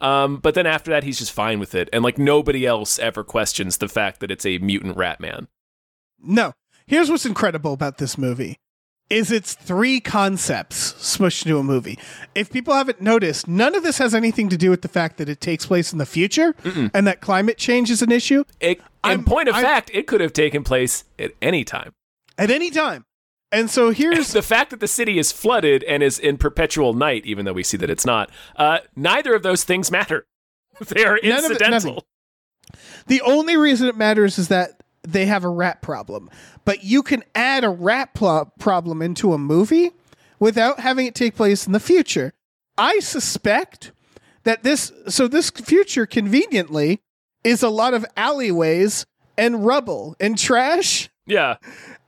Um, 0.00 0.38
but 0.38 0.54
then 0.54 0.66
after 0.66 0.90
that 0.90 1.04
he's 1.04 1.18
just 1.18 1.32
fine 1.32 1.60
with 1.60 1.74
it 1.74 1.90
and 1.92 2.02
like 2.02 2.16
nobody 2.16 2.64
else 2.64 2.98
ever 2.98 3.22
questions 3.22 3.76
the 3.76 3.88
fact 3.88 4.20
that 4.20 4.30
it's 4.30 4.46
a 4.46 4.56
mutant 4.58 4.96
rat 4.96 5.20
man. 5.20 5.46
No. 6.18 6.54
Here's 6.86 7.10
what's 7.10 7.26
incredible 7.26 7.74
about 7.74 7.98
this 7.98 8.16
movie 8.16 8.56
is 9.10 9.32
it's 9.32 9.54
three 9.54 9.98
concepts 10.00 10.92
smushed 10.94 11.44
into 11.44 11.58
a 11.58 11.62
movie. 11.64 11.98
If 12.34 12.50
people 12.52 12.72
haven't 12.74 13.00
noticed, 13.00 13.48
none 13.48 13.74
of 13.74 13.82
this 13.82 13.98
has 13.98 14.14
anything 14.14 14.48
to 14.50 14.56
do 14.56 14.70
with 14.70 14.82
the 14.82 14.88
fact 14.88 15.18
that 15.18 15.28
it 15.28 15.40
takes 15.40 15.66
place 15.66 15.92
in 15.92 15.98
the 15.98 16.06
future 16.06 16.54
and 16.94 17.06
that 17.06 17.20
climate 17.20 17.58
change 17.58 17.90
is 17.90 18.02
an 18.02 18.12
issue 18.12 18.44
It, 18.60 18.78
in 18.78 18.84
I'm- 19.02 19.24
point 19.24 19.48
of 19.48 19.56
I'm- 19.56 19.64
fact, 19.64 19.90
it 19.92 20.06
could 20.06 20.20
have 20.20 20.32
taken 20.32 20.62
place 20.62 21.04
at 21.18 21.32
any 21.42 21.64
time. 21.64 21.92
at 22.38 22.50
any 22.50 22.70
time. 22.70 23.04
And 23.52 23.68
so 23.68 23.90
here's 23.90 24.32
the 24.32 24.42
fact 24.42 24.70
that 24.70 24.78
the 24.78 24.86
city 24.86 25.18
is 25.18 25.32
flooded 25.32 25.82
and 25.84 26.02
is 26.04 26.18
in 26.18 26.36
perpetual 26.38 26.94
night, 26.94 27.26
even 27.26 27.44
though 27.44 27.52
we 27.52 27.64
see 27.64 27.76
that 27.78 27.90
it's 27.90 28.06
not, 28.06 28.30
uh, 28.56 28.78
neither 28.94 29.34
of 29.34 29.42
those 29.42 29.64
things 29.64 29.90
matter. 29.90 30.24
They 30.86 31.04
are 31.04 31.16
of 31.16 31.24
it- 31.24 31.30
incidental. 31.44 32.06
The 33.08 33.20
only 33.22 33.56
reason 33.56 33.88
it 33.88 33.96
matters 33.96 34.38
is 34.38 34.46
that 34.48 34.79
they 35.02 35.26
have 35.26 35.44
a 35.44 35.48
rat 35.48 35.82
problem. 35.82 36.30
But 36.64 36.84
you 36.84 37.02
can 37.02 37.24
add 37.34 37.64
a 37.64 37.70
rat 37.70 38.14
pl- 38.14 38.52
problem 38.58 39.02
into 39.02 39.32
a 39.32 39.38
movie 39.38 39.92
without 40.38 40.80
having 40.80 41.06
it 41.06 41.14
take 41.14 41.34
place 41.36 41.66
in 41.66 41.72
the 41.72 41.80
future. 41.80 42.32
I 42.76 43.00
suspect 43.00 43.92
that 44.44 44.62
this 44.62 44.92
so 45.08 45.28
this 45.28 45.50
future 45.50 46.06
conveniently 46.06 47.00
is 47.44 47.62
a 47.62 47.68
lot 47.68 47.94
of 47.94 48.06
alleyways 48.16 49.06
and 49.36 49.64
rubble 49.64 50.16
and 50.20 50.38
trash 50.38 51.10
yeah, 51.26 51.56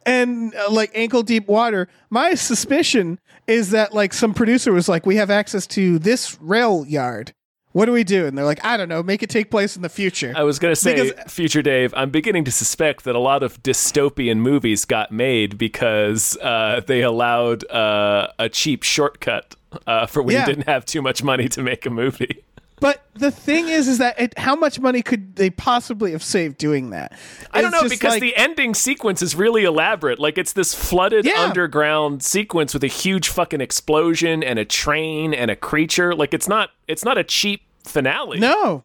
and 0.05 0.55
uh, 0.55 0.71
like 0.71 0.91
ankle 0.95 1.23
deep 1.23 1.47
water. 1.47 1.89
My 2.11 2.35
suspicion 2.35 3.21
is 3.47 3.71
that 3.71 3.95
like 3.95 4.13
some 4.13 4.35
producer 4.35 4.73
was 4.73 4.89
like, 4.89 5.07
"We 5.07 5.17
have 5.17 5.31
access 5.31 5.67
to 5.69 5.99
this 5.99 6.41
rail 6.41 6.85
yard. 6.87 7.33
What 7.73 7.87
do 7.87 7.93
we 7.93 8.05
do?" 8.05 8.27
And 8.27 8.37
they're 8.37 8.45
like, 8.45 8.65
"I 8.65 8.77
don't 8.77 8.89
know. 8.89 9.03
Make 9.03 9.23
it 9.23 9.31
take 9.31 9.51
place 9.51 9.77
in 9.77 9.83
the 9.83 9.89
future." 9.89 10.33
I 10.37 10.43
was 10.43 10.59
gonna 10.59 10.77
say, 10.77 11.11
Because- 11.11 11.33
future 11.33 11.63
Dave. 11.63 11.93
I'm 11.97 12.11
beginning 12.11 12.45
to 12.45 12.53
suspect 12.53 13.05
that 13.05 13.15
a 13.15 13.19
lot 13.19 13.43
of 13.43 13.63
dystopian 13.63 14.39
movies 14.39 14.85
got 14.85 15.11
made 15.13 15.59
because 15.59 16.37
uh, 16.43 16.81
they 16.87 17.03
allowed 17.03 17.69
uh, 17.71 18.29
a 18.39 18.49
cheap 18.49 18.83
shortcut 18.83 19.55
uh, 19.87 20.07
for 20.07 20.23
when 20.23 20.35
Yeah. 20.35 20.41
you 20.41 20.55
didn't 20.55 20.69
have 20.69 20.85
too 20.85 21.01
much 21.03 21.23
money 21.23 21.49
to 21.49 21.63
make 21.63 21.87
a 21.87 21.91
movie. 21.91 22.45
But 22.83 23.03
the 23.15 23.31
thing 23.31 23.69
is, 23.69 23.89
is 23.89 23.99
that 23.99 24.21
it, 24.21 24.37
how 24.39 24.55
much 24.57 24.79
money 24.81 25.01
could 25.01 25.37
they 25.37 25.49
possibly 25.49 26.13
have 26.13 26.23
saved 26.23 26.59
doing 26.59 26.91
that? 26.91 27.17
I 27.53 27.63
don't 27.63 27.73
It's 27.73 27.83
know 27.83 27.89
because 27.89 28.13
like- 28.15 28.21
the 28.21 28.37
ending 28.37 28.75
sequence 28.75 29.23
is 29.23 29.35
really 29.35 29.65
elaborate. 29.65 30.19
Like 30.19 30.37
it's 30.37 30.53
this 30.53 30.75
flooded 30.75 31.25
Yeah. 31.25 31.41
underground 31.41 32.23
sequence 32.23 32.75
with 32.75 32.83
a 32.85 32.89
huge 32.89 33.29
fucking 33.29 33.61
explosion 33.61 34.43
and 34.43 34.59
a 34.59 34.65
train 34.65 35.33
and 35.33 35.51
a 35.51 35.57
creature. 35.57 36.15
Like 36.15 36.35
it's 36.35 36.49
not 36.49 36.71
it's 36.89 37.05
not 37.05 37.17
a 37.17 37.25
cheap 37.25 37.63
finale. 37.85 38.39
no. 38.41 38.85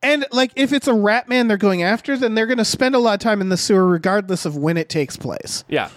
And 0.00 0.24
like, 0.30 0.52
if 0.54 0.72
it's 0.72 0.86
a 0.86 0.94
rat 0.94 1.28
man 1.28 1.48
they're 1.48 1.56
going 1.56 1.82
after, 1.82 2.16
then 2.16 2.36
they're 2.36 2.46
going 2.46 2.58
to 2.58 2.64
spend 2.64 2.94
a 2.94 3.00
lot 3.00 3.14
of 3.14 3.20
time 3.20 3.40
in 3.40 3.48
the 3.48 3.56
sewer, 3.56 3.84
regardless 3.84 4.44
of 4.46 4.56
when 4.56 4.76
it 4.76 4.88
takes 4.88 5.16
place. 5.16 5.64
Yeah. 5.68 5.90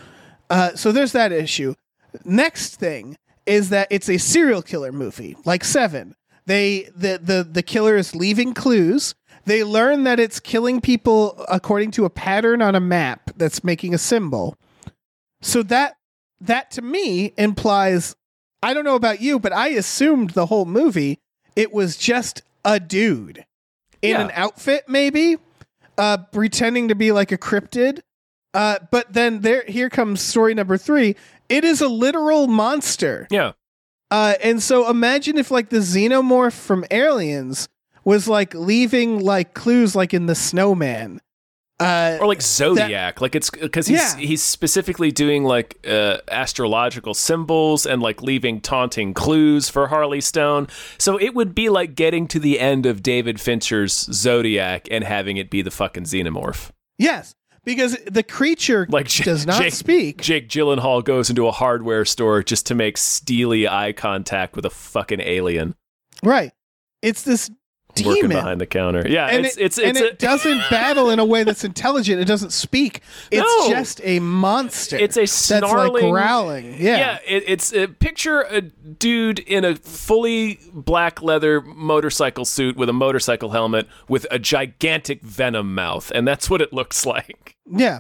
Uh, 0.49 0.73
so 0.73 0.91
there's 0.91 1.12
that 1.12 1.31
issue. 1.31 1.75
Next 2.25 2.77
thing 2.77 3.15
is 3.45 3.69
that 3.69 3.88
it's 3.91 4.10
a 4.10 4.17
serial 4.17 4.63
killer 4.63 4.91
movie, 4.91 5.38
like 5.45 5.63
Seven. 5.63 6.15
They 6.45 6.89
the 6.95 7.19
the 7.21 7.47
the 7.49 7.63
killer 7.63 7.95
is 7.97 8.15
leaving 8.15 8.54
clues. 8.54 9.13
They 9.45 9.63
learn 9.63 10.04
that 10.04 10.19
it's 10.19 10.39
killing 10.39 10.82
people 10.82 11.43
according 11.49 11.91
to 11.91 12.06
a 12.06 12.10
pattern 12.10 12.62
on 12.62 12.75
a 12.75 12.80
map 12.80 13.32
that's 13.36 13.63
making 13.63 13.93
a 13.93 13.97
symbol. 13.97 14.56
So 15.41 15.63
that 15.63 15.95
that 16.39 16.71
to 16.71 16.82
me 16.82 17.34
implies 17.38 18.15
I 18.63 18.73
don't 18.73 18.86
know 18.86 18.95
about 18.95 19.21
you, 19.21 19.39
but 19.39 19.54
I 19.54 19.69
assumed 19.69 20.32
the 20.32 20.45
whole 20.47 20.65
movie 20.65 21.19
it 21.56 21.73
was 21.73 21.97
just 21.97 22.43
a 22.63 22.80
dude 22.80 23.43
in 24.01 24.12
Yeah. 24.12 24.21
an 24.25 24.32
outfit 24.34 24.86
maybe 24.88 25.38
uh 25.97 26.17
pretending 26.32 26.88
to 26.89 26.95
be 26.95 27.12
like 27.12 27.32
a 27.32 27.38
cryptid. 27.38 27.99
Uh 28.54 28.80
but 28.91 29.12
then 29.13 29.41
there 29.41 29.63
here 29.67 29.89
comes 29.89 30.21
story 30.21 30.54
number 30.54 30.77
3. 30.77 31.15
It 31.49 31.63
is 31.63 31.82
a 31.82 31.88
literal 31.88 32.47
monster. 32.47 33.27
Yeah. 33.32 33.54
Uh, 34.12 34.34
and 34.43 34.62
so 34.62 34.89
imagine 34.89 35.38
if 35.38 35.50
like 35.50 35.69
the 35.69 35.78
xenomorph 35.78 36.54
from 36.54 36.86
Aliens 36.91 37.69
was 38.04 38.28
like 38.28 38.54
leaving 38.54 39.19
like 39.19 39.54
clues 39.54 39.95
like 39.95 40.13
in 40.13 40.26
the 40.28 40.36
snowman. 40.36 41.21
Uh, 41.80 42.17
Or 42.21 42.28
like 42.28 42.43
Zodiac. 42.43 43.21
like 43.21 43.34
it's 43.34 43.50
because 43.50 43.88
he's 43.88 44.00
Yeah. 44.00 44.17
he's 44.17 44.43
specifically 44.43 45.12
doing 45.12 45.43
like 45.45 45.80
uh, 45.88 46.17
astrological 46.30 47.15
symbols 47.15 47.88
and 47.88 48.04
like 48.04 48.21
leaving 48.21 48.62
taunting 48.62 49.15
clues 49.15 49.67
for 49.69 49.88
Harley 49.88 50.21
Stone. 50.21 50.67
So 51.00 51.17
it 51.19 51.34
would 51.34 51.56
be 51.56 51.69
like 51.69 51.95
getting 51.95 52.28
to 52.28 52.39
the 52.39 52.60
end 52.60 52.85
of 52.85 53.02
David 53.02 53.40
Fincher's 53.42 53.94
Zodiac 53.94 54.88
and 54.92 55.04
having 55.04 55.38
it 55.38 55.50
be 55.50 55.63
the 55.63 55.71
fucking 55.71 56.04
xenomorph. 56.04 56.69
yes, 57.00 57.33
because 57.63 57.97
the 58.05 58.23
creature 58.23 58.87
Like 58.89 59.07
J- 59.07 59.23
does 59.23 59.45
not 59.45 59.62
Jake, 59.62 59.73
speak. 59.73 60.21
Jake 60.21 60.49
Gyllenhaal 60.49 61.03
goes 61.03 61.29
into 61.29 61.47
a 61.47 61.51
hardware 61.51 62.05
store 62.05 62.41
just 62.43 62.65
to 62.67 62.75
make 62.75 62.97
steely 62.97 63.67
eye 63.67 63.93
contact 63.93 64.55
with 64.55 64.65
a 64.65 64.69
fucking 64.69 65.21
alien 65.21 65.75
right. 66.23 66.51
It's 67.01 67.23
this 67.23 67.49
working 68.06 68.29
behind 68.29 68.60
the 68.62 68.65
counter. 68.65 69.04
Yeah, 69.08 69.27
and 69.27 69.45
it's 69.45 69.58
it, 69.58 69.63
it's 69.65 69.77
and 69.79 69.89
it's 69.89 69.99
it 69.99 70.13
a, 70.13 70.15
doesn't 70.17 70.62
battle 70.69 71.10
in 71.10 71.19
a 71.19 71.25
way 71.25 71.43
that's 71.43 71.63
intelligent. 71.63 72.19
It 72.21 72.25
doesn't 72.25 72.52
speak. 72.52 73.02
It's 73.31 73.41
No. 73.67 73.69
just 73.69 74.02
a 74.04 74.19
monster. 74.19 74.97
It's 74.97 75.17
a 75.17 75.21
that's 75.21 75.52
like 75.52 75.63
snarling- 75.63 76.12
growling. 76.12 76.65
Yeah. 76.79 76.97
Yeah, 76.97 77.19
it, 77.27 77.43
it's 77.47 77.73
uh, 77.73 77.87
picture 77.99 78.41
a 78.41 78.62
dude 78.62 79.39
in 79.39 79.63
a 79.65 79.75
fully 79.75 80.60
black 80.73 81.21
leather 81.21 81.62
motorcycle 81.62 82.45
suit 82.45 82.75
with 82.77 82.89
a 82.89 82.93
motorcycle 82.93 83.49
helmet 83.52 83.87
with 84.08 84.25
a 84.31 84.39
gigantic 84.39 85.21
venom 85.21 85.73
mouth, 85.75 86.12
and 86.13 86.27
that's 86.27 86.49
what 86.49 86.62
it 86.62 86.73
looks 86.73 87.06
like. 87.06 87.56
Yeah. 87.65 87.99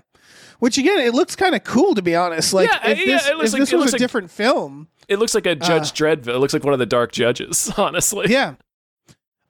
Which 0.59 0.77
again, 0.77 0.99
it 0.99 1.15
looks 1.15 1.35
kind 1.35 1.55
of 1.55 1.63
cool 1.63 1.95
to 1.95 2.03
be 2.03 2.15
honest. 2.15 2.53
Like 2.53 2.69
Yeah, 2.69 2.89
if 2.91 2.99
yeah, 2.99 3.05
this, 3.05 3.27
it 3.27 3.35
looks 3.37 3.47
if 3.47 3.53
like- 3.53 3.59
this 3.61 3.73
was 3.73 3.89
a 3.89 3.91
like- 3.93 3.99
different 3.99 4.29
film, 4.29 4.89
It 5.07 5.17
looks 5.17 5.33
like 5.33 5.47
a 5.47 5.55
Judge 5.55 5.91
Dredd. 5.93 6.27
It 6.27 6.37
looks 6.37 6.53
like 6.53 6.63
one 6.63 6.73
of 6.73 6.79
the 6.79 6.85
Dark 6.85 7.11
Judges, 7.11 7.71
honestly. 7.77 8.27
yeah. 8.29 8.55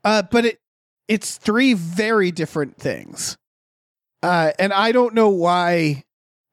Uh, 0.04 0.24
but 0.24 0.46
it 0.46 0.60
it's 1.08 1.38
three 1.38 1.74
very 1.74 2.32
different 2.32 2.78
things. 2.78 3.38
Uh, 4.24 4.52
and 4.60 4.72
I 4.72 4.92
don't 4.92 5.14
know 5.14 5.30
why 5.30 6.04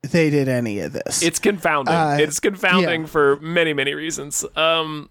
they 0.03 0.31
did 0.31 0.49
any 0.49 0.81
of 0.81 0.93
this. 0.93 1.23
It's 1.23 1.39
confounding. 1.39 1.95
Uh, 1.95 2.17
it's 2.21 2.41
confounding 2.41 3.03
yeah. 3.03 3.07
for 3.07 3.39
many, 3.41 3.73
many 3.73 3.95
reasons. 3.95 4.45
Um, 4.57 5.11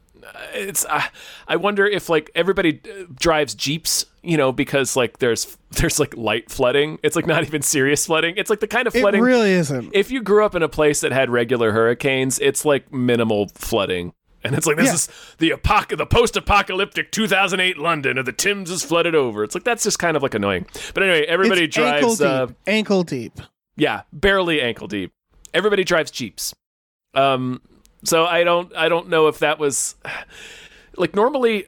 it's 0.53 0.85
uh, 0.85 1.03
I 1.47 1.55
wonder 1.55 1.85
if 1.85 2.09
like 2.09 2.31
everybody 2.35 2.81
uh, 2.83 3.05
drives 3.13 3.53
jeeps, 3.53 4.05
you 4.23 4.38
know, 4.38 4.51
because 4.51 4.95
like 4.95 5.19
there's 5.19 5.57
there's 5.71 5.99
like 5.99 6.15
light 6.17 6.49
flooding. 6.49 6.99
It's 7.03 7.15
like 7.15 7.27
not 7.27 7.43
even 7.43 7.61
serious 7.61 8.05
flooding. 8.05 8.35
It's 8.38 8.49
like 8.49 8.59
the 8.59 8.67
kind 8.67 8.88
of 8.88 8.93
flooding. 8.93 9.21
it 9.21 9.23
really 9.23 9.51
isn't. 9.51 9.91
if 9.93 10.11
you 10.11 10.21
grew 10.21 10.45
up 10.45 10.55
in 10.55 10.63
a 10.63 10.69
place 10.69 11.01
that 11.01 11.11
had 11.11 11.29
regular 11.29 11.71
hurricanes, 11.71 12.39
it's 12.39 12.65
like 12.65 12.91
minimal 12.91 13.49
flooding. 13.55 14.13
And 14.47 14.55
it's 14.55 14.65
like 14.65 14.77
this 14.77 14.87
Yeah. 14.87 14.93
is 14.93 15.09
the 15.37 15.49
apoc- 15.51 15.95
the 15.97 16.05
post-apocalyptic 16.05 17.11
2008 17.11 17.77
London, 17.77 18.17
and 18.17 18.25
the 18.27 18.31
Thames 18.31 18.71
is 18.71 18.83
flooded 18.83 19.13
over. 19.15 19.43
It's 19.43 19.53
like 19.55 19.63
that's 19.63 19.83
just 19.83 19.99
kind 19.99 20.15
of 20.17 20.23
like 20.23 20.33
annoying. 20.33 20.65
But 20.93 21.03
anyway, 21.03 21.25
everybody 21.27 21.65
it's 21.65 21.77
ankle 21.77 22.15
drives. 22.15 22.49
deep. 22.49 22.57
Uh, 22.67 22.71
ankle 22.71 23.03
deep. 23.03 23.33
yeah, 23.75 24.01
barely 24.13 24.61
ankle 24.61 24.87
deep. 24.87 25.11
Everybody 25.53 25.83
drives 25.83 26.11
Jeeps. 26.11 26.53
Um, 27.13 27.61
so 28.03 28.25
I 28.25 28.43
don't 28.43 28.75
I 28.75 28.89
don't 28.89 29.09
know 29.09 29.27
if 29.27 29.39
that 29.39 29.59
was 29.59 29.95
like 30.95 31.15
normally 31.15 31.67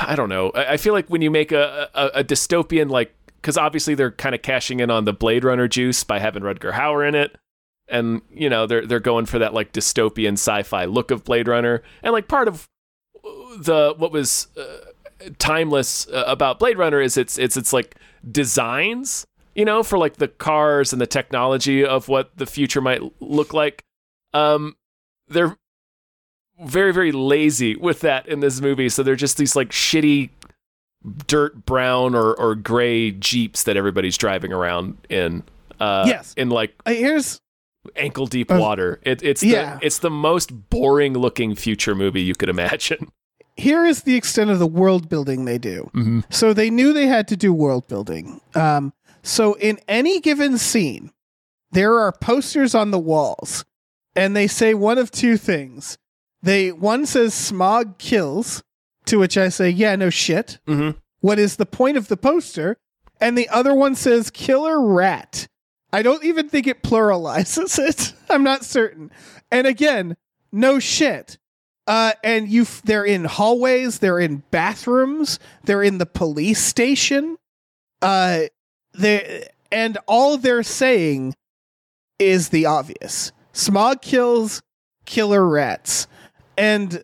I 0.00 0.14
don't 0.16 0.28
know. 0.28 0.50
I, 0.54 0.72
I 0.72 0.76
feel 0.76 0.92
like 0.92 1.08
when 1.08 1.22
you 1.22 1.30
make 1.30 1.52
a 1.52 1.88
a, 1.94 2.06
a 2.20 2.24
dystopian 2.24 2.90
like 2.90 3.14
because 3.40 3.56
obviously 3.56 3.94
they're 3.94 4.10
kind 4.12 4.34
of 4.34 4.42
cashing 4.42 4.80
in 4.80 4.90
on 4.90 5.04
the 5.04 5.12
Blade 5.12 5.44
Runner 5.44 5.66
juice 5.68 6.04
by 6.04 6.18
having 6.20 6.42
Rutger 6.42 6.72
Hauer 6.72 7.06
in 7.06 7.14
it. 7.14 7.36
And 7.92 8.22
you 8.34 8.48
know 8.48 8.66
they're 8.66 8.84
they're 8.86 8.98
going 9.00 9.26
for 9.26 9.38
that 9.38 9.52
like 9.54 9.72
dystopian 9.72 10.32
sci-fi 10.32 10.86
look 10.86 11.10
of 11.12 11.22
Blade 11.24 11.46
Runner, 11.46 11.82
and 12.02 12.12
like 12.12 12.26
part 12.26 12.48
of 12.48 12.66
the 13.58 13.94
what 13.98 14.10
was 14.10 14.48
uh, 14.58 15.26
timeless 15.38 16.08
uh, 16.08 16.24
about 16.26 16.58
Blade 16.58 16.78
Runner 16.78 17.00
is 17.00 17.16
its 17.18 17.38
it's 17.38 17.56
it's 17.56 17.72
like 17.72 17.94
designs, 18.30 19.26
you 19.54 19.64
know, 19.66 19.82
for 19.82 19.98
like 19.98 20.16
the 20.16 20.28
cars 20.28 20.92
and 20.92 21.00
the 21.02 21.06
technology 21.06 21.84
of 21.84 22.08
what 22.08 22.36
the 22.36 22.46
future 22.46 22.80
might 22.80 23.02
look 23.20 23.52
like. 23.52 23.84
Um, 24.32 24.74
they're 25.28 25.56
very 26.64 26.92
very 26.92 27.12
lazy 27.12 27.76
with 27.76 28.00
that 28.00 28.26
in 28.26 28.40
this 28.40 28.60
movie, 28.60 28.88
so 28.88 29.02
they're 29.02 29.16
just 29.16 29.36
these 29.36 29.54
like 29.54 29.68
shitty 29.70 30.30
dirt 31.26 31.66
brown 31.66 32.14
or 32.14 32.32
or 32.34 32.54
gray 32.54 33.10
jeeps 33.10 33.64
that 33.64 33.76
everybody's 33.76 34.16
driving 34.16 34.52
around 34.52 34.96
in. 35.10 35.42
Uh, 35.80 36.04
Yes. 36.06 36.32
in 36.36 36.48
like 36.48 36.72
here's 36.86 37.40
ankle 37.96 38.26
deep 38.26 38.50
water. 38.50 39.00
It, 39.02 39.22
it's 39.22 39.42
yeah. 39.42 39.78
the 39.78 39.86
it's 39.86 39.98
the 39.98 40.10
most 40.10 40.70
boring 40.70 41.14
looking 41.14 41.54
future 41.54 41.94
movie 41.94 42.22
you 42.22 42.34
could 42.34 42.48
imagine. 42.48 43.10
here 43.56 43.84
is 43.84 44.02
the 44.02 44.16
extent 44.16 44.50
of 44.50 44.58
the 44.58 44.66
world 44.66 45.08
building 45.08 45.44
they 45.44 45.58
do. 45.58 45.90
Mm-hmm. 45.94 46.20
So 46.30 46.52
they 46.52 46.70
knew 46.70 46.92
they 46.92 47.06
had 47.06 47.28
to 47.28 47.36
do 47.36 47.52
world 47.52 47.86
building. 47.88 48.40
Um, 48.54 48.92
so 49.22 49.54
in 49.54 49.78
any 49.88 50.20
given 50.20 50.58
scene, 50.58 51.12
there 51.70 51.98
are 51.98 52.12
posters 52.12 52.74
on 52.74 52.90
the 52.90 52.98
walls, 52.98 53.64
and 54.16 54.36
they 54.36 54.46
say 54.46 54.74
one 54.74 54.98
of 54.98 55.10
two 55.10 55.36
things. 55.36 55.98
They 56.42 56.72
one 56.72 57.06
says 57.06 57.34
smog 57.34 57.98
kills, 57.98 58.62
to 59.06 59.18
which 59.18 59.38
I 59.38 59.48
say, 59.48 59.70
yeah, 59.70 59.96
no 59.96 60.10
shit. 60.10 60.58
Mhm. 60.66 60.96
What 61.20 61.38
is 61.38 61.56
the 61.56 61.66
point 61.66 61.96
of 61.96 62.08
the 62.08 62.16
poster? 62.16 62.78
And 63.20 63.38
the 63.38 63.48
other 63.48 63.74
one 63.74 63.94
says 63.94 64.30
killer 64.30 64.84
rat. 64.84 65.46
I 65.92 66.02
don't 66.02 66.24
even 66.24 66.48
think 66.48 66.66
it 66.66 66.82
pluralizes 66.82 67.78
it. 67.78 68.14
I'm 68.30 68.42
not 68.42 68.64
certain. 68.64 69.10
And 69.50 69.66
again, 69.66 70.16
no 70.50 70.78
shit. 70.78 71.38
Uh, 71.86 72.12
and 72.22 72.48
you, 72.48 72.64
they're 72.84 73.04
in 73.04 73.24
hallways, 73.24 73.98
they're 73.98 74.20
in 74.20 74.42
bathrooms, 74.50 75.38
they're 75.64 75.82
in 75.82 75.98
the 75.98 76.06
police 76.06 76.62
station. 76.62 77.36
Uh, 78.00 78.42
they 78.94 79.48
and 79.70 79.98
all 80.06 80.36
they're 80.36 80.62
saying 80.62 81.34
is 82.18 82.50
the 82.50 82.66
obvious: 82.66 83.32
smog 83.52 84.00
kills, 84.00 84.62
killer 85.06 85.46
rats, 85.46 86.06
and 86.56 87.02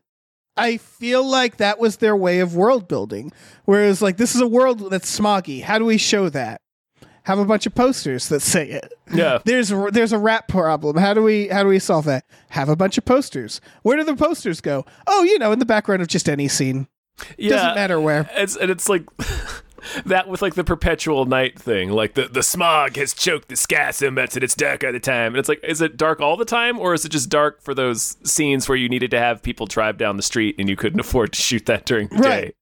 I 0.57 0.77
feel 0.77 1.29
like 1.29 1.57
that 1.57 1.79
was 1.79 1.97
their 1.97 2.17
way 2.17 2.41
of 2.41 2.55
world 2.55 2.89
building. 2.89 3.33
Whereas, 3.65 4.03
like, 4.03 4.17
this 4.17 4.35
is 4.35 4.41
a 4.41 4.49
world 4.49 4.91
that's 4.91 5.19
smoggy. 5.19 5.63
How 5.63 5.79
do 5.79 5.85
we 5.85 5.99
show 5.99 6.29
that? 6.31 6.61
Have 7.29 7.39
a 7.39 7.45
bunch 7.45 7.67
of 7.67 7.75
posters 7.75 8.29
that 8.31 8.41
say 8.41 8.71
it. 8.71 8.95
Yeah. 9.13 9.39
There's 9.45 9.69
there's 9.69 10.15
a 10.15 10.19
rat 10.19 10.49
problem. 10.49 10.97
How 10.97 11.13
do 11.13 11.23
we 11.23 11.49
how 11.49 11.63
do 11.63 11.69
we 11.69 11.79
solve 11.79 12.07
that? 12.07 12.25
Have 12.49 12.71
a 12.71 12.75
bunch 12.75 12.97
of 12.97 13.05
posters. 13.05 13.61
Where 13.83 13.99
do 13.99 14.03
the 14.05 14.17
posters 14.17 14.63
go? 14.63 14.87
Oh, 15.07 15.25
you 15.25 15.39
know, 15.39 15.53
in 15.53 15.59
the 15.59 15.67
background 15.67 16.01
of 16.01 16.09
just 16.09 16.27
any 16.27 16.49
scene. 16.49 16.89
Yeah. 17.37 17.51
Doesn't 17.51 17.75
matter 17.75 18.01
where. 18.01 18.31
It's 18.33 18.57
and 18.57 18.71
it's 18.71 18.89
like 18.89 19.05
that 20.07 20.27
with 20.27 20.41
like 20.41 20.55
the 20.55 20.65
perpetual 20.65 21.27
night 21.27 21.59
thing. 21.59 21.91
Like 21.91 22.15
the, 22.15 22.29
the 22.29 22.43
smog 22.43 22.97
has 22.97 23.13
choked 23.13 23.49
the 23.49 23.57
sky 23.57 23.91
so 23.91 24.11
much 24.11 24.31
that 24.33 24.43
it's 24.43 24.55
dark 24.55 24.83
all 24.83 24.93
the 24.93 24.99
time. 24.99 25.35
And 25.35 25.37
it's 25.37 25.51
like, 25.51 25.63
is 25.63 25.83
it 25.83 25.99
dark 25.99 26.21
all 26.23 26.39
the 26.39 26.47
time, 26.47 26.79
or 26.79 26.95
is 26.95 27.05
it 27.05 27.11
just 27.11 27.29
dark 27.29 27.61
for 27.61 27.75
those 27.75 28.17
scenes 28.25 28.71
where 28.71 28.77
you 28.79 28.89
needed 28.89 29.11
to 29.11 29.19
have 29.19 29.43
people 29.43 29.67
drive 29.67 29.99
down 29.99 30.17
the 30.17 30.23
street 30.23 30.55
and 30.59 30.67
you 30.69 30.77
couldn't 30.77 31.01
afford 31.07 31.35
to 31.35 31.43
shoot 31.43 31.67
that 31.67 31.85
during 31.85 32.09
the 32.09 32.17
Right. 32.17 32.41
day? 32.47 32.53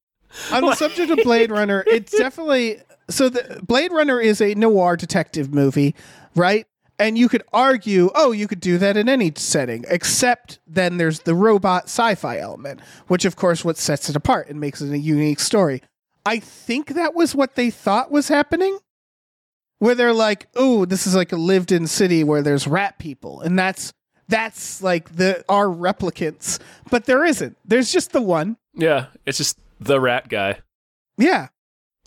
On 0.53 0.63
the 0.63 0.75
subject 0.75 1.11
of 1.11 1.21
Blade 1.23 1.51
Runner, 1.51 1.83
it's 1.87 2.13
definitely 2.13 2.81
so. 3.09 3.29
The 3.29 3.61
Blade 3.63 3.93
Runner 3.93 4.21
is 4.21 4.41
a 4.41 4.55
noir 4.55 4.97
detective 4.97 5.53
movie, 5.53 5.95
right? 6.35 6.67
And 6.99 7.19
you 7.19 7.29
could 7.29 7.43
argue, 7.53 8.11
oh, 8.15 8.33
you 8.33 8.49
could 8.49 8.61
do 8.61 8.79
that 8.79 8.97
in 8.97 9.09
any 9.09 9.31
setting, 9.37 9.85
except 9.89 10.61
then 10.67 10.97
there's 10.97 11.21
the 11.21 11.35
robot 11.35 11.85
sci-fi 11.85 12.39
element, 12.39 12.81
which 13.07 13.27
of 13.27 13.37
course 13.37 13.65
what 13.65 13.77
sets 13.77 14.09
it 14.09 14.17
apart 14.17 14.49
and 14.49 14.59
makes 14.59 14.81
it 14.81 14.91
a 14.91 14.99
unique 14.99 15.41
story. 15.41 15.83
I 16.25 16.39
think 16.39 16.95
that 16.95 17.15
was 17.15 17.35
what 17.35 17.55
they 17.55 17.71
thought 17.71 18.11
was 18.11 18.29
happening, 18.29 18.79
where 19.79 19.95
they're 19.95 20.15
like, 20.15 20.49
oh, 20.57 20.87
this 20.87 21.07
is 21.07 21.15
like 21.15 21.33
a 21.33 21.37
lived-in 21.37 21.87
city 21.87 22.25
where 22.25 22.41
there's 22.43 22.67
rat 22.67 22.99
people, 22.99 23.43
and 23.43 23.59
that's 23.59 23.93
that's 24.29 24.83
like 24.83 25.17
the 25.17 25.45
our 25.49 25.67
replicants, 25.67 26.59
but 26.91 27.05
there 27.05 27.25
isn't. 27.25 27.57
There's 27.65 27.93
just 27.93 28.13
the 28.13 28.23
one. 28.23 28.57
Yeah, 28.75 29.07
it's 29.25 29.39
just 29.39 29.59
the 29.81 30.01
rat 30.01 30.29
guy 30.29 30.59
Yeah. 31.19 31.49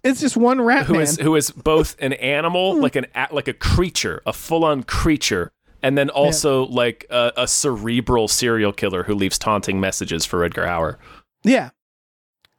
It's 0.04 0.20
just 0.22 0.38
one 0.38 0.62
rat 0.62 0.86
who 0.86 0.94
man. 0.94 1.02
is 1.04 1.18
who 1.20 1.36
is 1.36 1.52
both 1.52 1.96
an 2.00 2.14
animal, 2.36 2.76
hmm. 2.76 2.82
like 2.82 2.96
an 2.96 3.06
a- 3.16 3.28
like 3.32 3.48
a 3.48 3.54
creature, 3.54 4.22
a 4.26 4.34
full 4.34 4.64
on 4.64 4.84
creature, 4.84 5.52
and 5.84 5.98
then 5.98 6.10
also 6.10 6.66
like 6.68 7.06
a, 7.10 7.32
a 7.38 7.48
cerebral 7.48 8.28
serial 8.28 8.72
killer 8.74 9.04
who 9.04 9.14
leaves 9.16 9.38
taunting 9.38 9.80
messages 9.80 10.26
for 10.26 10.40
Rutger 10.48 10.66
Hauer. 10.66 10.98
yeah. 11.44 11.70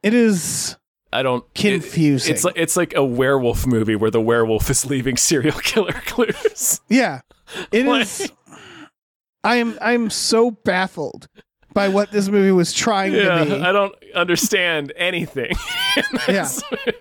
It 0.02 0.14
is 0.14 0.76
I 1.12 1.22
don't 1.22 1.44
it- 1.54 1.60
confusing. 1.60 2.34
it's 2.34 2.44
like 2.44 2.54
it's 2.56 2.76
like 2.76 2.94
a 2.94 3.04
werewolf 3.04 3.66
movie 3.66 3.96
where 3.96 4.10
the 4.10 4.20
werewolf 4.20 4.70
is 4.70 4.86
leaving 4.86 5.16
serial 5.16 5.58
killer 5.62 5.92
clues. 6.06 6.80
yeah. 6.88 7.20
It 7.72 7.84
Like- 7.86 8.02
is 8.02 8.32
I 9.44 9.56
am 9.56 9.78
I'm 9.80 10.10
so 10.10 10.50
baffled 10.50 11.26
by 11.72 11.88
what 11.88 12.10
this 12.12 12.28
movie 12.28 12.52
was 12.52 12.72
trying 12.72 13.12
to 13.12 13.18
be. 13.44 13.60
I 13.62 13.72
don't 13.72 13.94
understand 14.14 14.92
anything. 14.96 15.52
in 15.96 16.02
this 16.26 16.62
movie. 16.70 16.98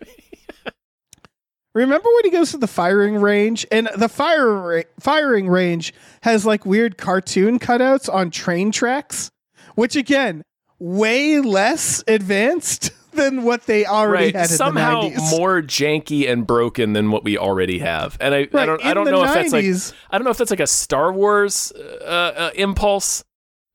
Remember 1.76 2.10
when 2.16 2.26
he 2.26 2.32
goes 2.32 2.52
to 2.52 2.58
the 2.58 2.68
firing 2.68 3.16
range 3.16 3.66
and 3.72 3.90
the 3.96 4.10
fire 4.10 4.52
ra- 4.52 4.82
firing 5.00 5.48
range 5.48 5.94
has 6.24 6.46
like 6.46 6.66
weird 6.66 6.98
cartoon 6.98 7.60
cutouts 7.60 8.12
on 8.12 8.32
train 8.32 8.72
tracks, 8.72 9.30
which 9.76 9.96
again, 9.96 10.44
way 10.80 11.40
less 11.40 12.04
advanced 12.08 12.92
than 13.12 13.44
what 13.44 13.64
they 13.68 13.86
already 13.86 14.26
Right, 14.28 14.36
had 14.36 14.50
in 14.52 14.58
somehow 14.58 15.02
the 15.02 15.10
90s. 15.16 15.38
more 15.38 15.62
janky 15.62 16.30
and 16.32 16.46
broken 16.48 16.94
than 16.94 17.12
what 17.12 17.24
we 17.24 17.38
already 17.38 17.80
have, 17.80 18.18
and 18.20 18.34
I, 18.34 18.48
I 18.54 18.66
don't 18.66 18.86
I 18.86 18.94
don't 18.94 19.06
know 19.10 19.24
if 19.24 19.34
that's 19.34 19.52
like 19.52 19.66
I 20.10 20.18
don't 20.18 20.26
know 20.26 20.32
if 20.32 20.38
that's 20.38 20.52
like 20.52 20.60
a 20.60 20.68
Star 20.68 21.12
Wars 21.14 21.72
uh, 21.76 22.04
uh, 22.10 22.52
impulse. 22.56 23.24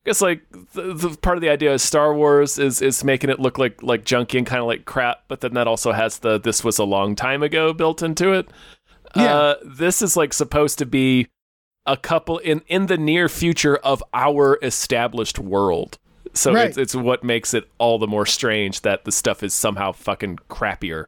I 0.05 0.11
guess 0.11 0.21
like 0.21 0.43
the, 0.75 0.93
the 0.93 1.17
part 1.17 1.39
of 1.39 1.41
the 1.41 1.49
idea 1.49 1.73
of 1.73 1.81
Star 1.81 2.13
Wars 2.15 2.59
is 2.59 2.83
is 2.83 3.03
making 3.03 3.31
it 3.31 3.41
look 3.41 3.57
like 3.57 3.83
like 3.83 4.05
junky 4.05 4.37
and 4.37 4.47
kind 4.47 4.61
of 4.61 4.67
like 4.67 4.85
crap, 4.85 5.25
but 5.29 5.41
then 5.41 5.55
that 5.55 5.67
also 5.67 5.93
has 5.93 6.19
the 6.19 6.39
this 6.39 6.63
was 6.63 6.79
a 6.79 6.85
long 6.85 7.17
time 7.17 7.43
ago 7.43 7.73
built 7.73 8.03
into 8.03 8.33
it. 8.33 8.49
Yeah. 9.17 9.35
Uh, 9.35 9.55
this 9.65 10.03
is 10.03 10.17
like 10.17 10.33
supposed 10.35 10.79
to 10.81 10.87
be 10.87 11.29
a 11.87 11.97
couple 11.97 12.37
in 12.39 12.61
in 12.67 12.87
the 12.87 12.99
near 12.99 13.31
future 13.31 13.77
of 13.77 14.03
our 14.13 14.59
established 14.63 15.39
world. 15.39 15.99
So 16.35 16.53
Right. 16.53 16.69
it's 16.69 16.77
it's 16.77 16.95
what 16.95 17.25
makes 17.25 17.55
it 17.55 17.71
all 17.79 17.99
the 17.99 18.07
more 18.07 18.27
strange 18.27 18.83
that 18.83 19.05
the 19.07 19.13
stuff 19.13 19.43
is 19.43 19.55
somehow 19.55 19.93
fucking 19.93 20.39
crappier. 20.51 21.05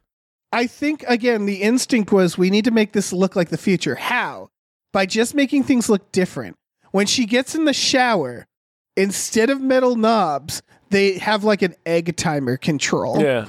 I 0.51 0.65
think 0.65 1.03
again 1.07 1.45
the 1.45 1.61
instinct 1.61 2.11
was 2.11 2.35
we 2.35 2.49
need 2.49 2.65
to 2.65 2.71
make 2.71 2.93
this 2.93 3.13
look 3.13 3.35
like 3.35 3.49
the 3.49 3.57
future. 3.57 3.93
How? 3.95 4.49
By 4.91 5.05
just 5.05 5.35
making 5.35 5.65
things 5.65 5.87
look 5.87 6.11
different. 6.11 6.55
When 6.91 7.05
she 7.05 7.25
gets 7.27 7.53
in 7.53 7.65
the 7.65 7.73
shower, 7.73 8.47
instead 8.97 9.49
of 9.49 9.61
metal 9.61 9.95
knobs, 9.95 10.61
they 10.89 11.17
have 11.19 11.45
like 11.45 11.61
an 11.61 11.75
egg 11.85 12.17
timer 12.17 12.57
control. 12.57 13.21
Yeah. 13.21 13.47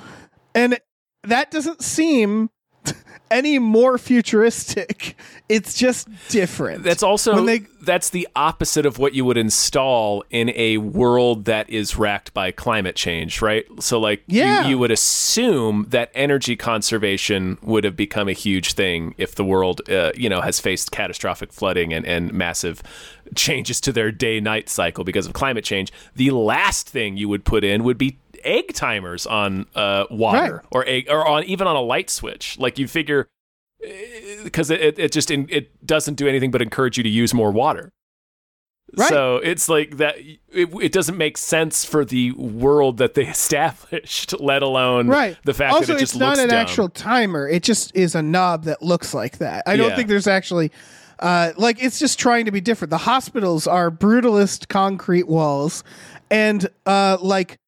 And 0.54 0.78
that 1.24 1.50
doesn't 1.50 1.82
seem 1.82 2.50
any 3.30 3.58
more 3.58 3.98
futuristic. 3.98 5.16
It's 5.48 5.74
just 5.74 6.08
different. 6.28 6.82
That's 6.82 7.02
also 7.02 7.34
When 7.34 7.46
they- 7.46 7.66
that's 7.80 8.10
the 8.10 8.28
opposite 8.36 8.84
of 8.84 8.98
what 8.98 9.14
you 9.14 9.24
would 9.24 9.36
install 9.38 10.22
in 10.30 10.50
a 10.54 10.76
world 10.78 11.46
that 11.46 11.70
is 11.70 11.96
racked 11.96 12.34
by 12.34 12.50
climate 12.50 12.96
change, 12.96 13.40
right? 13.40 13.64
So 13.80 13.98
like 13.98 14.22
you- 14.26 14.40
Yeah. 14.42 14.68
you, 14.68 14.76
would 14.78 14.90
assume 14.90 15.86
that 15.88 16.10
energy 16.14 16.56
conservation 16.56 17.56
would 17.62 17.84
have 17.84 17.96
become 17.96 18.28
a 18.28 18.32
huge 18.32 18.72
thing 18.74 19.14
if 19.18 19.34
the 19.34 19.44
world 19.44 19.80
uh, 19.90 20.12
you 20.16 20.28
know 20.28 20.40
has 20.40 20.60
faced 20.60 20.90
catastrophic 20.90 21.52
flooding 21.52 21.92
and, 21.94 22.04
and 22.06 22.32
massive 22.32 22.82
changes 23.34 23.80
to 23.82 23.92
their 23.92 24.10
day 24.10 24.40
night 24.40 24.68
cycle 24.68 25.04
because 25.04 25.26
of 25.26 25.32
climate 25.32 25.64
change. 25.64 25.92
The 26.16 26.30
last 26.30 26.88
thing 26.88 27.16
you 27.16 27.28
would 27.28 27.44
put 27.44 27.62
in 27.64 27.84
would 27.84 27.98
be 27.98 28.18
egg 28.44 28.72
timers 28.74 29.26
on 29.26 29.66
uh, 29.74 30.04
water 30.10 30.56
Right. 30.56 30.64
or 30.72 30.84
egg 30.86 31.06
or 31.08 31.26
on 31.26 31.44
even 31.44 31.66
on 31.66 31.76
a 31.76 31.80
light 31.82 32.10
switch. 32.10 32.58
Like 32.58 32.78
you 32.78 32.88
figure 32.88 33.28
because 34.44 34.70
it, 34.70 34.80
it, 34.80 34.98
it 34.98 35.12
just 35.12 35.30
it 35.30 35.86
doesn't 35.86 36.14
do 36.14 36.26
anything 36.28 36.50
but 36.50 36.60
encourage 36.62 36.96
you 36.96 37.02
to 37.04 37.08
use 37.08 37.32
more 37.32 37.50
water. 37.52 37.92
Right. 38.96 39.08
So 39.10 39.36
it's 39.36 39.68
like 39.68 39.98
that. 39.98 40.16
It, 40.18 40.70
it 40.80 40.92
doesn't 40.92 41.18
make 41.18 41.36
sense 41.36 41.84
for 41.84 42.04
the 42.06 42.32
world 42.32 42.96
that 42.96 43.12
they 43.14 43.26
established, 43.28 44.38
let 44.40 44.62
alone 44.62 45.08
right. 45.08 45.36
the 45.44 45.52
fact 45.54 45.74
also, 45.74 45.86
that 45.88 45.96
it 45.96 46.00
just 46.00 46.14
it's 46.14 46.18
not 46.20 46.38
an 46.38 46.48
dumb. 46.48 46.58
actual 46.58 46.88
timer. 46.88 47.46
It 47.46 47.62
just 47.62 47.94
is 47.94 48.14
a 48.14 48.22
knob 48.22 48.64
that 48.64 48.80
looks 48.82 49.12
like 49.12 49.38
that. 49.38 49.62
I 49.66 49.76
don't 49.76 49.90
Yeah. 49.90 49.96
think 49.96 50.08
there's 50.08 50.26
actually. 50.26 50.72
Uh, 51.20 51.52
like 51.56 51.82
it's 51.82 51.98
just 51.98 52.16
trying 52.18 52.44
to 52.46 52.52
be 52.52 52.60
different. 52.60 52.90
The 52.90 52.96
hospitals 52.98 53.66
are 53.66 53.90
brutalist 53.90 54.68
concrete 54.68 55.26
walls, 55.28 55.82
and 56.30 56.66
uh, 56.86 57.18
like 57.20 57.58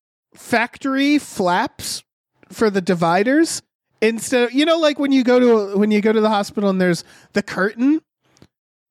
factory 0.41 1.19
flaps 1.19 2.03
for 2.49 2.71
the 2.71 2.81
dividers 2.81 3.63
instead 4.01 4.45
of 4.45 4.53
you 4.53 4.65
know 4.65 4.79
like 4.79 4.99
when 4.99 5.13
you 5.13 5.23
go 5.23 5.39
to 5.39 5.79
when 5.79 5.91
you 5.91 6.01
go 6.01 6.13
to 6.13 6.21
the 6.21 6.29
hospital 6.29 6.71
and 6.71 6.81
there's 6.81 7.05
the 7.35 7.43
curtain? 7.43 8.01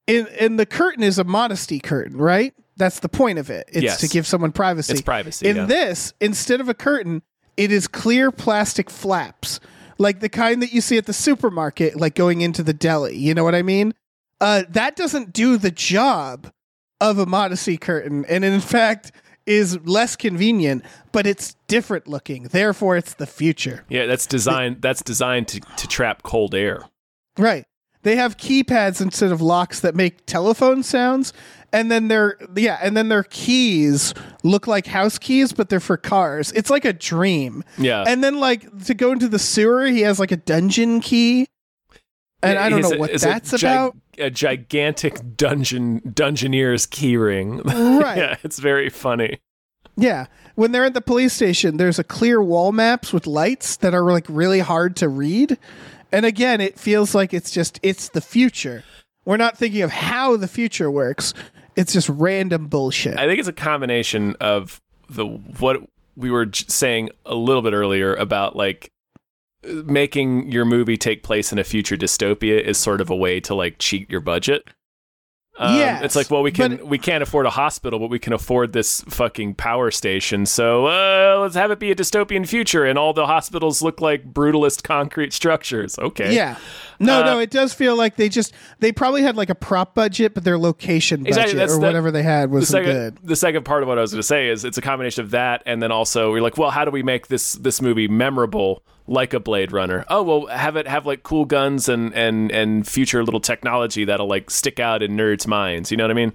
In 0.07 0.27
and 0.39 0.57
the 0.59 0.65
curtain 0.65 1.03
is 1.03 1.19
a 1.19 1.23
modesty 1.23 1.79
curtain 1.79 2.17
right? 2.17 2.53
That's 2.77 2.99
the 2.99 3.09
point 3.09 3.39
of 3.39 3.49
it. 3.49 3.67
It's 3.73 3.83
Yes. 3.83 3.99
to 3.99 4.07
give 4.07 4.25
someone 4.25 4.51
privacy. 4.53 4.93
It's 4.93 5.01
privacy, 5.01 5.47
in 5.47 5.55
yeah. 5.57 5.65
this 5.65 6.13
instead 6.21 6.61
of 6.61 6.69
a 6.69 6.73
curtain 6.73 7.21
it 7.57 7.71
is 7.71 7.87
clear 7.87 8.31
plastic 8.31 8.89
flaps 8.89 9.59
like 9.97 10.21
the 10.21 10.29
kind 10.29 10.61
that 10.61 10.71
you 10.71 10.79
see 10.79 10.97
at 10.97 11.05
the 11.07 11.13
supermarket 11.13 11.97
like 11.99 12.15
going 12.15 12.39
into 12.39 12.63
the 12.63 12.73
deli 12.73 13.17
you 13.17 13.33
know 13.33 13.43
what 13.43 13.55
i 13.55 13.61
mean? 13.61 13.93
Uh, 14.39 14.63
that 14.69 14.95
doesn't 14.95 15.33
do 15.33 15.57
the 15.57 15.71
job 15.71 16.49
of 17.01 17.17
a 17.19 17.25
modesty 17.25 17.75
curtain. 17.77 18.23
And 18.29 18.45
in 18.45 18.61
fact 18.61 19.11
is 19.49 19.79
less 19.85 20.15
convenient 20.15 20.85
but 21.11 21.25
it's 21.25 21.55
different 21.67 22.07
looking. 22.07 22.43
Therefore 22.43 22.95
it's 22.95 23.15
the 23.15 23.25
future. 23.27 23.83
Yeah, 23.89 24.05
that's 24.05 24.27
designed. 24.27 24.81
That's 24.81 25.01
designed 25.01 25.47
to, 25.49 25.59
to 25.59 25.87
trap 25.87 26.23
cold 26.23 26.53
air. 26.55 26.85
right. 27.37 27.65
They 28.01 28.15
have 28.15 28.37
keypads 28.37 29.01
instead 29.01 29.33
of 29.33 29.41
locks 29.41 29.81
that 29.81 29.93
make 29.93 30.25
telephone 30.25 30.83
sounds 30.83 31.33
and 31.73 31.91
then 31.91 32.07
their 32.07 32.37
yeah 32.55 32.79
and 32.81 32.95
then 32.95 33.09
their 33.09 33.23
keys 33.23 34.13
look 34.43 34.67
like 34.67 34.87
house 34.87 35.17
keys 35.17 35.51
but 35.51 35.67
they're 35.69 35.81
for 35.81 35.97
cars. 35.97 36.51
It's 36.53 36.69
like 36.69 36.85
a 36.85 36.93
dream. 36.93 37.63
Yeah, 37.77 38.05
and 38.07 38.23
then 38.23 38.39
like 38.39 38.85
to 38.85 38.93
go 38.93 39.11
into 39.11 39.27
the 39.27 39.39
sewer 39.39 39.85
he 39.87 40.01
has 40.01 40.17
like 40.19 40.31
a 40.31 40.37
dungeon 40.37 41.01
key 41.01 41.47
and 42.41 42.57
i 42.57 42.69
don't 42.69 42.81
know 42.81 42.97
what 42.97 43.13
a 43.13 43.17
that's 43.19 43.51
gi- 43.51 43.65
about 43.67 43.95
A 44.17 44.29
gigantic 44.29 45.35
dungeon 45.37 46.01
dungeoneer's 46.01 46.85
keyring. 46.87 47.63
Right. 48.01 48.17
yeah, 48.17 48.35
it's 48.43 48.59
very 48.59 48.89
funny. 48.89 49.39
Yeah. 49.95 50.27
When 50.55 50.71
they're 50.71 50.85
at 50.85 50.93
the 50.93 51.01
police 51.01 51.33
station, 51.33 51.77
there's 51.77 51.99
a 51.99 52.03
clear 52.03 52.41
wall 52.41 52.71
maps 52.71 53.11
with 53.13 53.27
lights 53.27 53.75
that 53.77 53.93
are 53.93 54.03
like 54.11 54.25
really 54.29 54.59
hard 54.59 54.95
to 54.97 55.09
read. 55.09 55.57
And 56.11 56.25
again, 56.25 56.59
it 56.61 56.79
feels 56.79 57.13
like 57.13 57.33
it's 57.33 57.51
just 57.51 57.79
it's 57.83 58.09
the 58.09 58.21
future. 58.21 58.83
We're 59.25 59.37
not 59.37 59.57
thinking 59.57 59.81
of 59.81 59.91
how 59.91 60.37
the 60.37 60.47
future 60.47 60.89
works. 60.89 61.33
It's 61.75 61.93
just 61.93 62.09
random 62.09 62.67
bullshit. 62.67 63.17
I 63.17 63.25
think 63.27 63.39
it's 63.39 63.47
a 63.49 63.53
combination 63.53 64.35
of 64.39 64.81
the 65.09 65.25
what 65.25 65.81
we 66.15 66.29
were 66.31 66.47
saying 66.53 67.09
a 67.25 67.35
little 67.35 67.61
bit 67.61 67.73
earlier 67.73 68.15
about 68.15 68.55
like 68.55 68.91
making 69.63 70.51
your 70.51 70.65
movie 70.65 70.97
take 70.97 71.23
place 71.23 71.51
in 71.51 71.59
a 71.59 71.63
future 71.63 71.97
dystopia 71.97 72.61
is 72.61 72.77
sort 72.77 73.01
of 73.01 73.09
a 73.09 73.15
way 73.15 73.39
to 73.41 73.53
like 73.55 73.75
cheat 73.79 74.09
your 74.09 74.21
budget. 74.21 74.63
Um, 75.57 75.75
Yes, 75.75 76.03
it's 76.05 76.15
like, 76.15 76.31
well, 76.31 76.41
we 76.41 76.53
can 76.53 76.77
but- 76.77 76.87
we 76.87 76.97
can't 76.97 77.21
afford 77.21 77.45
a 77.45 77.49
hospital, 77.49 77.99
but 77.99 78.09
we 78.09 78.17
can 78.19 78.31
afford 78.31 78.71
this 78.71 79.01
fucking 79.09 79.55
power 79.55 79.91
station. 79.91 80.45
So 80.45 80.85
uh, 80.85 81.39
let's 81.41 81.55
have 81.55 81.69
it 81.69 81.79
be 81.79 81.91
a 81.91 81.95
dystopian 81.95 82.47
future, 82.47 82.85
and 82.85 82.97
all 82.97 83.11
the 83.11 83.25
hospitals 83.25 83.81
look 83.81 83.99
like 83.99 84.31
brutalist 84.31 84.83
concrete 84.83 85.33
structures. 85.33 85.99
Okay, 85.99 86.33
yeah. 86.33 86.55
No, 87.01 87.21
Uh, 87.23 87.25
no, 87.25 87.39
it 87.39 87.51
does 87.51 87.73
feel 87.73 87.97
like 87.97 88.15
they 88.15 88.29
just 88.29 88.53
they 88.79 88.93
probably 88.93 89.21
had 89.21 89.35
like 89.35 89.49
a 89.49 89.55
prop 89.55 89.95
budget, 89.95 90.33
but 90.33 90.45
their 90.45 90.57
location 90.57 91.23
budget 91.23 91.37
Exactly, 91.37 91.61
or 91.61 91.67
the- 91.67 91.79
whatever 91.79 92.09
they 92.11 92.23
had 92.23 92.51
wasn't 92.51 92.85
second, 92.85 92.91
good. 92.93 93.17
the 93.27 93.35
second 93.35 93.65
part 93.65 93.83
of 93.83 93.89
what 93.89 93.97
I 93.97 94.01
was 94.01 94.11
going 94.13 94.19
to 94.21 94.27
say 94.27 94.47
is 94.47 94.63
it's 94.63 94.77
a 94.77 94.81
combination 94.81 95.25
of 95.25 95.31
that, 95.31 95.61
and 95.65 95.81
then 95.83 95.91
also 95.91 96.31
we're 96.31 96.41
like, 96.41 96.57
well, 96.57 96.69
how 96.71 96.85
do 96.85 96.91
we 96.91 97.03
make 97.03 97.27
this 97.27 97.53
this 97.53 97.81
movie 97.81 98.07
memorable, 98.07 98.81
like 99.09 99.33
a 99.33 99.39
Blade 99.39 99.71
Runner? 99.71 100.05
Oh, 100.07 100.23
well, 100.23 100.45
have 100.47 100.75
it 100.75 100.87
have 100.87 101.05
like 101.05 101.23
cool 101.23 101.45
guns 101.45 101.89
and 101.89 102.13
and 102.13 102.51
and 102.51 102.87
future 102.87 103.23
little 103.23 103.39
technology 103.41 104.05
that'll 104.05 104.27
like 104.27 104.49
stick 104.49 104.79
out 104.79 105.01
in 105.03 105.17
nerds' 105.17 105.47
minds. 105.47 105.91
You 105.91 105.97
know 105.97 106.03
what 106.05 106.11
I 106.11 106.15
mean? 106.15 106.33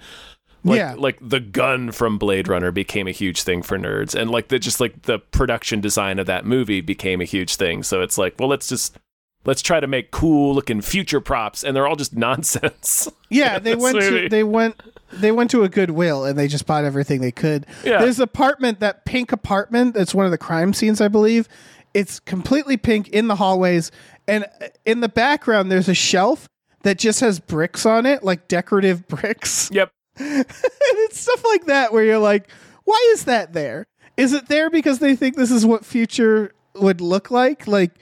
Like, 0.66 0.78
Yeah. 0.78 0.94
like 0.96 1.18
the 1.20 1.40
gun 1.40 1.92
from 1.92 2.16
Blade 2.18 2.48
Runner 2.48 2.70
became 2.72 3.06
a 3.06 3.10
huge 3.12 3.42
thing 3.42 3.62
for 3.62 3.78
nerds, 3.78 4.14
and 4.14 4.30
like 4.30 4.48
the 4.48 4.58
just 4.58 4.80
like 4.80 5.02
the 5.02 5.18
production 5.18 5.80
design 5.80 6.18
of 6.18 6.26
that 6.26 6.44
movie 6.46 6.80
became 6.80 7.20
a 7.20 7.24
huge 7.26 7.56
thing. 7.56 7.82
So 7.82 8.00
it's 8.02 8.16
like, 8.18 8.34
well, 8.38 8.48
let's 8.48 8.66
just 8.68 8.98
let's 9.44 9.60
try 9.60 9.78
to 9.78 9.86
make 9.86 10.10
cool 10.10 10.54
looking 10.54 10.80
future 10.80 11.20
props, 11.20 11.62
and 11.64 11.76
they're 11.76 11.86
all 11.86 11.96
just 11.96 12.16
nonsense. 12.16 13.08
Yeah, 13.28 13.58
they 13.60 13.74
went 13.76 13.96
movie. 13.98 14.22
to 14.22 14.28
they 14.30 14.42
went 14.42 14.80
they 15.12 15.30
went 15.32 15.50
to 15.52 15.62
a 15.64 15.68
Goodwill 15.68 16.24
and 16.24 16.36
they 16.38 16.48
just 16.48 16.66
bought 16.66 16.84
everything 16.84 17.20
they 17.20 17.30
could. 17.30 17.66
Yeah. 17.84 17.98
There's 18.00 18.18
apartment 18.18 18.80
that 18.80 19.04
pink 19.04 19.32
apartment 19.32 19.94
that's 19.94 20.14
one 20.14 20.24
of 20.24 20.32
the 20.32 20.38
crime 20.38 20.72
scenes, 20.72 21.00
I 21.00 21.08
believe. 21.08 21.46
It's 21.94 22.20
completely 22.20 22.76
pink 22.76 23.08
in 23.08 23.28
the 23.28 23.36
hallways, 23.36 23.90
and 24.26 24.46
in 24.84 25.00
the 25.00 25.08
background 25.08 25.70
there's 25.70 25.88
a 25.88 25.94
shelf 25.94 26.48
that 26.82 26.98
just 26.98 27.20
has 27.20 27.40
bricks 27.40 27.86
on 27.86 28.06
it, 28.06 28.22
like 28.22 28.48
decorative 28.48 29.06
bricks. 29.08 29.70
yep. 29.72 29.90
and 30.16 30.46
it's 30.48 31.20
stuff 31.20 31.42
like 31.44 31.64
that 31.66 31.92
where 31.92 32.04
you're 32.04 32.18
like, 32.18 32.48
why 32.84 33.10
is 33.12 33.24
that 33.24 33.52
there? 33.52 33.86
Is 34.16 34.32
it 34.32 34.46
there 34.48 34.70
because 34.70 35.00
they 35.00 35.16
think 35.16 35.36
this 35.36 35.50
is 35.50 35.66
what 35.66 35.84
future 35.84 36.52
would 36.74 37.00
look 37.00 37.30
like? 37.32 37.66
Like, 37.66 37.92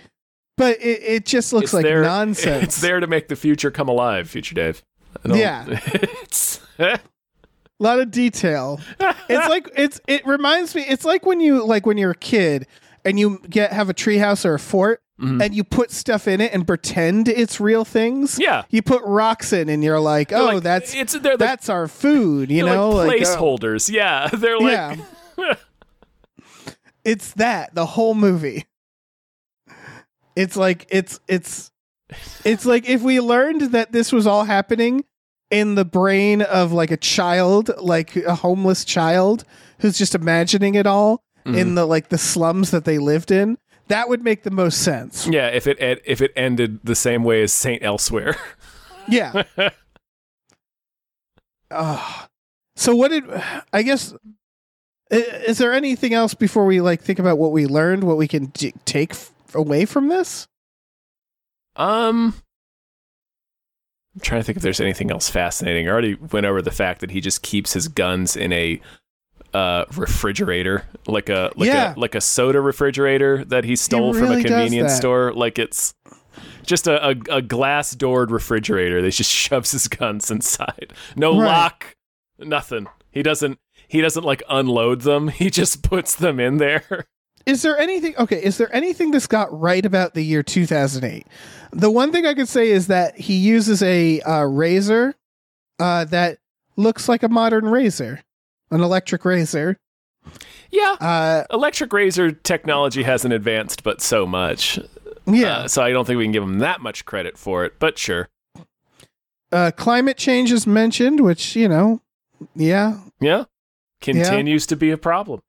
but 0.59 0.79
it, 0.81 1.03
it 1.03 1.27
just 1.27 1.53
looks 1.53 1.67
It's 1.67 1.75
like 1.75 1.85
there, 1.85 2.03
nonsense. 2.03 2.65
It's 2.65 2.81
there 2.81 3.01
to 3.01 3.07
make 3.07 3.29
the 3.29 3.37
future 3.37 3.71
come 3.71 3.89
alive, 3.89 4.29
future 4.29 4.55
Dave. 4.55 4.83
Yeah. 5.25 5.65
it's 5.69 6.61
a 6.79 6.99
lot 7.79 8.01
of 8.01 8.11
detail. 8.11 8.81
it's 9.01 9.49
like 9.49 9.71
it's 9.77 10.01
it 10.07 10.27
reminds 10.27 10.75
me. 10.75 10.83
It's 10.83 11.05
like 11.05 11.25
when 11.25 11.41
you 11.41 11.65
like 11.65 11.87
when 11.87 11.97
you're 11.99 12.13
a 12.13 12.17
kid 12.17 12.67
and 13.05 13.19
you 13.19 13.41
get 13.49 13.73
have 13.73 13.89
a 13.89 13.95
treehouse 13.95 14.45
or 14.45 14.55
a 14.55 14.59
fort. 14.59 15.01
And 15.25 15.55
you 15.55 15.63
put 15.63 15.93
stuff 15.93 16.27
in 16.27 16.41
it 16.41 16.53
and 16.53 16.67
pretend 16.67 17.29
it's 17.29 17.61
real 17.61 17.85
things. 17.85 18.41
Yeah. 18.41 18.65
you 18.71 18.83
put 18.83 19.03
rocks 19.05 19.53
in, 19.53 19.69
and 19.69 19.85
you're 19.85 20.01
like, 20.01 20.33
"Oh, 20.33 20.47
like- 20.47 20.65
that's 20.65 20.97
it's 20.97 21.13
they're, 21.13 21.37
that's 21.37 21.69
our 21.69 21.87
food." 21.87 22.51
You 22.51 22.67
know, 22.67 22.91
like 22.91 23.07
like, 23.07 23.23
uh, 23.23 23.37
placeholders. 23.37 23.89
yeah, 23.89 24.27
they're 24.33 24.59
like 24.59 24.99
yeah, 25.39 25.55
it's 27.05 27.35
that 27.35 27.73
the 27.77 27.87
whole 27.87 28.15
movie. 28.15 28.67
It's 30.35 30.57
like 30.57 30.87
it's 30.91 31.21
it's 31.29 31.71
it's 32.45 32.67
like 32.67 32.89
if 32.89 33.03
we 33.03 33.21
learned 33.21 33.73
that 33.73 33.93
this 33.93 34.13
was 34.13 34.27
all 34.27 34.45
happening 34.45 35.05
in 35.51 35.75
the 35.77 35.85
brain 35.85 36.43
of 36.43 36.73
like 36.73 36.91
a 36.91 36.97
child, 36.97 37.71
like 37.79 38.17
a 38.17 38.35
homeless 38.35 38.85
child 38.85 39.45
who's 39.81 39.99
just 39.99 40.15
imagining 40.15 40.75
it 40.75 40.87
all 40.87 41.23
Mm-hmm. 41.45 41.55
in 41.59 41.75
the 41.75 41.85
like 41.87 42.09
the 42.09 42.19
slums 42.19 42.71
that 42.71 42.85
they 42.85 42.99
lived 42.99 43.31
in, 43.31 43.59
that 43.89 44.09
would 44.09 44.23
make 44.23 44.45
the 44.45 44.51
most 44.51 44.83
sense. 44.83 45.27
yeah. 45.27 45.49
If 45.49 45.67
it 45.67 45.77
ed- 45.81 46.01
if 46.05 46.21
it 46.21 46.33
ended 46.37 46.79
the 46.85 46.95
same 46.95 47.25
way 47.25 47.43
as 47.43 47.53
Saint 47.53 47.83
Elsewhere, 47.83 48.37
Yeah. 49.09 49.43
uh, 51.71 52.27
so 52.77 52.95
what 52.95 53.11
did 53.11 53.25
I 53.73 53.83
guess 53.83 54.15
is 55.11 55.59
there 55.59 55.73
anything 55.73 56.15
else 56.15 56.33
before 56.35 56.65
we 56.65 56.81
like 56.81 57.03
think 57.03 57.19
about 57.19 57.39
what 57.39 57.53
we 57.53 57.67
learned, 57.67 58.05
what 58.05 58.17
we 58.17 58.29
can 58.29 58.47
d- 58.47 58.73
take 58.85 59.13
f- 59.13 59.31
away 59.55 59.85
from 59.85 60.09
this? 60.09 60.47
um. 61.77 62.35
I'm 64.15 64.21
trying 64.21 64.41
to 64.41 64.45
think 64.45 64.57
if 64.57 64.63
there's 64.63 64.81
anything 64.81 65.11
else 65.11 65.31
fascinating. 65.31 65.89
I 65.89 65.91
already 65.91 66.15
went 66.17 66.45
over 66.45 66.61
the 66.61 66.71
fact 66.71 67.01
that 67.01 67.11
he 67.13 67.23
just 67.23 67.41
keeps 67.41 67.73
his 67.73 67.89
guns 67.89 68.37
in 68.37 68.53
a 68.53 68.79
uh, 69.55 69.85
refrigerator, 69.97 70.85
like 71.07 71.29
a 71.29 71.51
like 71.57 71.69
Yeah. 71.69 71.95
a 71.95 71.99
like 71.99 72.15
a 72.15 72.21
soda 72.21 72.61
refrigerator 72.61 73.45
that 73.47 73.65
he 73.65 73.77
stole 73.77 74.13
from 74.13 74.23
really 74.23 74.41
a 74.41 74.45
convenience 74.45 74.95
store. 74.95 75.33
Like 75.33 75.59
it's 75.59 75.95
just 76.65 76.87
a, 76.87 77.09
a, 77.09 77.15
a 77.31 77.43
glass 77.43 77.93
doored 77.95 78.31
refrigerator. 78.31 79.03
That 79.03 79.11
just 79.11 79.31
shoves 79.45 79.73
his 79.73 79.89
guns 79.89 80.31
inside. 80.31 80.93
No 81.17 81.33
Right. 81.39 81.47
lock, 81.47 81.97
nothing. 82.39 82.87
He 83.11 83.23
doesn't 83.23 83.59
he 83.89 84.01
doesn't 84.01 84.25
like 84.25 84.43
unload 84.49 85.03
them. 85.03 85.29
He 85.43 85.51
just 85.51 85.83
puts 85.83 86.15
them 86.15 86.41
in 86.41 86.57
there. 86.59 87.07
is 87.45 87.63
there 87.63 87.77
anything 87.79 88.15
okay 88.19 88.41
is 88.43 88.57
there 88.57 88.73
anything 88.75 89.11
this 89.11 89.27
got 89.27 89.49
right 89.59 89.85
about 89.85 90.15
the 90.15 90.23
year 90.23 90.45
2008 90.45 91.27
the 91.73 91.91
one 91.91 92.13
thing 92.13 92.25
i 92.25 92.35
could 92.35 92.47
say 92.49 92.71
is 92.71 92.87
that 92.87 93.19
he 93.19 93.35
uses 93.35 93.83
a 93.83 94.21
uh, 94.21 94.45
razor 94.45 95.13
uh, 95.81 96.05
that 96.05 96.39
looks 96.77 97.09
like 97.09 97.25
a 97.25 97.29
modern 97.29 97.65
razor 97.67 98.21
an 98.73 98.81
electric 98.81 99.25
razor 99.25 99.77
Yeah. 100.71 100.97
uh, 101.01 101.45
Electric 101.53 101.93
razor 101.93 102.33
technology 102.33 103.03
hasn't 103.05 103.33
advanced, 103.35 103.83
but 103.85 104.01
so 104.01 104.27
much. 104.27 104.79
yeah 105.27 105.59
Uh, 105.59 105.69
so 105.69 105.83
I 105.83 105.91
don't 105.93 106.05
think 106.07 106.19
we 106.19 106.25
can 106.25 106.33
give 106.33 106.43
him 106.43 106.59
that 106.59 106.81
much 106.81 107.05
credit 107.05 107.39
for 107.39 107.65
it, 107.65 107.75
but 107.79 107.99
sure. 107.99 108.29
uh, 109.53 109.71
climate 109.77 110.17
change 110.17 110.51
is 110.51 110.67
mentioned 110.67 111.21
which 111.21 111.55
you 111.55 111.69
know 111.69 112.01
yeah 112.57 112.99
Yeah. 113.21 113.45
Continues 114.01 114.67
to 114.67 114.77
be 114.77 114.91
a 114.91 114.99
problem. 114.99 115.43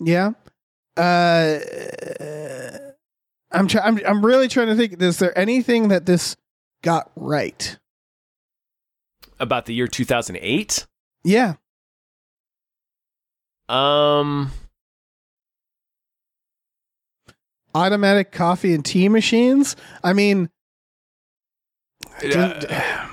yeah 0.00 0.32
uh, 0.96 1.58
I'm, 3.52 3.66
try- 3.66 3.82
I'm 3.82 3.98
i'm 4.06 4.24
really 4.24 4.48
trying 4.48 4.68
to 4.68 4.76
think 4.76 5.00
is 5.02 5.18
there 5.18 5.36
anything 5.38 5.88
that 5.88 6.06
this 6.06 6.36
got 6.82 7.10
right 7.16 7.78
About 9.38 9.66
the 9.66 9.74
year 9.74 9.88
2008? 9.88 10.86
yeah 11.24 11.54
Um, 13.70 14.50
automatic 17.74 18.32
coffee 18.32 18.74
and 18.74 18.84
tea 18.84 19.08
machines 19.08 19.76
i 20.02 20.12
mean 20.12 20.50
uh, 22.34 22.60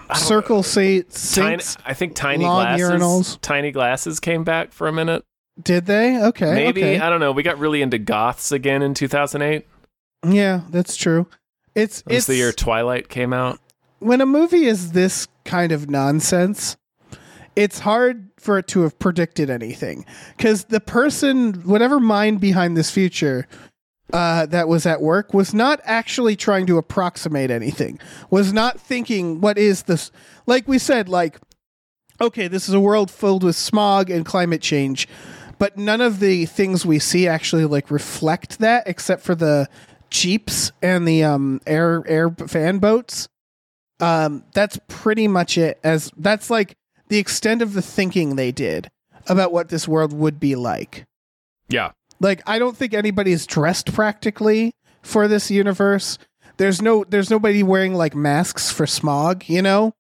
I 0.10 0.18
circle 0.18 0.64
tiny, 0.64 1.62
I 1.86 1.94
think 1.94 2.16
tiny 2.16 2.44
glasses. 2.44 2.90
urinals. 2.90 3.40
Tiny 3.42 3.72
glasses 3.72 4.20
came 4.20 4.44
back 4.44 4.74
for 4.74 4.88
a 4.88 4.92
minute. 4.92 5.24
did 5.62 5.86
they 5.86 6.22
okay 6.24 6.54
Maybe 6.56 6.84
okay. 6.84 7.00
I 7.00 7.10
don't 7.10 7.20
know. 7.22 7.32
We 7.32 7.44
got 7.44 7.58
really 7.60 7.82
into 7.82 8.00
goths 8.00 8.52
again 8.52 8.82
in 8.82 8.94
2008. 8.96 9.66
yeah 10.28 10.62
that's 10.72 10.96
true 10.96 11.28
it's 11.76 12.02
It 12.08 12.16
it's 12.16 12.26
the 12.26 12.36
year 12.36 12.52
Twilight 12.52 13.08
came 13.10 13.32
out. 13.32 13.60
when 14.00 14.20
a 14.22 14.26
movie 14.26 14.66
is 14.66 14.92
this 14.94 15.28
kind 15.46 15.72
of 15.72 15.90
nonsense 15.90 16.76
it's 17.56 17.80
hard 17.80 18.27
for 18.40 18.58
it 18.58 18.68
to 18.70 18.82
have 18.82 18.98
predicted 19.00 19.50
anything. 19.50 20.06
Because 20.36 20.66
the 20.66 20.80
person 20.80 21.54
whatever 21.64 22.00
mind 22.00 22.40
behind 22.40 22.78
this 22.78 22.92
future 22.92 23.48
uh, 24.14 24.46
that 24.46 24.68
was 24.68 24.86
at 24.86 25.02
work 25.02 25.34
was 25.34 25.54
not 25.54 25.82
actually 25.84 26.36
trying 26.36 26.66
to 26.66 26.78
approximate 26.78 27.52
anything 27.52 28.00
was 28.30 28.54
not 28.54 28.80
thinking 28.80 29.42
what 29.42 29.58
is 29.58 29.84
this? 29.84 30.12
Like 30.46 30.68
we 30.68 30.80
said 30.80 31.10
like 31.10 31.40
okay 32.22 32.48
this 32.48 32.70
is 32.70 32.74
a 32.74 32.80
world 32.80 33.12
filled 33.12 33.44
with 33.44 33.56
smog 33.56 34.10
and 34.10 34.26
climate 34.26 34.62
change 34.62 35.08
but 35.60 35.78
none 35.78 36.02
of 36.02 36.20
the 36.20 36.46
things 36.46 36.86
we 36.86 37.00
see 37.00 37.28
actually 37.28 37.66
like 37.66 37.92
reflect 37.92 38.60
that 38.60 38.88
except 38.88 39.24
for 39.24 39.36
the 39.36 39.68
jeeps 40.10 40.72
and 40.82 41.08
the 41.08 41.24
um 41.24 41.62
air 41.66 42.04
air 42.08 42.30
fan 42.30 42.80
boats. 42.80 43.28
Um 44.00 44.44
that's 44.54 44.80
pretty 44.88 45.28
much 45.28 45.58
it 45.58 45.80
as 45.84 46.12
that's 46.18 46.50
like 46.50 46.76
the 47.10 47.18
extent 47.18 47.62
of 47.62 47.74
the 47.74 47.82
thinking 47.82 48.36
they 48.36 48.52
did 48.52 48.90
about 49.28 49.52
what 49.52 49.70
this 49.70 49.88
world 49.88 50.14
would 50.14 50.40
be 50.40 50.56
like 50.56 51.06
Yeah. 51.70 51.92
like 52.20 52.42
i 52.48 52.58
don't 52.60 52.76
think 52.78 52.94
anybody's 52.94 53.46
dressed 53.46 53.94
practically 53.94 54.74
for 55.02 55.28
this 55.28 55.50
universe 55.52 56.18
there's 56.58 56.82
no 56.82 57.04
there's 57.06 57.30
nobody 57.30 57.64
wearing 57.64 57.94
like 57.94 58.16
masks 58.16 58.72
for 58.72 58.88
smog 58.88 59.48
you 59.48 59.62
know 59.62 59.94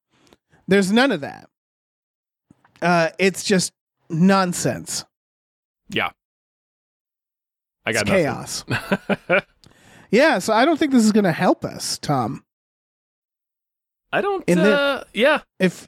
there's 0.67 0.91
none 0.91 1.11
of 1.11 1.21
that 1.21 1.49
uh 2.81 3.09
it's 3.19 3.43
just 3.43 3.73
nonsense 4.09 5.03
Yeah. 5.89 6.09
I 7.85 7.91
it's 7.91 8.03
got 8.03 8.07
chaos 8.07 8.65
yeah 10.11 10.39
so 10.39 10.53
i 10.53 10.63
don't 10.65 10.77
think 10.77 10.91
this 10.91 11.03
is 11.05 11.11
gonna 11.11 11.31
help 11.31 11.63
us 11.65 11.97
tom 11.99 12.43
I 14.09 14.21
don't. 14.21 14.45
The- 14.47 14.73
uh, 14.73 15.03
yeah. 15.13 15.41
if 15.59 15.85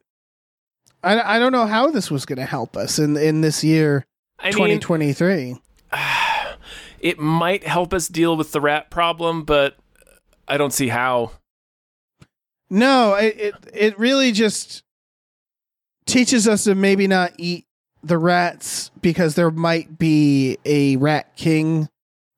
I, 1.03 1.35
I 1.35 1.39
don't 1.39 1.51
know 1.51 1.65
how 1.65 1.91
this 1.91 2.11
was 2.11 2.25
going 2.25 2.39
to 2.39 2.45
help 2.45 2.75
us 2.75 2.99
in 2.99 3.15
in 3.17 3.41
this 3.41 3.63
year 3.63 4.05
I 4.39 4.47
mean, 4.47 4.79
2023. 4.79 5.57
it 6.99 7.19
might 7.19 7.63
help 7.63 7.93
us 7.93 8.07
deal 8.07 8.35
with 8.35 8.51
the 8.51 8.61
rat 8.61 8.89
problem, 8.89 9.43
but 9.43 9.75
I 10.47 10.57
don't 10.57 10.73
see 10.73 10.87
how. 10.87 11.31
no, 12.69 13.15
it, 13.15 13.39
it 13.39 13.55
it 13.73 13.99
really 13.99 14.31
just 14.31 14.83
teaches 16.05 16.47
us 16.47 16.63
to 16.65 16.75
maybe 16.75 17.07
not 17.07 17.33
eat 17.37 17.65
the 18.03 18.17
rats 18.17 18.91
because 19.01 19.35
there 19.35 19.51
might 19.51 19.97
be 19.97 20.57
a 20.65 20.95
rat 20.95 21.35
king 21.35 21.87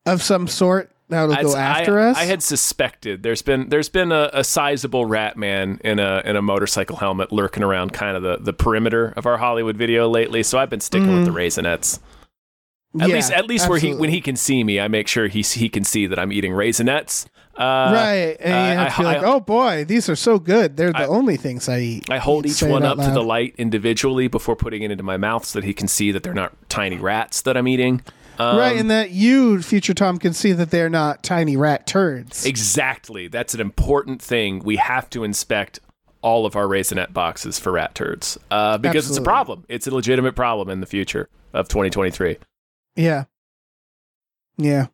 of 0.05 0.21
some 0.21 0.47
sort 0.47 0.90
that'll 1.11 1.33
I'd- 1.35 1.43
go 1.43 1.55
after 1.55 1.99
I, 1.99 2.09
us. 2.09 2.17
I 2.17 2.23
had 2.25 2.41
suspected 2.41 3.21
there's 3.21 3.43
been 3.43 3.69
there's 3.69 3.89
been 3.89 4.11
a, 4.11 4.29
a 4.33 4.43
sizable 4.43 5.05
rat 5.05 5.37
man 5.37 5.79
in 5.83 5.99
a 5.99 6.21
in 6.25 6.35
a 6.35 6.41
motorcycle 6.41 6.95
helmet 6.97 7.31
lurking 7.31 7.61
around 7.63 7.93
kind 7.93 8.17
of 8.17 8.23
the, 8.23 8.37
the 8.37 8.53
perimeter 8.53 9.13
of 9.15 9.25
our 9.27 9.37
Hollywood 9.37 9.77
video 9.77 10.09
lately. 10.09 10.41
So 10.41 10.57
I've 10.57 10.69
been 10.71 10.79
sticking 10.81 11.13
with 11.15 11.25
the 11.25 11.31
raisinets. 11.31 11.99
At 11.99 12.01
Mm. 12.93 13.07
Yeah, 13.07 13.15
least 13.15 13.31
at 13.31 13.45
least 13.45 13.69
where 13.69 13.79
he 13.79 13.93
when 13.93 14.09
he 14.09 14.19
can 14.19 14.35
see 14.35 14.65
me, 14.65 14.77
I 14.77 14.89
make 14.89 15.07
sure 15.07 15.27
he 15.29 15.43
he 15.43 15.69
can 15.69 15.85
see 15.85 16.07
that 16.07 16.19
I'm 16.19 16.33
eating 16.33 16.51
raisinets. 16.51 17.25
Uh, 17.57 17.63
right, 17.93 18.35
and 18.39 18.53
uh, 18.53 18.71
you 18.73 18.77
have 18.79 18.95
to 18.95 18.99
be 18.99 19.05
like, 19.05 19.17
I- 19.23 19.25
"Oh 19.25 19.39
boy, 19.39 19.85
these 19.85 20.09
are 20.09 20.15
so 20.17 20.39
good. 20.39 20.75
They're 20.75 20.91
the 20.91 20.99
I- 21.03 21.05
only 21.07 21.37
things 21.37 21.69
I 21.69 21.79
eat." 21.79 22.09
I 22.09 22.17
hold 22.17 22.45
each 22.45 22.61
one 22.61 22.83
up 22.83 22.97
to 22.97 23.11
the 23.11 23.23
light 23.23 23.55
individually 23.57 24.27
before 24.27 24.57
putting 24.57 24.83
it 24.83 24.91
into 24.91 25.03
my 25.05 25.15
mouth 25.15 25.45
so 25.45 25.59
that 25.59 25.65
he 25.65 25.73
can 25.73 25.87
see 25.87 26.11
that 26.11 26.23
they're 26.23 26.33
not 26.33 26.51
tiny 26.67 26.97
rats 26.97 27.41
that 27.43 27.55
I'm 27.55 27.67
eating. 27.69 28.01
Um, 28.41 28.57
right, 28.57 28.77
and 28.77 28.89
that 28.89 29.11
you, 29.11 29.61
future 29.61 29.93
Tom, 29.93 30.17
can 30.17 30.33
see 30.33 30.51
that 30.53 30.71
they're 30.71 30.89
not 30.89 31.21
tiny 31.23 31.57
rat 31.57 31.85
turds. 31.85 32.45
Exactly. 32.45 33.27
That's 33.27 33.53
an 33.53 33.61
important 33.61 34.21
thing. 34.21 34.59
We 34.59 34.77
have 34.77 35.09
to 35.11 35.23
inspect 35.23 35.79
all 36.21 36.45
of 36.45 36.55
our 36.55 36.65
raisinet 36.67 37.13
boxes 37.13 37.59
for 37.59 37.71
rat 37.71 37.93
turds 37.95 38.37
uh, 38.51 38.77
because 38.77 39.09
it's 39.09 39.17
a 39.17 39.21
problem. 39.21 39.65
It's 39.69 39.87
a 39.87 39.93
legitimate 39.93 40.35
problem 40.35 40.69
in 40.69 40.79
the 40.79 40.85
future 40.85 41.29
of 41.53 41.67
2023. 41.67 42.37
yeah, 42.95 43.25
yeah. 44.57 44.87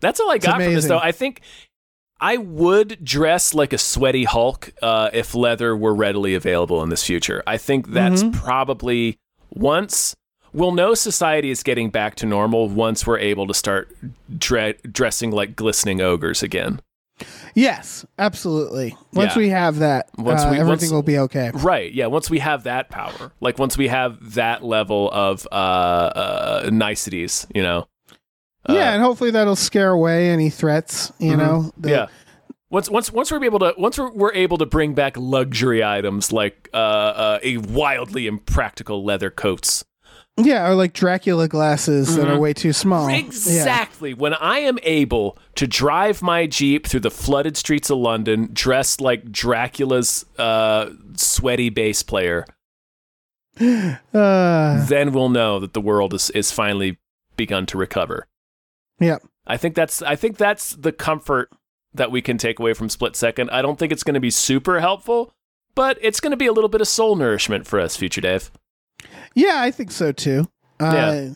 That's 0.00 0.18
all 0.20 0.30
I 0.30 0.38
got 0.38 0.60
from 0.62 0.74
this, 0.74 0.86
though. 0.86 0.98
I 0.98 1.12
think 1.12 1.42
I 2.20 2.36
would 2.36 3.04
dress 3.04 3.54
like 3.54 3.72
a 3.72 3.78
sweaty 3.78 4.24
Hulk 4.24 4.72
uh, 4.82 5.10
if 5.12 5.34
leather 5.34 5.76
were 5.76 5.94
readily 5.94 6.34
available 6.34 6.82
in 6.82 6.88
this 6.88 7.04
future. 7.04 7.42
I 7.46 7.56
think 7.56 7.88
that's 7.88 8.22
Mm-hmm. 8.24 8.38
probably 8.40 9.18
once 9.50 10.14
we'll 10.52 10.72
know 10.72 10.94
society 10.94 11.50
is 11.50 11.62
getting 11.62 11.90
back 11.90 12.14
to 12.16 12.26
normal 12.26 12.68
once 12.68 13.06
we're 13.06 13.18
able 13.18 13.46
to 13.46 13.54
start 13.54 13.94
dre- 14.38 14.76
dressing 14.90 15.30
like 15.30 15.56
glistening 15.56 16.00
ogres 16.00 16.42
again. 16.42 16.80
Yes, 17.54 18.04
absolutely. 18.18 18.96
Once 19.12 19.32
Yeah. 19.36 19.38
we 19.38 19.48
have 19.50 19.78
that, 19.78 20.08
Once 20.16 20.42
uh, 20.42 20.48
we- 20.50 20.58
everything 20.58 20.86
once- 20.88 20.92
will 20.92 21.02
be 21.02 21.18
okay. 21.18 21.50
Right. 21.54 21.92
Yeah. 21.92 22.06
Once 22.06 22.30
we 22.30 22.38
have 22.40 22.64
that 22.64 22.88
power, 22.88 23.32
like 23.40 23.58
once 23.58 23.76
we 23.78 23.88
have 23.88 24.34
that 24.34 24.64
level 24.64 25.10
of 25.12 25.46
uh, 25.52 25.54
uh, 25.54 26.70
niceties, 26.72 27.46
you 27.54 27.62
know. 27.62 27.86
Uh, 28.68 28.74
yeah, 28.74 28.92
and 28.94 29.02
hopefully 29.02 29.30
that'll 29.30 29.56
scare 29.56 29.90
away 29.90 30.30
any 30.30 30.48
threats. 30.50 31.12
You 31.18 31.36
know. 31.36 31.70
the- 31.76 31.88
Mm-hmm. 31.88 31.94
yeah. 31.94 32.06
Once, 32.70 32.88
once, 32.88 33.12
once 33.12 33.30
we're 33.30 33.44
able 33.44 33.58
to, 33.58 33.74
once 33.76 33.98
we're, 33.98 34.10
we're 34.12 34.32
able 34.32 34.56
to 34.56 34.64
bring 34.64 34.94
back 34.94 35.14
luxury 35.18 35.84
items 35.84 36.32
like 36.32 36.70
uh, 36.72 36.76
uh, 36.76 37.38
a 37.42 37.58
wildly 37.58 38.26
impractical 38.26 39.04
leather 39.04 39.28
coats. 39.28 39.84
Yeah, 40.38 40.68
or 40.68 40.74
like 40.74 40.92
Dracula 40.92 41.46
glasses 41.48 42.16
that 42.16 42.28
are 42.28 42.38
way 42.38 42.52
too 42.52 42.72
small. 42.72 43.10
Yeah. 43.10 43.16
Exactly. 43.18 44.14
When 44.14 44.34
I 44.34 44.58
am 44.60 44.78
able 44.82 45.36
to 45.56 45.66
drive 45.66 46.22
my 46.22 46.46
Jeep 46.46 46.86
through 46.86 47.00
the 47.00 47.10
flooded 47.10 47.56
streets 47.56 47.90
of 47.90 47.98
London 47.98 48.48
dressed 48.52 49.00
like 49.00 49.30
Dracula's 49.30 50.24
uh, 50.38 50.90
sweaty 51.16 51.68
bass 51.70 52.02
player, 52.02 52.46
Uh, 53.60 54.86
then 54.86 55.12
we'll 55.12 55.28
know 55.28 55.58
that 55.60 55.74
the 55.74 55.80
world 55.80 56.14
is, 56.14 56.30
is 56.30 56.50
finally 56.50 56.98
begun 57.36 57.66
to 57.66 57.76
recover. 57.78 58.26
yeah. 58.98 59.18
I 59.46 59.56
think 59.56 59.74
that's 59.74 60.00
I 60.02 60.14
think 60.14 60.36
that's 60.36 60.70
the 60.76 60.92
comfort 60.92 61.50
that 61.92 62.12
we 62.12 62.22
can 62.22 62.38
take 62.38 62.60
away 62.60 62.74
from 62.74 62.88
Split 62.88 63.16
Second. 63.16 63.50
I 63.50 63.60
don't 63.60 63.76
think 63.78 63.92
it's 63.92 64.04
going 64.04 64.14
to 64.14 64.20
be 64.20 64.30
super 64.30 64.78
helpful, 64.80 65.34
but 65.74 65.98
it's 66.00 66.20
going 66.20 66.30
to 66.30 66.36
be 66.36 66.46
a 66.46 66.52
little 66.52 66.68
bit 66.70 66.80
of 66.80 66.86
soul 66.86 67.16
nourishment 67.16 67.66
for 67.66 67.80
us, 67.80 67.96
future 67.96 68.20
Dave. 68.20 68.52
Yeah, 69.34 69.56
I 69.60 69.70
think 69.70 69.90
so 69.90 70.12
too. 70.12 70.48
Uh, 70.80 70.92
Yeah. 70.94 71.28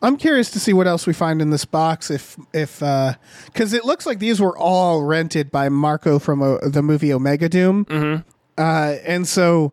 I'm 0.00 0.16
curious 0.16 0.50
to 0.52 0.60
see 0.60 0.72
what 0.72 0.86
else 0.86 1.08
we 1.08 1.12
find 1.12 1.42
in 1.42 1.50
this 1.50 1.64
box. 1.64 2.08
If 2.08 2.36
if 2.52 2.78
because 2.78 3.72
it 3.72 3.84
looks 3.84 4.06
like 4.06 4.20
these 4.20 4.40
were 4.40 4.56
all 4.56 5.02
rented 5.02 5.50
by 5.50 5.68
Marco 5.68 6.20
from 6.20 6.40
uh, 6.40 6.58
the 6.68 6.82
movie 6.82 7.12
Omega 7.12 7.48
Doom, 7.48 7.84
Mm-hmm. 7.86 8.28
uh, 8.56 8.94
and 9.04 9.26
so 9.26 9.72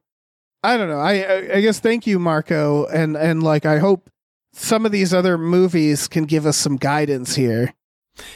I 0.64 0.78
don't 0.78 0.90
know. 0.90 1.00
I, 1.00 1.14
I 1.22 1.56
I 1.58 1.62
guess 1.62 1.80
thank 1.80 2.08
you, 2.08 2.18
Marco, 2.18 2.88
and 2.88 3.16
and 3.16 3.44
like 3.44 3.68
I 3.68 3.78
hope 3.78 4.10
some 4.52 4.84
of 4.84 4.92
these 4.92 5.14
other 5.14 5.38
movies 5.38 6.08
can 6.08 6.24
give 6.24 6.48
us 6.48 6.58
some 6.58 6.78
guidance 6.78 7.36
here 7.36 7.74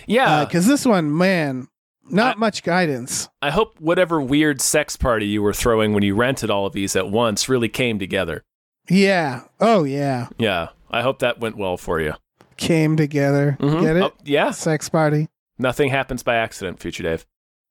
Yeah, 0.06 0.46
because 0.46 0.68
this 0.68 0.86
one, 0.86 1.18
man, 1.18 1.70
not 2.08 2.36
I- 2.36 2.40
much 2.40 2.62
guidance. 2.62 3.30
I 3.42 3.50
hope 3.50 3.80
whatever 3.80 4.22
weird 4.22 4.62
sex 4.62 4.96
party 4.96 5.26
you 5.26 5.42
were 5.42 5.54
throwing 5.54 5.94
when 5.94 6.04
you 6.04 6.14
rented 6.14 6.52
all 6.52 6.68
of 6.68 6.74
these 6.74 6.96
at 6.96 7.10
once 7.10 7.50
really 7.50 7.70
came 7.70 7.98
together. 7.98 8.44
Yeah. 8.90 9.42
Oh 9.60 9.84
yeah. 9.84 10.28
Yeah, 10.38 10.70
I 10.90 11.02
hope 11.02 11.20
that 11.20 11.40
went 11.40 11.58
well 11.58 11.78
for 11.78 12.00
you. 12.02 12.14
came 12.58 12.98
together. 12.98 13.58
Get 13.60 13.96
it? 13.98 14.04
Oh, 14.04 14.12
yeah. 14.24 14.52
Sex 14.52 14.90
party. 14.90 15.28
Nothing 15.58 15.90
happens 15.90 16.24
by 16.24 16.36
accident, 16.36 16.80
future 16.80 17.04
Dave. 17.04 17.26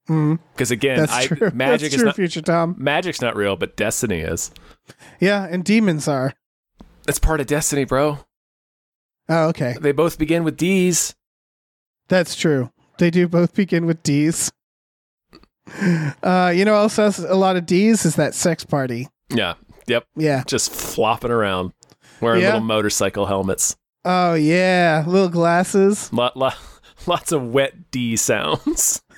Mm, 0.09 0.39
Because 0.55 0.71
again, 0.71 0.99
that's 1.01 1.13
I, 1.13 1.27
true. 1.27 1.51
magic 1.55 1.91
that's 1.91 1.95
is 1.95 1.99
true, 2.01 2.07
not 2.07 2.17
future 2.17 2.41
Tom. 2.43 2.75
magic's 2.79 3.21
not 3.21 3.37
real, 3.37 3.57
but 3.57 3.77
destiny 3.77 4.21
is. 4.21 4.51
Yeah, 5.21 5.47
and 5.51 5.65
demons 5.65 6.09
are. 6.09 6.33
That's 7.07 7.19
part 7.19 7.41
of 7.41 7.47
destiny, 7.47 7.85
bro. 7.85 8.19
Oh, 9.29 9.49
okay. 9.49 9.77
They 9.81 9.93
both 9.93 10.19
begin 10.19 10.45
with 10.45 10.57
D's. 10.57 11.15
That's 12.09 12.35
true. 12.35 12.71
They 12.99 13.11
do 13.11 13.29
both 13.29 13.55
begin 13.55 13.85
with 13.87 14.03
D's. 14.03 14.51
Uh, 16.23 16.51
you 16.57 16.65
know, 16.65 16.73
what 16.73 16.79
else 16.79 16.97
has 16.97 17.19
a 17.19 17.35
lot 17.35 17.57
of 17.57 17.67
D's 17.67 18.07
is 18.07 18.17
that 18.17 18.35
sex 18.35 18.65
party. 18.65 19.07
Yeah. 19.29 19.53
Yep. 19.89 20.07
Yeah. 20.17 20.43
Just 20.47 20.71
flopping 20.71 21.31
around, 21.31 21.73
wearing 22.21 22.43
Yeah. 22.43 22.49
little 22.49 22.61
motorcycle 22.63 23.27
helmets. 23.27 23.77
Oh 24.05 24.35
yeah, 24.35 25.05
little 25.07 25.29
glasses. 25.29 26.13
Lot, 26.13 26.37
lot, 26.37 26.57
lots 27.07 27.33
of 27.33 27.53
wet 27.53 27.91
D 27.91 28.17
sounds. 28.17 29.03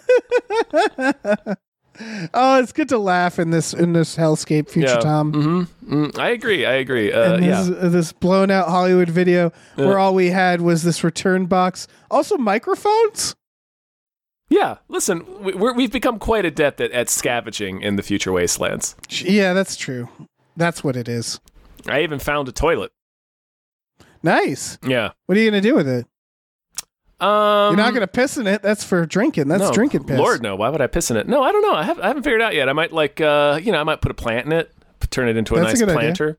Oh, 2.32 2.58
it's 2.58 2.72
good 2.72 2.88
to 2.90 2.98
laugh 2.98 3.38
in 3.38 3.50
this 3.50 3.74
in 3.74 3.92
this 3.92 4.16
hellscape, 4.16 4.70
future 4.70 4.88
yeah. 4.88 5.00
Tom. 5.00 5.32
Mm-hmm. 5.32 6.04
Mm, 6.04 6.18
I 6.18 6.30
agree. 6.30 6.64
I 6.64 6.74
agree. 6.74 7.12
Uh, 7.12 7.34
and 7.34 7.44
yeah. 7.44 7.62
this, 7.62 7.92
this 7.92 8.12
blown 8.12 8.50
out 8.50 8.68
Hollywood 8.68 9.10
video 9.10 9.52
where 9.74 9.98
all 9.98 10.14
we 10.14 10.28
had 10.30 10.60
was 10.62 10.82
this 10.82 11.04
return 11.04 11.46
box. 11.46 11.86
Also 12.10 12.36
microphones. 12.38 13.34
Yeah. 14.48 14.78
Listen, 14.88 15.24
we, 15.42 15.52
we're, 15.52 15.74
we've 15.74 15.92
become 15.92 16.18
quite 16.18 16.44
adept 16.44 16.80
at, 16.80 16.90
at 16.92 17.08
scavenging 17.08 17.82
in 17.82 17.96
the 17.96 18.02
future 18.02 18.32
wastelands. 18.32 18.96
Yeah, 19.10 19.52
that's 19.52 19.76
true. 19.76 20.08
That's 20.60 20.84
what 20.84 20.94
it 20.94 21.08
is. 21.08 21.40
I 21.88 22.02
even 22.02 22.18
found 22.18 22.48
a 22.48 22.52
toilet. 22.52 22.92
Nice. 24.22 24.78
Yeah. 24.86 25.12
What 25.26 25.38
are 25.38 25.40
you 25.40 25.50
gonna 25.50 25.60
do 25.62 25.74
with 25.74 25.88
it? 25.88 26.06
Um, 27.20 27.28
You're 27.74 27.76
not 27.76 27.94
gonna 27.94 28.06
piss 28.06 28.36
in 28.36 28.46
it. 28.46 28.62
That's 28.62 28.84
for 28.84 29.04
drinking. 29.06 29.48
That's 29.48 29.62
no, 29.62 29.72
drinking 29.72 30.04
piss. 30.04 30.18
Lord, 30.18 30.42
no. 30.42 30.56
Why 30.56 30.68
would 30.68 30.80
I 30.80 30.86
piss 30.86 31.10
in 31.10 31.16
it? 31.16 31.26
No, 31.28 31.42
I 31.42 31.52
don't 31.52 31.62
know. 31.62 31.74
I, 31.74 31.82
have, 31.84 31.98
I 32.00 32.08
haven't 32.08 32.22
figured 32.22 32.40
it 32.40 32.44
out 32.44 32.54
yet. 32.54 32.68
I 32.68 32.72
might 32.72 32.92
like, 32.92 33.20
uh, 33.20 33.58
you 33.62 33.72
know, 33.72 33.80
I 33.80 33.82
might 33.84 34.00
put 34.00 34.10
a 34.10 34.14
plant 34.14 34.46
in 34.46 34.52
it, 34.52 34.72
turn 35.10 35.28
it 35.28 35.36
into 35.36 35.54
a 35.54 35.60
That's 35.60 35.72
a 35.72 35.72
nice 35.74 35.82
idea. 35.82 35.94
planter. 35.94 36.38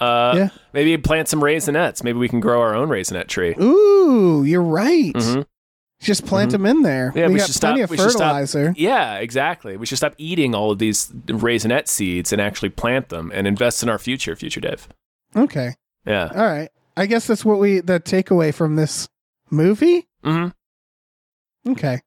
Uh, 0.00 0.34
Yeah. 0.36 0.48
Maybe 0.72 0.96
plant 0.98 1.28
some 1.28 1.40
raisinets. 1.40 2.02
Maybe 2.04 2.18
we 2.18 2.28
can 2.28 2.40
grow 2.40 2.60
our 2.60 2.74
own 2.74 2.88
raisinet 2.88 3.28
tree. 3.28 3.54
Ooh, 3.60 4.42
you're 4.44 4.62
right. 4.62 5.12
Mhm. 5.14 5.46
Just 6.02 6.26
plant 6.26 6.50
them 6.50 6.66
in 6.66 6.82
there. 6.82 7.12
Yeah, 7.14 7.28
we, 7.28 7.34
we 7.34 7.38
got 7.38 7.48
should 7.48 7.60
plenty 7.60 7.80
stop- 7.82 7.90
of 7.90 7.96
should 7.96 8.10
stop- 8.10 8.20
fertilizer. 8.20 8.74
Yeah, 8.76 9.18
exactly. 9.18 9.76
We 9.76 9.86
should 9.86 9.98
stop 9.98 10.14
eating 10.18 10.54
all 10.54 10.70
of 10.72 10.78
these 10.80 11.06
raisinet 11.26 11.86
seeds 11.88 12.32
and 12.32 12.42
actually 12.42 12.70
plant 12.70 13.08
them 13.08 13.30
and 13.32 13.46
invest 13.46 13.82
in 13.84 13.88
our 13.88 13.98
future, 14.00 14.34
future 14.34 14.60
Dave. 14.60 14.88
Okay. 15.36 15.74
Yeah. 16.04 16.28
All 16.34 16.44
right. 16.44 16.68
I 16.96 17.06
guess 17.06 17.26
that's 17.28 17.44
what 17.44 17.58
we 17.60 17.80
the 17.80 18.00
takeaway 18.00 18.52
from 18.52 18.74
this 18.76 19.08
movie. 19.50 20.08
hmm 20.24 20.48
Okay. 21.68 22.00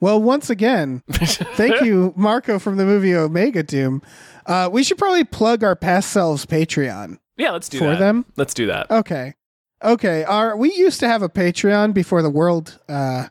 Well, 0.00 0.22
once 0.22 0.48
again, 0.48 1.02
thank 1.10 1.80
you, 1.84 2.12
Marco, 2.16 2.60
from 2.60 2.76
the 2.76 2.84
movie 2.84 3.14
Omega 3.16 3.64
Doom. 3.64 4.00
Uh, 4.46 4.68
we 4.72 4.84
should 4.84 4.96
probably 4.96 5.24
plug 5.24 5.64
our 5.64 5.74
past 5.74 6.10
selves 6.10 6.46
Patreon 6.46 7.18
Yeah, 7.36 7.50
let's 7.50 7.68
do 7.68 7.80
that. 7.80 7.84
for 7.84 7.90
that. 7.90 7.98
them. 7.98 8.24
Let's 8.36 8.54
do 8.54 8.66
that. 8.68 8.88
Okay. 8.90 9.34
Okay. 9.82 10.24
Our 10.24 10.56
we 10.56 10.72
used 10.74 11.00
to 11.00 11.08
have 11.08 11.22
a 11.22 11.28
Patreon 11.28 11.94
before 11.94 12.22
the 12.22 12.30
world 12.30 12.78
uh 12.88 13.28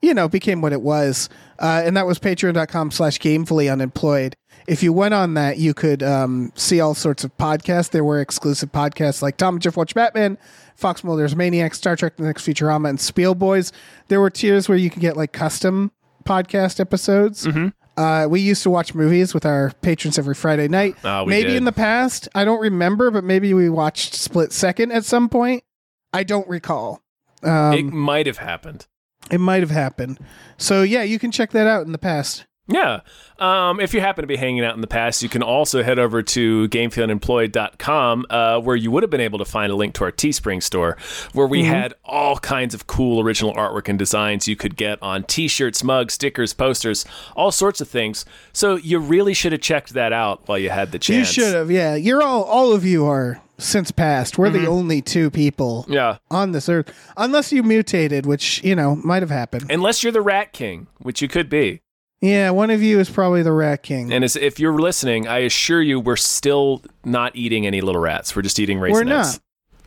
you 0.00 0.14
know 0.14 0.28
became 0.28 0.60
what 0.60 0.72
it 0.72 0.82
was. 0.82 1.28
Uh 1.58 1.82
and 1.84 1.96
that 1.96 2.06
was 2.06 2.18
patreon.com 2.18 2.90
slash 2.90 3.18
gamefully 3.18 3.70
unemployed. 3.72 4.36
If 4.66 4.82
you 4.82 4.92
went 4.92 5.14
on 5.14 5.34
that, 5.34 5.56
you 5.58 5.72
could 5.74 6.02
um 6.02 6.52
see 6.54 6.80
all 6.80 6.94
sorts 6.94 7.24
of 7.24 7.36
podcasts. 7.38 7.90
There 7.90 8.04
were 8.04 8.20
exclusive 8.20 8.70
podcasts 8.70 9.22
like 9.22 9.36
Tom 9.36 9.54
and 9.56 9.62
Jeff 9.62 9.76
Watch 9.76 9.94
Batman, 9.94 10.36
Fox 10.76 11.02
Mulder's 11.02 11.34
Maniac, 11.34 11.74
Star 11.74 11.96
Trek 11.96 12.16
The 12.16 12.24
Next 12.24 12.46
Futurama, 12.46 12.90
and 12.90 13.00
Spiel 13.00 13.34
Boys. 13.34 13.72
There 14.08 14.20
were 14.20 14.30
tiers 14.30 14.68
where 14.68 14.78
you 14.78 14.90
could 14.90 15.00
get 15.00 15.16
like 15.16 15.32
custom 15.32 15.90
podcast 16.24 16.80
episodes. 16.80 17.46
Mm-hmm. 17.46 17.68
Uh, 17.96 18.28
we 18.28 18.40
used 18.40 18.62
to 18.62 18.70
watch 18.70 18.94
movies 18.94 19.34
with 19.34 19.44
our 19.44 19.72
patrons 19.82 20.18
every 20.18 20.34
Friday 20.34 20.68
night. 20.68 20.94
Oh, 21.02 21.24
maybe 21.26 21.48
did. 21.48 21.56
in 21.56 21.64
the 21.64 21.72
past, 21.72 22.28
I 22.32 22.44
don't 22.44 22.60
remember, 22.60 23.10
but 23.10 23.24
maybe 23.24 23.52
we 23.54 23.68
watched 23.68 24.14
Split 24.14 24.52
Second 24.52 24.92
at 24.92 25.04
some 25.04 25.28
point. 25.28 25.64
I 26.12 26.24
don't 26.24 26.48
recall. 26.48 27.02
Um, 27.42 27.72
it 27.72 27.84
might 27.84 28.26
have 28.26 28.38
happened. 28.38 28.86
It 29.30 29.38
might 29.38 29.62
have 29.62 29.70
happened. 29.70 30.18
So 30.56 30.82
yeah, 30.82 31.02
you 31.02 31.18
can 31.18 31.30
check 31.30 31.50
that 31.52 31.66
out 31.66 31.86
in 31.86 31.92
the 31.92 31.98
past. 31.98 32.46
Yeah. 32.68 33.00
Um, 33.38 33.80
if 33.80 33.94
you 33.94 34.00
happen 34.00 34.22
to 34.22 34.26
be 34.26 34.36
hanging 34.36 34.62
out 34.62 34.74
in 34.74 34.82
the 34.82 34.86
past, 34.86 35.22
you 35.22 35.28
can 35.30 35.42
also 35.42 35.82
head 35.82 35.98
over 35.98 36.22
to 36.22 36.68
gamefullyunemployed.com, 36.68 38.26
uh, 38.28 38.60
where 38.60 38.76
you 38.76 38.90
would 38.90 39.02
have 39.02 39.08
been 39.08 39.22
able 39.22 39.38
to 39.38 39.46
find 39.46 39.72
a 39.72 39.74
link 39.74 39.94
to 39.94 40.04
our 40.04 40.12
Teespring 40.12 40.62
store, 40.62 40.98
where 41.32 41.46
we 41.46 41.64
had 41.64 41.94
all 42.04 42.36
kinds 42.38 42.74
of 42.74 42.86
cool 42.86 43.22
original 43.22 43.54
artwork 43.54 43.88
and 43.88 43.98
designs 43.98 44.46
you 44.46 44.54
could 44.54 44.76
get 44.76 45.02
on 45.02 45.24
t 45.24 45.48
shirts, 45.48 45.82
mugs, 45.82 46.14
stickers, 46.14 46.52
posters, 46.52 47.06
all 47.34 47.50
sorts 47.50 47.80
of 47.80 47.88
things. 47.88 48.26
So 48.52 48.76
you 48.76 48.98
really 48.98 49.32
should 49.32 49.52
have 49.52 49.62
checked 49.62 49.94
that 49.94 50.12
out 50.12 50.46
while 50.46 50.58
you 50.58 50.68
had 50.68 50.92
the 50.92 50.98
chance. 50.98 51.36
You 51.36 51.44
should 51.44 51.54
have. 51.54 51.70
Yeah, 51.70 51.94
you're 51.94 52.22
all. 52.22 52.42
All 52.42 52.74
of 52.74 52.84
you 52.84 53.06
are 53.06 53.40
since 53.58 53.90
past. 53.90 54.38
We're 54.38 54.50
the 54.50 54.60
mm-hmm. 54.60 54.68
only 54.68 55.02
two 55.02 55.30
people 55.30 55.84
Yeah. 55.88 56.18
on 56.30 56.52
this 56.52 56.68
earth, 56.68 56.92
unless 57.16 57.52
you 57.52 57.62
mutated, 57.62 58.26
which 58.26 58.62
you 58.62 58.74
know 58.74 58.96
might 58.96 59.22
have 59.22 59.30
happened. 59.30 59.70
Unless 59.70 60.02
you're 60.02 60.12
the 60.12 60.22
Rat 60.22 60.52
King, 60.52 60.86
which 60.98 61.20
you 61.20 61.28
could 61.28 61.48
be. 61.48 61.82
Yeah, 62.20 62.50
one 62.50 62.70
of 62.70 62.82
you 62.82 62.98
is 62.98 63.08
probably 63.08 63.42
the 63.42 63.52
Rat 63.52 63.82
King. 63.82 64.12
And 64.12 64.24
as, 64.24 64.34
if 64.34 64.58
you're 64.58 64.78
listening, 64.78 65.28
I 65.28 65.38
assure 65.38 65.80
you, 65.80 66.00
we're 66.00 66.16
still 66.16 66.82
not 67.04 67.36
eating 67.36 67.64
any 67.66 67.80
little 67.80 68.00
rats. 68.00 68.34
We're 68.34 68.42
just 68.42 68.58
eating 68.58 68.78
raisinets. 68.78 68.92
We're 68.92 69.04
not. 69.04 69.40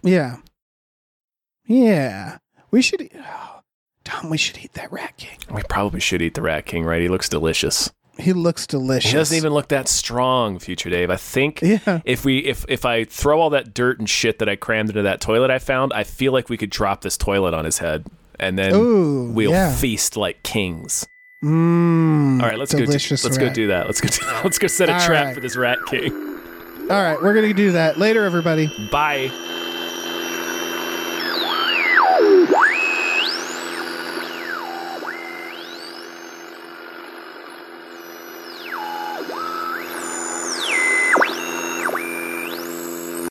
Yeah. 0.04 0.38
Yeah. 1.66 2.38
We 2.72 2.82
should. 2.82 3.10
Oh, 3.16 3.60
Tom, 4.04 4.30
we 4.30 4.38
should 4.38 4.58
eat 4.58 4.74
that 4.74 4.92
Rat 4.92 5.18
King. 5.18 5.38
We 5.54 5.62
probably 5.64 6.00
should 6.00 6.22
eat 6.22 6.34
the 6.34 6.42
Rat 6.42 6.66
King, 6.66 6.86
right? 6.86 7.02
He 7.02 7.08
looks 7.08 7.30
delicious. 7.30 7.92
He 8.22 8.34
looks 8.34 8.66
delicious. 8.68 9.12
He 9.12 9.18
doesn't 9.18 9.36
even 9.38 9.54
look 9.54 9.68
that 9.70 9.88
strong, 9.88 10.60
Future 10.60 10.90
Dave. 10.90 11.10
I 11.10 11.16
think 11.18 11.62
Yeah. 11.62 12.02
if 12.06 12.24
we 12.26 12.40
if 12.40 12.66
if 12.70 12.86
I 12.86 13.04
throw 13.04 13.40
all 13.42 13.50
that 13.52 13.74
dirt 13.74 14.00
and 14.00 14.10
shit 14.10 14.40
that 14.40 14.48
I 14.50 14.56
crammed 14.56 14.90
into 14.90 15.02
that 15.02 15.22
toilet 15.22 15.52
I 15.52 15.60
found, 15.60 15.92
I 15.94 16.04
feel 16.04 16.32
like 16.32 16.50
we 16.50 16.58
could 16.58 16.70
drop 16.70 17.02
this 17.02 17.18
toilet 17.18 17.54
on 17.54 17.66
his 17.66 17.80
head, 17.80 18.06
and 18.40 18.58
then 18.58 18.74
Ooh, 18.76 19.32
we'll 19.32 19.52
yeah. 19.52 19.74
feast 19.76 20.16
like 20.18 20.44
kings. 20.44 21.08
Mmm. 21.44 22.42
All 22.42 22.48
right, 22.48 22.60
let's 22.60 22.74
go. 22.74 22.86
Do, 22.86 22.92
let's 22.92 23.38
go 23.38 23.50
do 23.52 23.68
that. 23.68 23.88
Let's 23.88 24.00
go. 24.02 24.10
Do, 24.10 24.26
let's 24.44 24.60
go 24.60 24.68
set 24.68 24.90
a 24.90 24.94
All 24.94 25.00
trap 25.00 25.26
right. 25.26 25.36
for 25.36 25.42
this 25.42 25.56
Rat 25.56 25.80
King. 25.88 26.12
All 26.90 27.02
right, 27.02 27.18
we're 27.22 27.34
gonna 27.34 27.54
do 27.54 27.72
that 27.72 27.98
later, 27.98 28.24
everybody. 28.26 28.68
Bye. 28.92 29.32